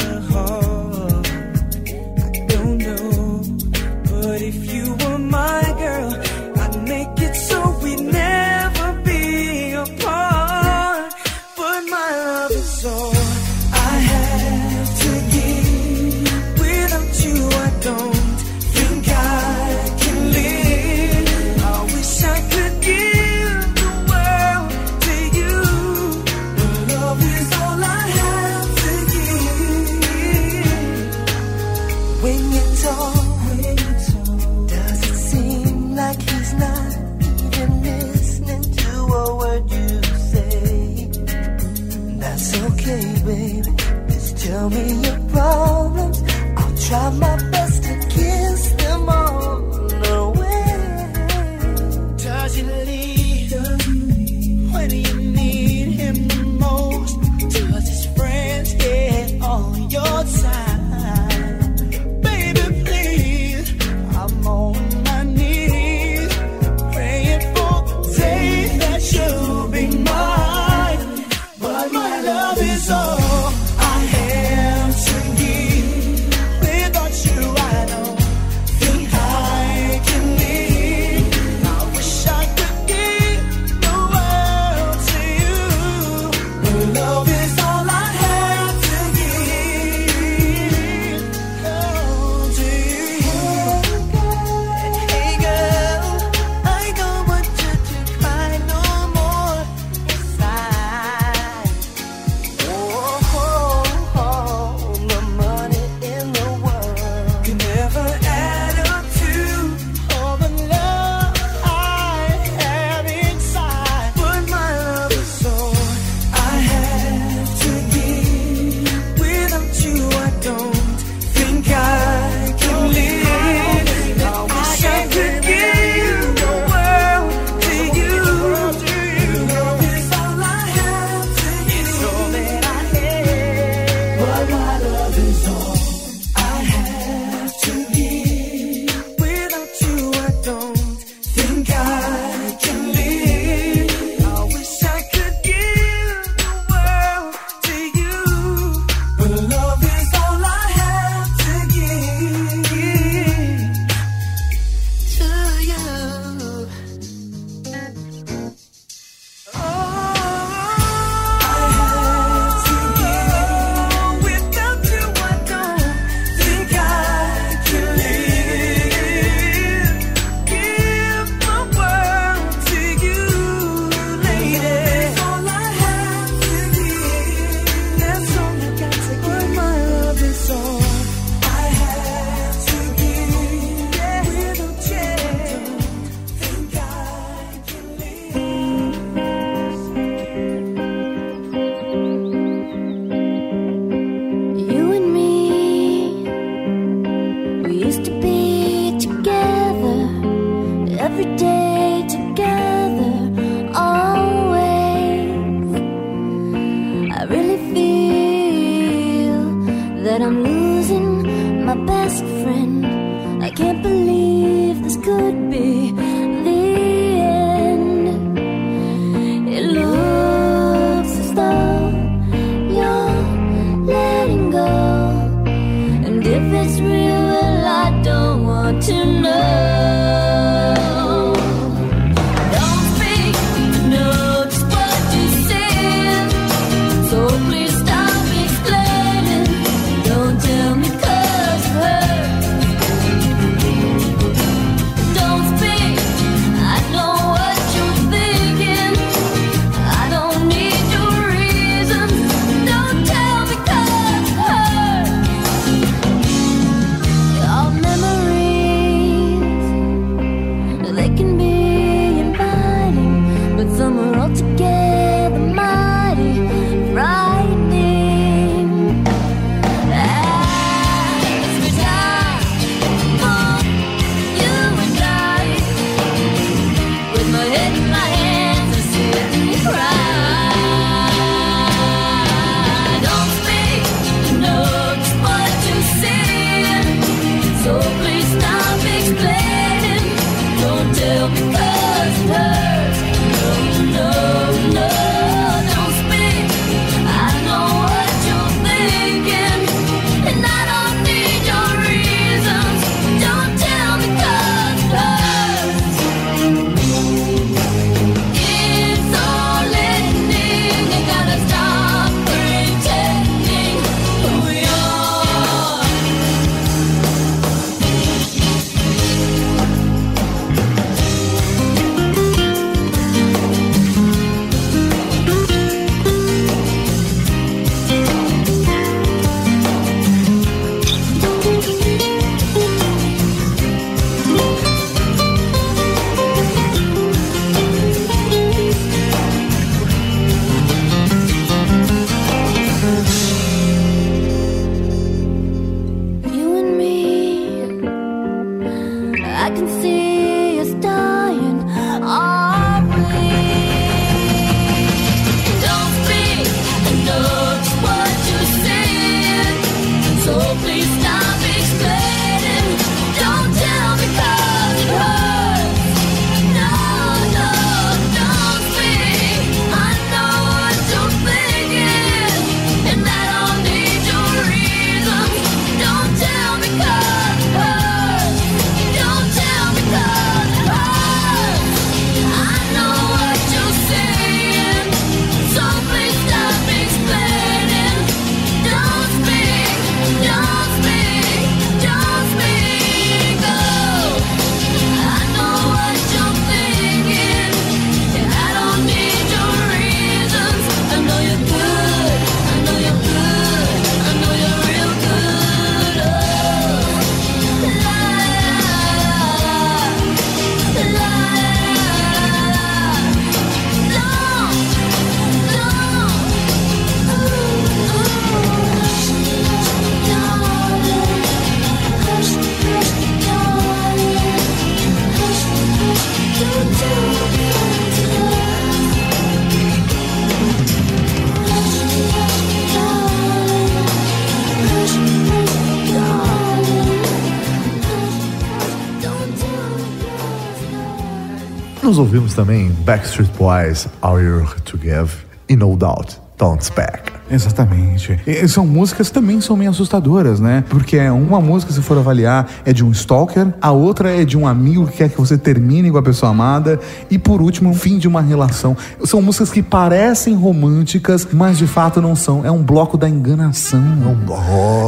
Nós 441.89 441.97
ouvimos 441.97 442.35
também 442.35 442.69
Backstreet 442.85 443.31
Boys, 443.39 443.89
All 444.03 444.21
You're 444.21 444.61
To 444.61 444.77
Give 444.77 445.11
e 445.49 445.57
No 445.57 445.75
Doubt, 445.75 446.21
Don't 446.37 446.71
Back. 446.77 447.18
Exatamente. 447.31 448.19
E 448.27 448.47
são 448.49 448.67
músicas 448.67 449.09
que 449.09 449.15
também 449.15 449.41
são 449.41 449.57
meio 449.57 449.71
assustadoras, 449.71 450.41
né? 450.41 450.65
Porque 450.69 450.99
uma 451.11 451.41
música, 451.41 451.73
se 451.73 451.81
for 451.83 451.99
avaliar, 451.99 452.47
é 452.65 452.73
de 452.73 452.85
um 452.85 452.91
stalker, 452.91 453.49
a 453.61 453.71
outra 453.71 454.11
é 454.11 454.25
de 454.25 454.37
um 454.37 454.47
amigo 454.47 454.87
que 454.87 454.99
quer 454.99 455.09
que 455.09 455.19
você 455.19 455.37
termine 455.37 455.91
com 455.91 455.99
a 455.99 456.03
pessoa 456.03 456.31
amada, 456.31 456.79
e 457.11 457.19
por 457.19 457.41
último, 457.43 457.71
o 457.71 457.75
fim 457.75 457.99
de 457.99 458.09
uma 458.09 458.21
relação. 458.23 458.77
São 459.05 459.21
músicas 459.23 459.51
que 459.51 459.63
parecem 459.63 460.35
românticas, 460.35 461.27
mas 461.33 461.59
de 461.59 461.67
fato 461.67 462.01
não 462.01 462.15
são. 462.17 462.45
É 462.45 462.51
um 462.51 462.63
bloco 462.63 462.97
da 462.97 463.09
enganação. 463.09 463.83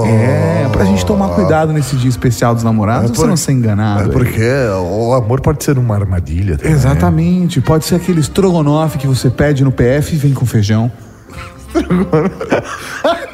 É, 0.07 0.69
pra 0.73 0.85
gente 0.85 1.05
tomar 1.05 1.29
cuidado 1.31 1.73
nesse 1.73 1.97
dia 1.97 2.09
especial 2.09 2.55
dos 2.55 2.65
namorados, 2.65 3.11
É 3.11 3.15
você 3.15 3.21
por- 3.21 3.29
não 3.29 3.37
ser 3.37 3.53
enganado. 3.53 4.09
É 4.11 4.13
porque 4.13 4.49
o 4.83 5.13
amor 5.15 5.41
pode 5.41 5.63
ser 5.63 5.79
uma 5.79 5.95
armadilha. 5.95 6.57
também. 6.57 6.73
Exatamente. 6.73 7.61
Pode 7.61 7.85
ser 7.85 7.97
aquele 7.97 8.21
estrogonofe 8.21 8.99
que 8.99 9.07
você 9.07 9.29
pede 9.31 9.65
no 9.65 9.71
PF 9.73 10.15
e 10.15 10.19
vem 10.19 10.33
com 10.33 10.47
feijão. 10.47 10.91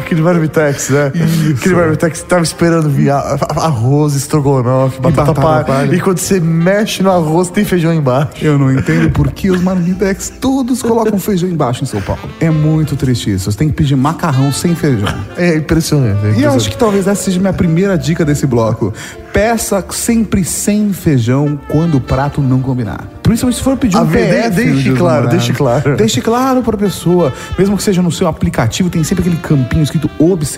Aquele 0.00 0.22
marmitex, 0.22 0.90
né? 0.90 1.12
Aquele 1.56 1.74
marmitex 1.74 2.20
que 2.22 2.28
tava 2.28 2.42
esperando 2.42 2.88
vir 2.88 3.10
arroz, 3.10 4.14
estrogonofe, 4.14 5.00
batata, 5.00 5.32
batata 5.32 5.64
palha. 5.64 5.94
E 5.94 6.00
quando 6.00 6.18
você 6.18 6.38
mexe 6.38 7.02
no 7.02 7.10
arroz, 7.10 7.50
tem 7.50 7.64
feijão 7.64 7.92
embaixo. 7.92 8.30
Eu 8.40 8.58
não 8.58 8.72
entendo 8.72 9.10
por 9.10 9.30
que 9.32 9.50
os 9.50 9.60
marmitex 9.60 10.32
todos 10.40 10.82
colocam 10.82 11.18
feijão 11.18 11.48
embaixo 11.48 11.82
em 11.82 11.86
São 11.86 12.00
Paulo. 12.00 12.22
É 12.40 12.50
muito 12.50 12.96
triste 12.96 13.32
isso. 13.32 13.50
Você 13.50 13.58
tem 13.58 13.68
que 13.68 13.74
pedir 13.74 13.96
macarrão 13.96 14.52
sem 14.52 14.74
feijão. 14.74 15.08
É 15.36 15.56
impressionante. 15.56 16.12
é 16.12 16.12
E 16.12 16.16
eu 16.20 16.28
impressionante. 16.30 16.56
acho 16.56 16.70
que 16.70 16.76
talvez 16.76 17.06
essa 17.06 17.22
seja 17.24 17.38
a 17.38 17.40
minha 17.40 17.52
primeira 17.52 17.98
dica 17.98 18.24
desse 18.24 18.46
bloco. 18.46 18.92
Peça 19.32 19.84
sempre 19.90 20.44
sem 20.44 20.92
feijão 20.92 21.58
quando 21.68 21.96
o 21.96 22.00
prato 22.00 22.40
não 22.40 22.60
combinar. 22.60 23.00
Principalmente 23.32 23.56
se 23.56 23.62
for 23.62 23.76
pedir 23.78 23.96
um 23.96 24.04
de- 24.04 24.12
no 24.50 24.50
deixe 24.74 24.92
claro, 24.92 25.28
deixe 25.28 25.52
claro. 25.54 25.96
Deixe 25.96 26.20
claro 26.20 26.62
pra 26.62 26.76
pessoa. 26.76 27.32
Mesmo 27.58 27.78
que 27.78 27.82
seja 27.82 28.02
no 28.02 28.12
seu 28.12 28.28
aplicativo, 28.28 28.90
tem 28.90 29.02
sempre 29.02 29.22
aquele 29.22 29.40
campinho 29.40 29.82
escrito 29.82 30.10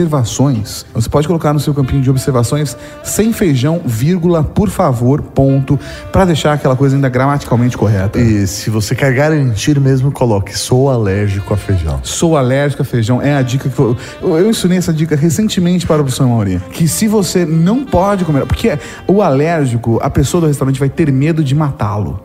observações. 0.04 0.84
Você 0.92 1.08
pode 1.08 1.26
colocar 1.26 1.52
no 1.52 1.60
seu 1.60 1.72
campinho 1.72 2.02
de 2.02 2.10
observações 2.10 2.76
sem 3.04 3.32
feijão, 3.32 3.80
vírgula, 3.84 4.42
por 4.42 4.68
favor, 4.70 5.22
ponto, 5.22 5.78
pra 6.12 6.24
deixar 6.24 6.52
aquela 6.54 6.74
coisa 6.76 6.96
ainda 6.96 7.08
gramaticalmente 7.08 7.76
correta. 7.76 8.18
E 8.18 8.46
se 8.46 8.70
você 8.70 8.94
quer 8.94 9.12
garantir 9.14 9.78
mesmo, 9.80 10.10
coloque 10.10 10.56
sou 10.58 10.90
alérgico 10.90 11.54
a 11.54 11.56
feijão. 11.56 12.00
Sou 12.02 12.36
alérgico 12.36 12.82
a 12.82 12.84
feijão. 12.84 13.22
É 13.22 13.34
a 13.36 13.42
dica 13.42 13.68
que 13.68 13.78
eu, 13.78 13.96
eu, 14.20 14.36
eu 14.38 14.50
ensinei 14.50 14.78
essa 14.78 14.92
dica 14.92 15.14
recentemente 15.14 15.86
para 15.86 15.96
o 16.00 16.04
professor 16.04 16.26
Mauri. 16.26 16.60
Que 16.72 16.88
se 16.88 17.06
você 17.06 17.46
não 17.46 17.84
pode 17.84 18.24
comer, 18.24 18.44
porque 18.46 18.76
o 19.06 19.22
alérgico, 19.22 19.98
a 20.02 20.10
pessoa 20.10 20.40
do 20.40 20.46
restaurante 20.48 20.80
vai 20.80 20.88
ter 20.88 21.12
medo 21.12 21.42
de 21.44 21.54
matá-lo. 21.54 22.20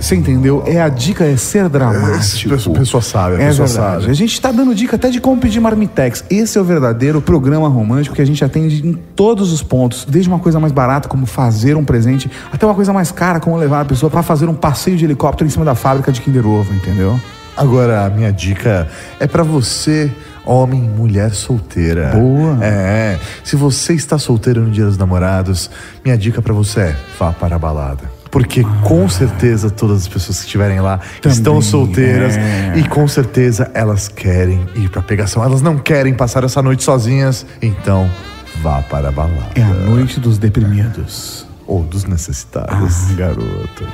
Você 0.00 0.14
entendeu? 0.16 0.62
É 0.66 0.80
a 0.80 0.88
dica 0.88 1.24
é 1.24 1.36
ser 1.36 1.68
dramático. 1.68 2.54
A 2.54 2.78
pessoa, 2.78 3.02
sabe, 3.02 3.36
a 3.36 3.40
É 3.40 3.46
pessoa 3.48 3.66
verdade. 3.68 4.00
sabe. 4.00 4.10
A 4.10 4.14
gente 4.14 4.40
tá 4.40 4.50
dando 4.52 4.74
dica 4.74 4.96
até 4.96 5.08
de 5.10 5.20
como 5.20 5.40
pedir 5.40 5.60
marmitex. 5.60 6.24
Esse 6.30 6.56
é 6.58 6.60
o 6.60 6.64
verdadeiro 6.64 7.20
programa 7.20 7.68
romântico 7.68 8.14
que 8.16 8.22
a 8.22 8.26
gente 8.26 8.42
atende 8.44 8.86
em 8.86 8.94
todos 8.94 9.52
os 9.52 9.62
pontos. 9.62 10.06
Desde 10.08 10.28
uma 10.28 10.38
coisa 10.38 10.58
mais 10.58 10.72
barata, 10.72 11.08
como 11.08 11.26
fazer 11.26 11.76
um 11.76 11.84
presente, 11.84 12.30
até 12.52 12.64
uma 12.66 12.74
coisa 12.74 12.92
mais 12.92 13.10
cara, 13.12 13.40
como 13.40 13.56
levar 13.56 13.82
a 13.82 13.84
pessoa 13.84 14.10
para 14.10 14.22
fazer 14.22 14.48
um 14.48 14.54
passeio 14.54 14.96
de 14.96 15.04
helicóptero 15.04 15.46
em 15.46 15.50
cima 15.50 15.64
da 15.64 15.74
fábrica 15.74 16.10
de 16.12 16.20
Kinder 16.20 16.46
Ovo, 16.46 16.72
entendeu? 16.74 17.18
Agora, 17.56 18.04
a 18.04 18.10
minha 18.10 18.32
dica 18.32 18.88
é 19.20 19.26
pra 19.26 19.42
você, 19.42 20.10
homem, 20.44 20.80
mulher 20.82 21.32
solteira. 21.32 22.10
Boa. 22.14 22.58
É. 22.62 23.18
Se 23.44 23.56
você 23.56 23.92
está 23.94 24.18
solteiro 24.18 24.62
no 24.62 24.70
Dia 24.70 24.86
dos 24.86 24.98
Namorados, 24.98 25.70
minha 26.04 26.18
dica 26.18 26.42
pra 26.42 26.52
você 26.52 26.80
é 26.80 26.96
vá 27.18 27.30
para 27.32 27.56
a 27.56 27.58
balada. 27.58 28.13
Porque 28.34 28.64
com 28.82 29.08
certeza 29.08 29.70
todas 29.70 29.98
as 30.02 30.08
pessoas 30.08 30.38
que 30.40 30.46
estiverem 30.46 30.80
lá 30.80 30.98
estão 31.24 31.54
Também, 31.54 31.62
solteiras 31.70 32.36
é. 32.36 32.72
e 32.76 32.88
com 32.88 33.06
certeza 33.06 33.70
elas 33.72 34.08
querem 34.08 34.58
ir 34.74 34.88
pra 34.88 35.00
pegação. 35.00 35.44
Elas 35.44 35.62
não 35.62 35.78
querem 35.78 36.12
passar 36.12 36.42
essa 36.42 36.60
noite 36.60 36.82
sozinhas. 36.82 37.46
Então, 37.62 38.10
vá 38.60 38.82
para 38.82 39.10
a 39.10 39.12
balada. 39.12 39.50
É 39.54 39.62
a 39.62 39.68
noite 39.68 40.18
dos 40.18 40.36
deprimidos. 40.36 41.46
Ou 41.64 41.84
dos 41.84 42.02
necessitados, 42.06 43.10
Ah. 43.12 43.14
garoto. 43.14 43.86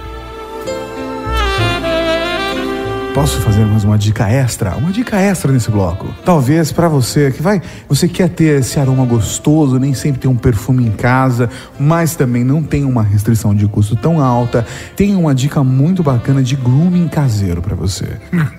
Posso 3.15 3.41
fazer 3.41 3.67
mais 3.67 3.83
uma 3.83 3.99
dica 3.99 4.29
extra? 4.29 4.77
Uma 4.77 4.93
dica 4.93 5.17
extra 5.17 5.51
nesse 5.51 5.69
bloco. 5.69 6.09
Talvez 6.25 6.71
pra 6.71 6.89
você 6.89 7.33
que 7.33 7.43
vai, 7.43 7.61
você 7.89 8.07
quer 8.07 8.29
ter 8.29 8.61
esse 8.61 8.79
aroma 8.79 9.05
gostoso, 9.05 9.81
nem 9.81 9.93
sempre 9.95 10.21
tem 10.21 10.31
um 10.31 10.37
perfume 10.37 10.87
em 10.87 10.93
casa, 10.93 11.51
mas 11.79 12.15
também 12.15 12.45
não 12.45 12.63
tem 12.63 12.85
uma 12.85 13.03
restrição 13.03 13.53
de 13.53 13.67
custo 13.67 13.97
tão 13.97 14.21
alta. 14.23 14.65
Tem 14.95 15.17
uma 15.17 15.35
dica 15.35 15.65
muito 15.65 16.05
bacana 16.05 16.41
de 16.41 16.55
grooming 16.55 17.09
caseiro 17.09 17.61
pra 17.61 17.75
você. 17.75 18.07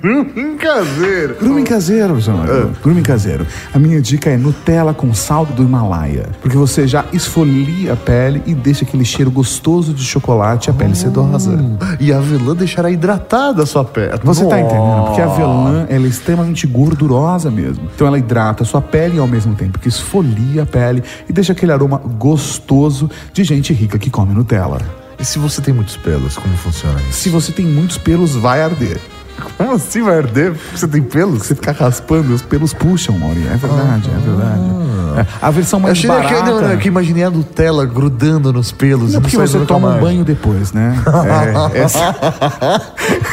Grooming 0.02 0.58
caseiro. 0.58 1.38
Grooming 1.40 1.64
caseiro, 1.64 2.22
senhor. 2.22 2.72
Grooming 2.84 3.04
caseiro. 3.04 3.48
A 3.74 3.80
minha 3.80 4.02
dica 4.02 4.30
é 4.30 4.38
Nutella 4.38 4.94
com 4.94 5.14
saldo 5.14 5.54
do 5.54 5.64
Himalaia, 5.64 6.28
porque 6.42 6.58
você 6.58 6.86
já 6.86 7.06
esfolia 7.14 7.94
a 7.94 7.96
pele 7.96 8.44
e 8.46 8.54
deixa 8.54 8.84
aquele 8.84 9.06
cheiro 9.06 9.32
gostoso 9.32 9.94
de 9.94 10.04
chocolate 10.04 10.70
e 10.70 10.72
a 10.72 10.74
pele 10.74 10.94
sedosa. 10.94 11.58
E 12.02 12.12
a 12.12 12.18
avelã 12.18 12.54
deixará 12.54 12.92
hidratada 12.92 13.64
a 13.64 13.66
sua 13.66 13.86
pele. 13.86 14.20
Você 14.24 14.41
tá 14.48 14.60
entendendo? 14.60 15.06
Porque 15.06 15.22
a 15.22 15.26
avelã 15.26 15.86
ela 15.90 16.06
é 16.06 16.10
extremamente 16.10 16.68
gordurosa 16.68 17.50
mesmo. 17.52 17.90
Então 17.94 18.08
ela 18.08 18.18
hidrata 18.18 18.64
a 18.64 18.66
sua 18.66 18.82
pele 18.82 19.20
ao 19.20 19.28
mesmo 19.28 19.56
tempo 19.56 19.80
que 19.80 19.88
esfolia 19.88 20.64
a 20.64 20.66
pele 20.66 21.04
e 21.28 21.34
deixa 21.34 21.54
aquele 21.54 21.72
aroma 21.72 21.98
gostoso 21.98 23.10
de 23.34 23.44
gente 23.44 23.74
rica 23.74 23.98
que 23.98 24.10
come 24.10 24.34
Nutella. 24.34 24.80
E 25.20 25.26
se 25.26 25.38
você 25.38 25.62
tem 25.62 25.74
muitos 25.74 25.96
pelos, 25.98 26.36
como 26.36 26.56
funciona 26.58 27.00
isso? 27.02 27.14
Se 27.14 27.30
você 27.30 27.52
tem 27.52 27.66
muitos 27.66 27.98
pelos, 27.98 28.36
vai 28.36 28.64
arder. 28.64 29.00
Como 29.58 29.74
assim 29.74 30.02
vai 30.02 30.18
arder? 30.18 30.54
Você 30.76 30.88
tem 30.88 31.02
pelos? 31.02 31.46
Você 31.46 31.56
ficar 31.56 31.74
raspando, 31.74 32.34
os 32.34 32.42
pelos 32.42 32.74
puxam, 32.74 33.18
Mauri. 33.18 33.46
É 33.48 33.58
verdade, 33.58 34.10
é 34.10 34.20
verdade. 34.20 34.62
É, 35.18 35.26
a 35.42 35.52
versão 35.52 35.80
Eu 35.80 35.84
mais 35.84 35.98
achei 35.98 36.10
barata... 36.10 36.36
que, 36.36 36.52
não, 36.52 36.78
que 36.78 36.88
imaginei 36.88 37.24
a 37.24 37.30
Nutella 37.30 37.86
grudando 37.86 38.54
nos 38.54 38.72
pelos. 38.72 39.14
Não, 39.14 39.22
porque 39.22 39.38
você 39.38 39.60
toma 39.66 39.96
um 39.96 40.00
banho 40.00 40.24
depois, 40.24 40.72
né? 40.72 40.96
É, 41.72 41.80
essa, 41.82 42.16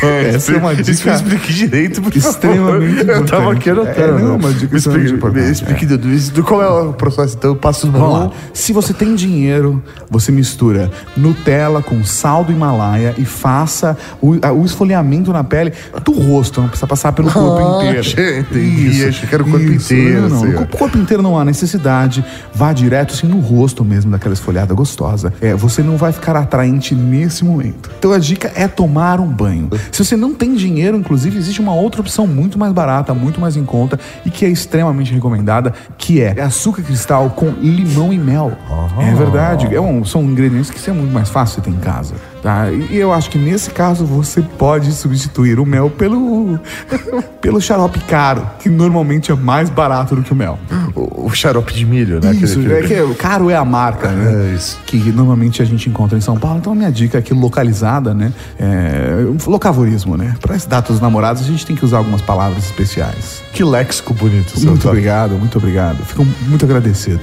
essa 0.02 0.52
é 0.52 0.56
uma 0.56 0.74
dica 0.74 0.90
Isso 0.90 1.08
explique 1.08 1.52
direito, 1.52 2.00
por 2.02 2.14
extremamente 2.14 2.98
favor. 2.98 3.16
Eu 3.16 3.26
tava 3.26 3.52
aqui 3.52 3.70
anotando. 3.70 4.00
É, 4.00 4.22
não, 4.22 4.36
uma 4.36 4.52
dica 4.52 4.76
explique, 4.76 5.12
me 5.12 5.50
explique 5.50 5.86
do, 5.86 5.98
do, 5.98 6.30
do 6.32 6.42
qual 6.42 6.62
é 6.62 6.68
o 6.68 6.92
processo, 6.92 7.36
então 7.36 7.50
eu 7.50 7.56
passo 7.56 7.86
no 7.86 7.92
Vamos 7.92 8.18
lá. 8.18 8.30
Se 8.52 8.72
você 8.72 8.92
tem 8.92 9.14
dinheiro, 9.14 9.82
você 10.10 10.30
mistura 10.30 10.90
Nutella 11.16 11.82
com 11.82 12.02
sal 12.04 12.44
do 12.44 12.52
Himalaia 12.52 13.14
e 13.18 13.24
faça 13.24 13.96
o, 14.20 14.34
o 14.34 14.64
esfoliamento 14.64 15.32
na 15.32 15.44
pele 15.44 15.72
do 16.00 16.12
rosto, 16.12 16.60
não 16.60 16.68
precisa 16.68 16.86
passar 16.86 17.12
pelo 17.12 17.30
corpo 17.30 17.58
Ah, 17.58 17.76
inteiro. 17.84 18.00
achei, 18.00 18.38
entendi, 18.40 19.04
achei 19.06 19.28
que 19.28 19.34
era 19.34 19.42
o 19.42 19.50
corpo 19.50 19.66
inteiro, 19.72 20.22
Não, 20.22 20.28
não, 20.28 20.36
assim, 20.44 20.54
o 20.54 20.66
corpo 20.66 20.98
inteiro 20.98 21.22
não 21.22 21.38
há 21.38 21.44
necessidade. 21.44 22.24
Vá 22.54 22.72
direto 22.72 23.14
assim 23.14 23.26
no 23.26 23.38
rosto 23.40 23.84
mesmo 23.84 24.10
daquela 24.10 24.34
esfoliada 24.34 24.74
gostosa. 24.74 25.32
É, 25.40 25.54
você 25.54 25.82
não 25.82 25.96
vai 25.96 26.12
ficar 26.12 26.36
atraente 26.36 26.94
nesse 26.94 27.44
momento. 27.44 27.90
Então 27.98 28.12
a 28.12 28.18
dica 28.18 28.50
é 28.54 28.66
tomar 28.68 29.20
um 29.20 29.26
banho. 29.28 29.68
Se 29.92 30.04
você 30.04 30.16
não 30.16 30.34
tem 30.34 30.54
dinheiro, 30.54 30.96
inclusive, 30.96 31.36
existe 31.38 31.60
uma 31.60 31.74
outra 31.74 32.00
opção 32.00 32.26
muito 32.26 32.58
mais 32.58 32.72
barata, 32.72 33.12
muito 33.14 33.40
mais 33.40 33.56
em 33.56 33.64
conta 33.64 33.98
e 34.24 34.30
que 34.30 34.44
é 34.44 34.48
extremamente 34.48 35.12
recomendada, 35.12 35.72
que 35.96 36.20
é 36.20 36.40
açúcar 36.40 36.82
cristal 36.82 37.30
com 37.30 37.50
limão 37.60 38.12
e 38.12 38.18
mel. 38.18 38.52
É 39.00 39.14
verdade. 39.14 39.74
É 39.74 39.80
um- 39.80 40.04
são 40.04 40.22
ingredientes 40.22 40.70
que 40.70 40.78
são 40.80 40.94
muito 40.94 41.12
mais 41.12 41.28
fácil 41.28 41.60
de 41.60 41.68
ter 41.68 41.70
em 41.74 41.78
casa. 41.80 42.14
Tá? 42.42 42.70
E 42.70 42.96
eu 42.96 43.12
acho 43.12 43.30
que 43.30 43.36
nesse 43.38 43.70
caso 43.70 44.06
você 44.06 44.40
pode 44.40 44.92
substituir 44.92 45.58
o 45.58 45.66
mel 45.66 45.90
pelo, 45.90 46.58
pelo 47.42 47.60
xarope 47.60 47.98
caro, 48.00 48.48
que 48.60 48.68
normalmente 48.68 49.32
é 49.32 49.34
mais 49.34 49.68
barato 49.68 50.14
do 50.14 50.22
que 50.22 50.32
o 50.32 50.36
mel. 50.36 50.56
O, 50.94 51.26
o 51.26 51.30
xarope 51.34 51.74
de 51.74 51.84
milho, 51.84 52.20
né? 52.22 52.32
Isso, 52.34 52.60
Aquele- 52.60 52.74
é 52.74 52.82
que 52.82 53.00
o 53.02 53.14
caro 53.14 53.50
é 53.50 53.56
a 53.56 53.64
marca, 53.64 54.08
né? 54.12 54.52
É 54.52 54.54
isso. 54.54 54.78
Que 54.86 54.96
normalmente 55.10 55.60
a 55.60 55.64
gente 55.64 55.88
encontra 55.90 56.16
em 56.16 56.20
São 56.20 56.38
Paulo. 56.38 56.58
Então 56.58 56.72
a 56.72 56.76
minha 56.76 56.92
dica 56.92 57.18
aqui 57.18 57.34
localizada, 57.34 58.14
né? 58.14 58.32
É, 58.58 59.24
locavorismo, 59.46 60.16
né? 60.16 60.34
Para 60.40 60.54
esse 60.54 60.68
data 60.68 60.92
dos 60.92 61.02
namorados 61.02 61.42
a 61.42 61.44
gente 61.46 61.66
tem 61.66 61.74
que 61.74 61.84
usar 61.84 61.98
algumas 61.98 62.22
palavras 62.22 62.64
especiais. 62.64 63.42
Que 63.52 63.64
léxico 63.64 64.14
bonito, 64.14 64.50
seu 64.52 64.60
Muito 64.70 64.74
Otávio. 64.82 64.90
obrigado, 64.90 65.30
muito 65.32 65.58
obrigado. 65.58 66.04
Fico 66.04 66.24
muito 66.46 66.64
agradecida. 66.64 67.22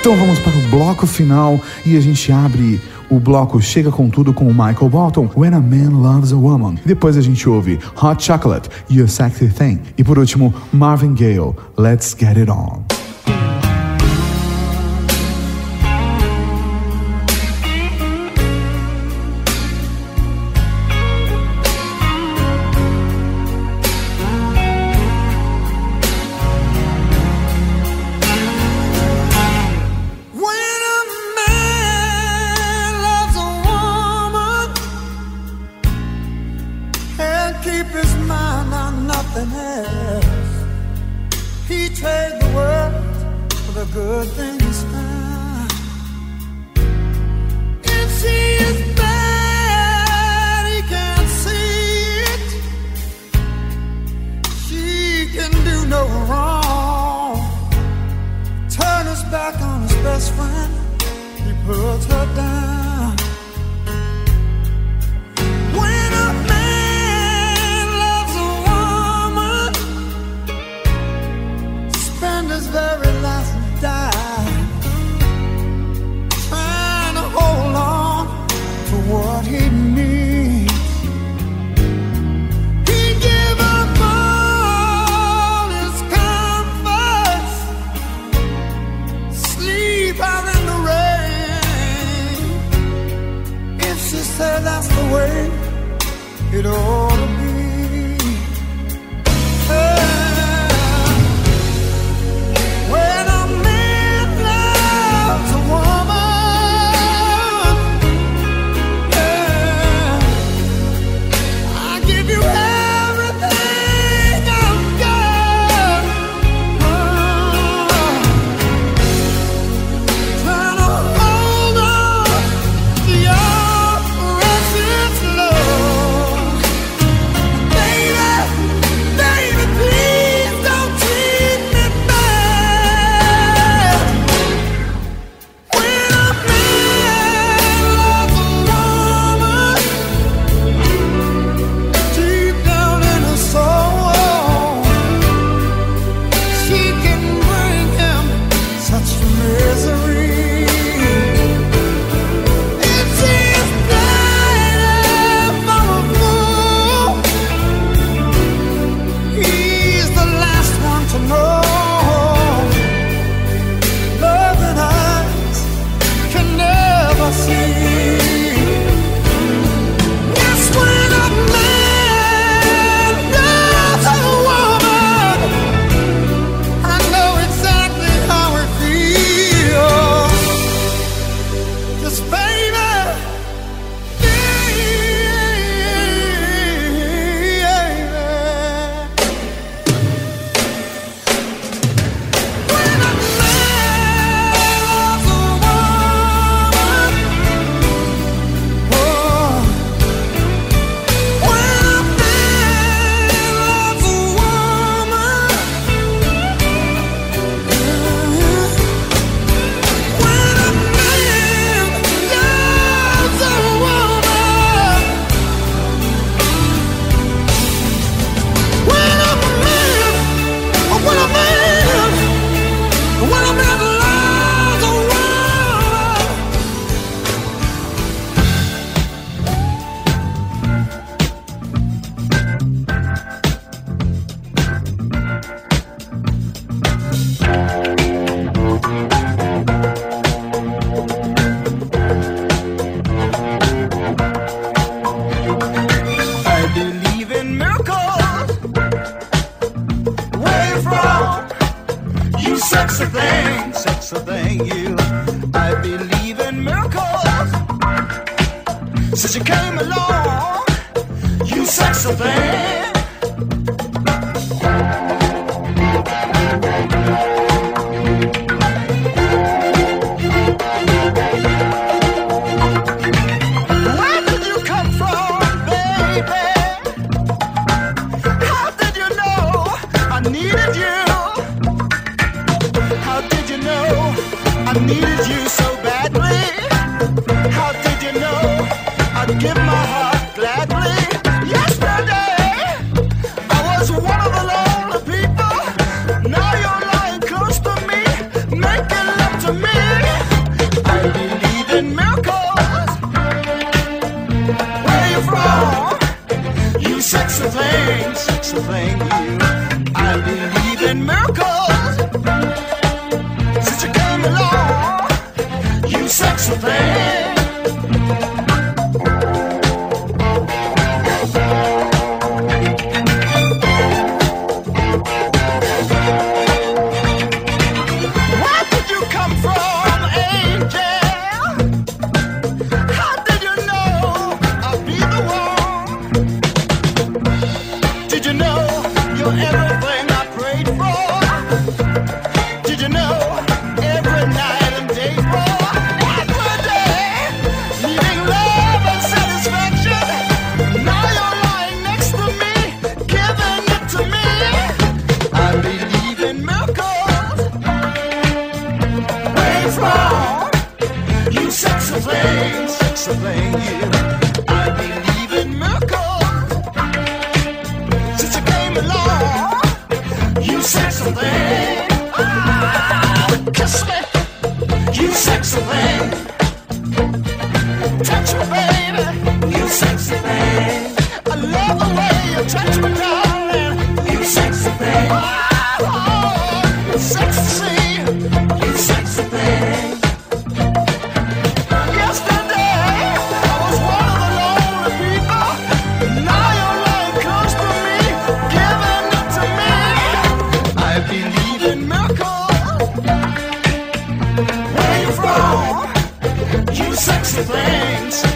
Então 0.00 0.16
vamos 0.16 0.38
para 0.40 0.52
o 0.52 0.60
bloco 0.68 1.06
final 1.06 1.60
e 1.86 1.96
a 1.96 2.00
gente 2.00 2.32
abre 2.32 2.80
o 3.12 3.20
bloco 3.20 3.60
Chega 3.60 3.90
com 3.90 4.08
Tudo 4.08 4.32
com 4.32 4.46
o 4.46 4.54
Michael 4.54 4.88
Bolton, 4.88 5.28
When 5.36 5.54
a 5.54 5.60
Man 5.60 5.90
Loves 6.00 6.32
a 6.32 6.36
Woman. 6.36 6.76
Depois 6.84 7.16
a 7.16 7.20
gente 7.20 7.46
ouve 7.48 7.78
Hot 8.02 8.22
Chocolate, 8.24 8.70
You 8.90 9.06
Sexy 9.06 9.48
Thing. 9.48 9.80
E 9.98 10.02
por 10.02 10.18
último, 10.18 10.52
Marvin 10.72 11.12
Gaye, 11.12 11.38
Let's 11.76 12.16
Get 12.18 12.38
It 12.38 12.50
On. 12.50 12.91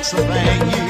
Pennsylvania. 0.08 0.85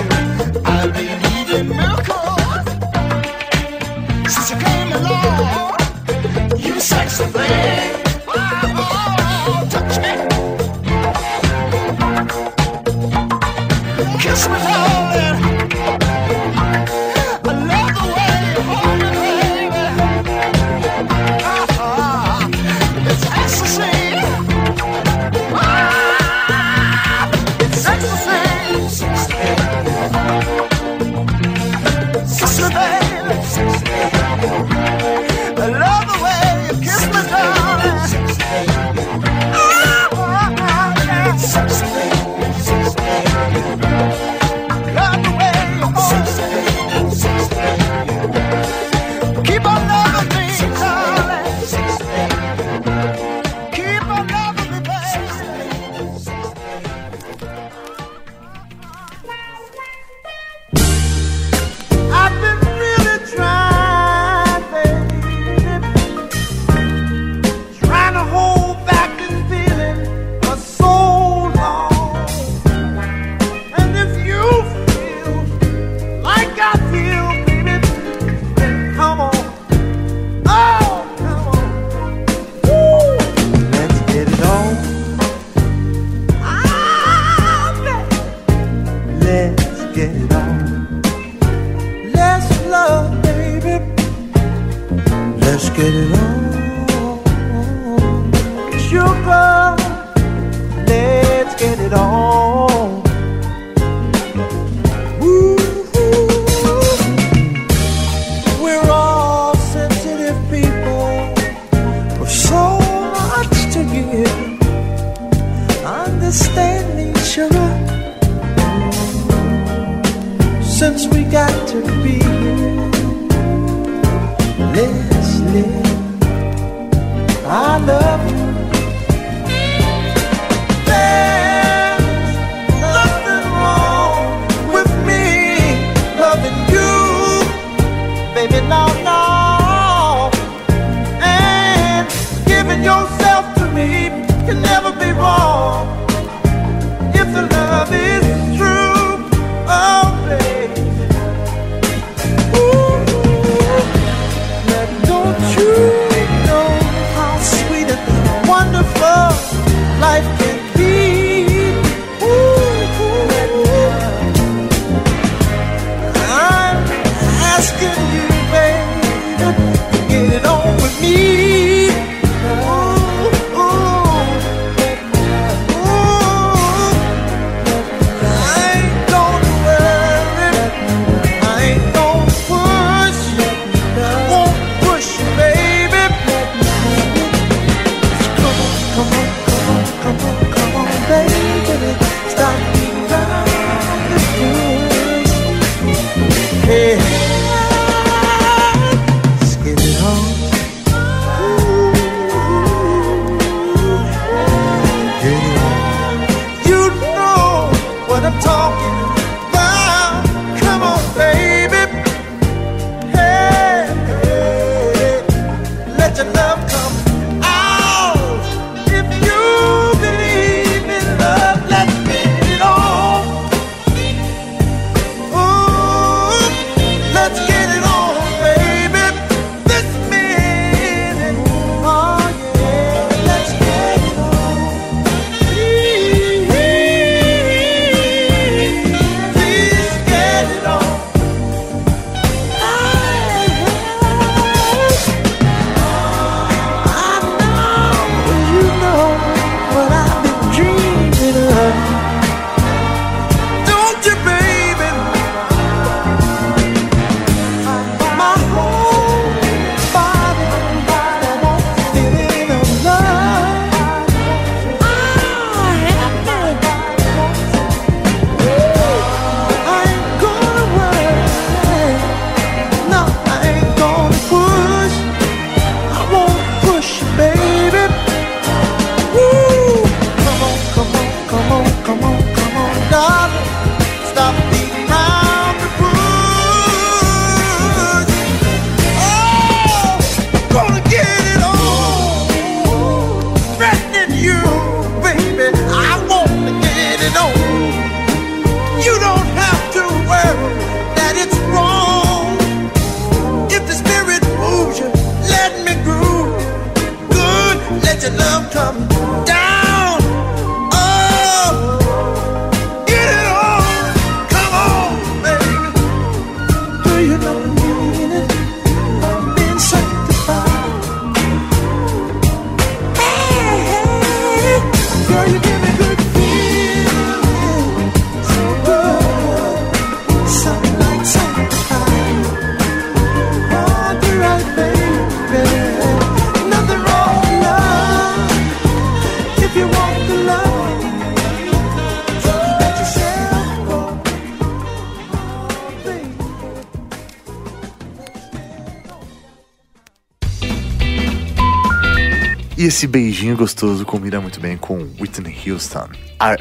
Gostoso 353.37 353.85
combina 353.85 354.21
muito 354.21 354.41
bem 354.41 354.57
com 354.57 354.79
Whitney 355.01 355.37
Houston. 355.47 355.89
I, 356.21 356.37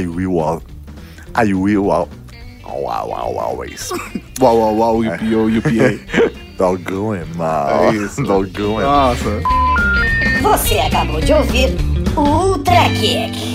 I 0.00 0.06
will 0.06 0.40
al- 0.40 0.62
I 1.36 1.52
will 1.54 1.90
al- 1.92 2.08
al- 2.64 2.88
al- 2.90 3.12
al- 3.14 3.38
always. 3.38 3.90
Uau, 4.40 4.56
uau, 4.58 4.76
uau, 4.76 4.98
UPO, 5.00 5.58
UPA. 5.58 6.30
Doggone 6.56 7.24
mal. 7.36 7.68
É 7.92 7.94
isso. 7.96 8.22
Doggone. 8.22 8.82
Nossa. 8.84 9.40
Você 10.42 10.78
acabou 10.78 11.20
de 11.20 11.32
ouvir 11.32 11.68
Ultra 12.16 12.88
Kick. 12.98 13.49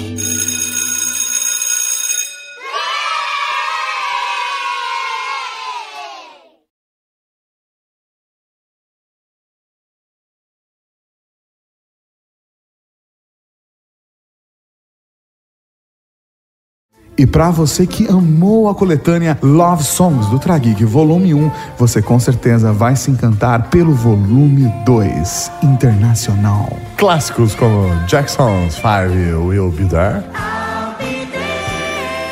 Pra 17.35 17.51
você 17.51 17.85
que 17.85 18.07
amou 18.07 18.69
a 18.69 18.73
coletânea 18.73 19.37
Love 19.43 19.83
Songs 19.83 20.29
do 20.29 20.39
Trageek 20.39 20.85
Volume 20.85 21.33
1, 21.33 21.51
você 21.77 22.01
com 22.01 22.17
certeza 22.17 22.71
vai 22.71 22.95
se 22.95 23.11
encantar 23.11 23.63
pelo 23.63 23.93
Volume 23.93 24.71
2 24.85 25.51
Internacional. 25.61 26.69
Clássicos 26.95 27.53
como 27.53 27.89
Jackson's 28.07 28.77
Five 28.77 29.33
Will 29.33 29.69
Be 29.69 29.83
There. 29.83 30.23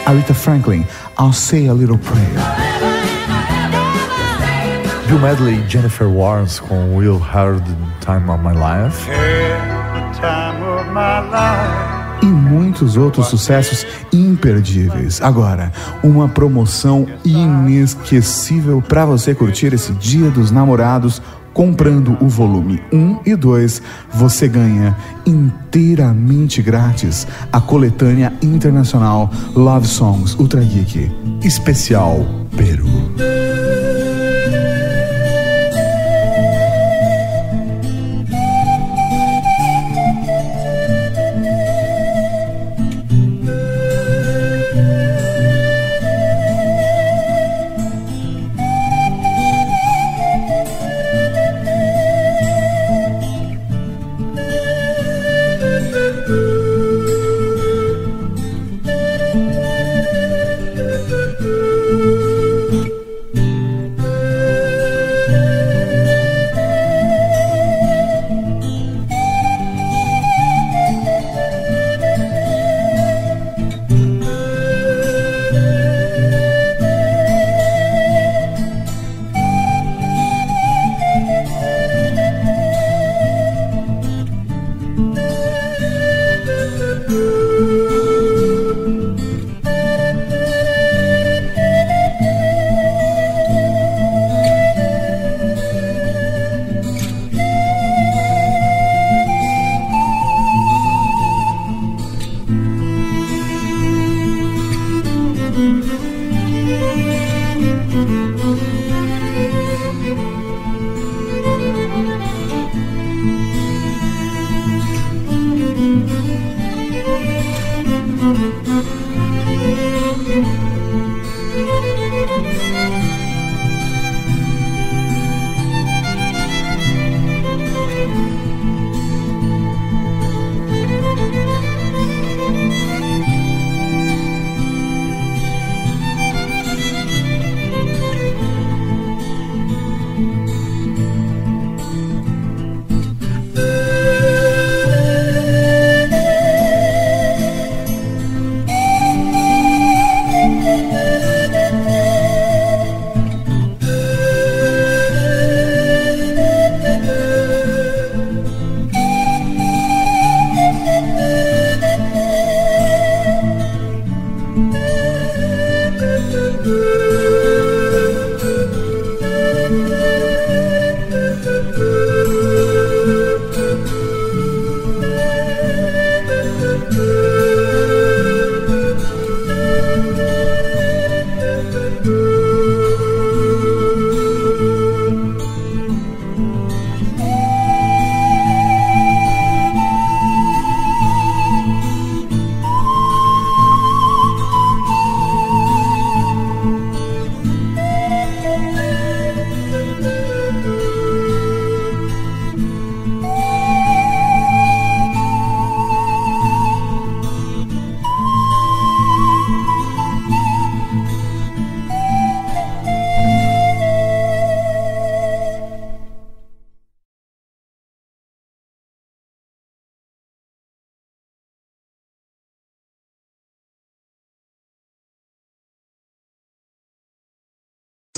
Aretha 0.06 0.34
Franklin, 0.34 0.86
I'll 1.20 1.34
Say 1.34 1.68
a 1.68 1.74
Little 1.74 1.98
Prayer. 1.98 2.30
Bill 5.08 5.20
Medley 5.20 5.56
e 5.56 5.70
Jennifer 5.70 6.08
Warnes 6.08 6.62
com 6.62 6.96
Will 6.96 7.22
Have 7.22 7.60
the 7.60 7.76
Time 8.06 8.32
of 8.32 8.42
My 8.42 8.54
Life. 8.54 9.10
e 12.24 12.26
muitos 12.26 12.96
outros 12.96 13.28
sucessos 13.28 13.86
imperdíveis. 14.14 15.22
Agora, 15.22 15.72
uma 16.04 16.30
promoção 16.30 17.08
inesquecível 17.26 18.82
para 18.82 19.06
você 19.06 19.34
curtir 19.34 19.74
esse 19.74 19.92
Dia 19.94 20.30
dos 20.30 20.52
Namorados. 20.52 21.22
Comprando 21.54 22.18
o 22.20 22.28
volume 22.28 22.82
1 22.92 23.20
e 23.28 23.36
2, 23.36 23.80
você 24.12 24.48
ganha 24.48 24.98
inteiramente 25.24 26.64
grátis 26.64 27.28
a 27.52 27.62
coletânea 27.62 28.34
internacional 28.42 29.30
Love 29.56 29.88
Songs 29.88 30.34
Ultra 30.34 30.62
Geek 30.62 31.12
Especial 31.44 32.26
Peru. 32.58 33.03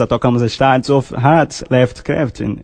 Tocamos 0.04 0.42
as 0.42 0.58
tardes 0.58 0.90
of 0.90 1.10
Hearts 1.16 1.64
Left 1.70 2.04
Crafting, 2.04 2.62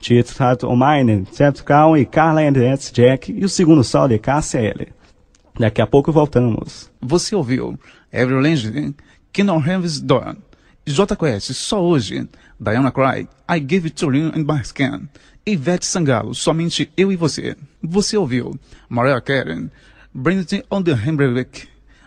Cheats 0.00 0.38
Heart 0.38 0.64
O 0.64 0.76
Mine, 0.76 1.26
Certo 1.32 1.64
Cal 1.64 1.96
e 1.96 2.04
Carla 2.04 2.42
and 2.42 2.52
That's 2.52 2.92
Jack 2.92 3.32
e 3.32 3.42
o 3.42 3.48
segundo 3.48 3.82
sol 3.82 4.06
de 4.06 4.18
KCL. 4.18 4.92
Daqui 5.58 5.80
a 5.80 5.86
pouco 5.86 6.12
voltamos. 6.12 6.90
Você 7.00 7.34
ouviu 7.34 7.78
Every 8.12 8.38
Legend, 8.38 8.94
Kingdom 9.32 9.62
Heaven's 9.66 9.98
Dawn, 9.98 10.36
J 10.84 11.16
Quest, 11.16 11.54
só 11.54 11.82
hoje, 11.82 12.28
Diana 12.60 12.92
Cry, 12.92 13.26
I 13.48 13.58
Give 13.66 13.86
It 13.86 13.94
To 14.04 14.12
You 14.12 14.32
and 14.34 14.44
My 14.44 14.60
Skin, 14.60 15.08
Ivete 15.46 15.86
Sangalo, 15.86 16.34
somente 16.34 16.92
eu 16.98 17.10
e 17.10 17.16
você. 17.16 17.56
Você 17.82 18.18
ouviu 18.18 18.60
Mariah 18.90 19.22
Carey, 19.22 19.70
Brendan 20.12 20.62
on 20.70 20.82
the 20.82 20.92
Hembrick, 20.92 21.66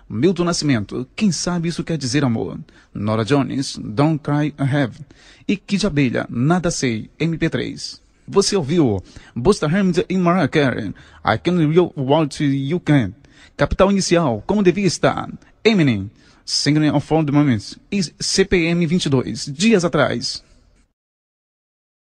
Milton 0.09 0.45
Nascimento, 0.45 1.07
quem 1.15 1.31
sabe 1.31 1.67
isso 1.67 1.83
quer 1.83 1.97
dizer 1.97 2.23
amor, 2.23 2.57
Nora 2.93 3.25
Jones, 3.25 3.77
Don't 3.77 4.19
Cry 4.19 4.47
I 4.57 4.75
Have, 4.75 4.99
e 5.47 5.57
Kid 5.57 5.85
Abelha, 5.85 6.25
Nada 6.29 6.71
Sei, 6.71 7.09
MP3. 7.19 7.99
Você 8.27 8.55
ouviu 8.55 9.01
Busta 9.35 9.67
Rhymes 9.67 10.03
e 10.07 10.17
Mariah 10.17 10.93
I 11.25 11.37
Can 11.37 11.57
Real 11.69 11.91
What 11.95 12.43
You 12.43 12.79
Can, 12.79 13.13
Capital 13.57 13.91
Inicial, 13.91 14.43
como 14.45 14.63
devia 14.63 14.85
estar, 14.85 15.29
Eminem, 15.63 16.09
Singing 16.45 16.89
of 16.89 17.13
All 17.13 17.25
the 17.25 17.31
Moments 17.31 17.77
e 17.91 18.01
CPM 18.01 18.85
22, 18.85 19.51
dias 19.51 19.83
atrás. 19.83 20.43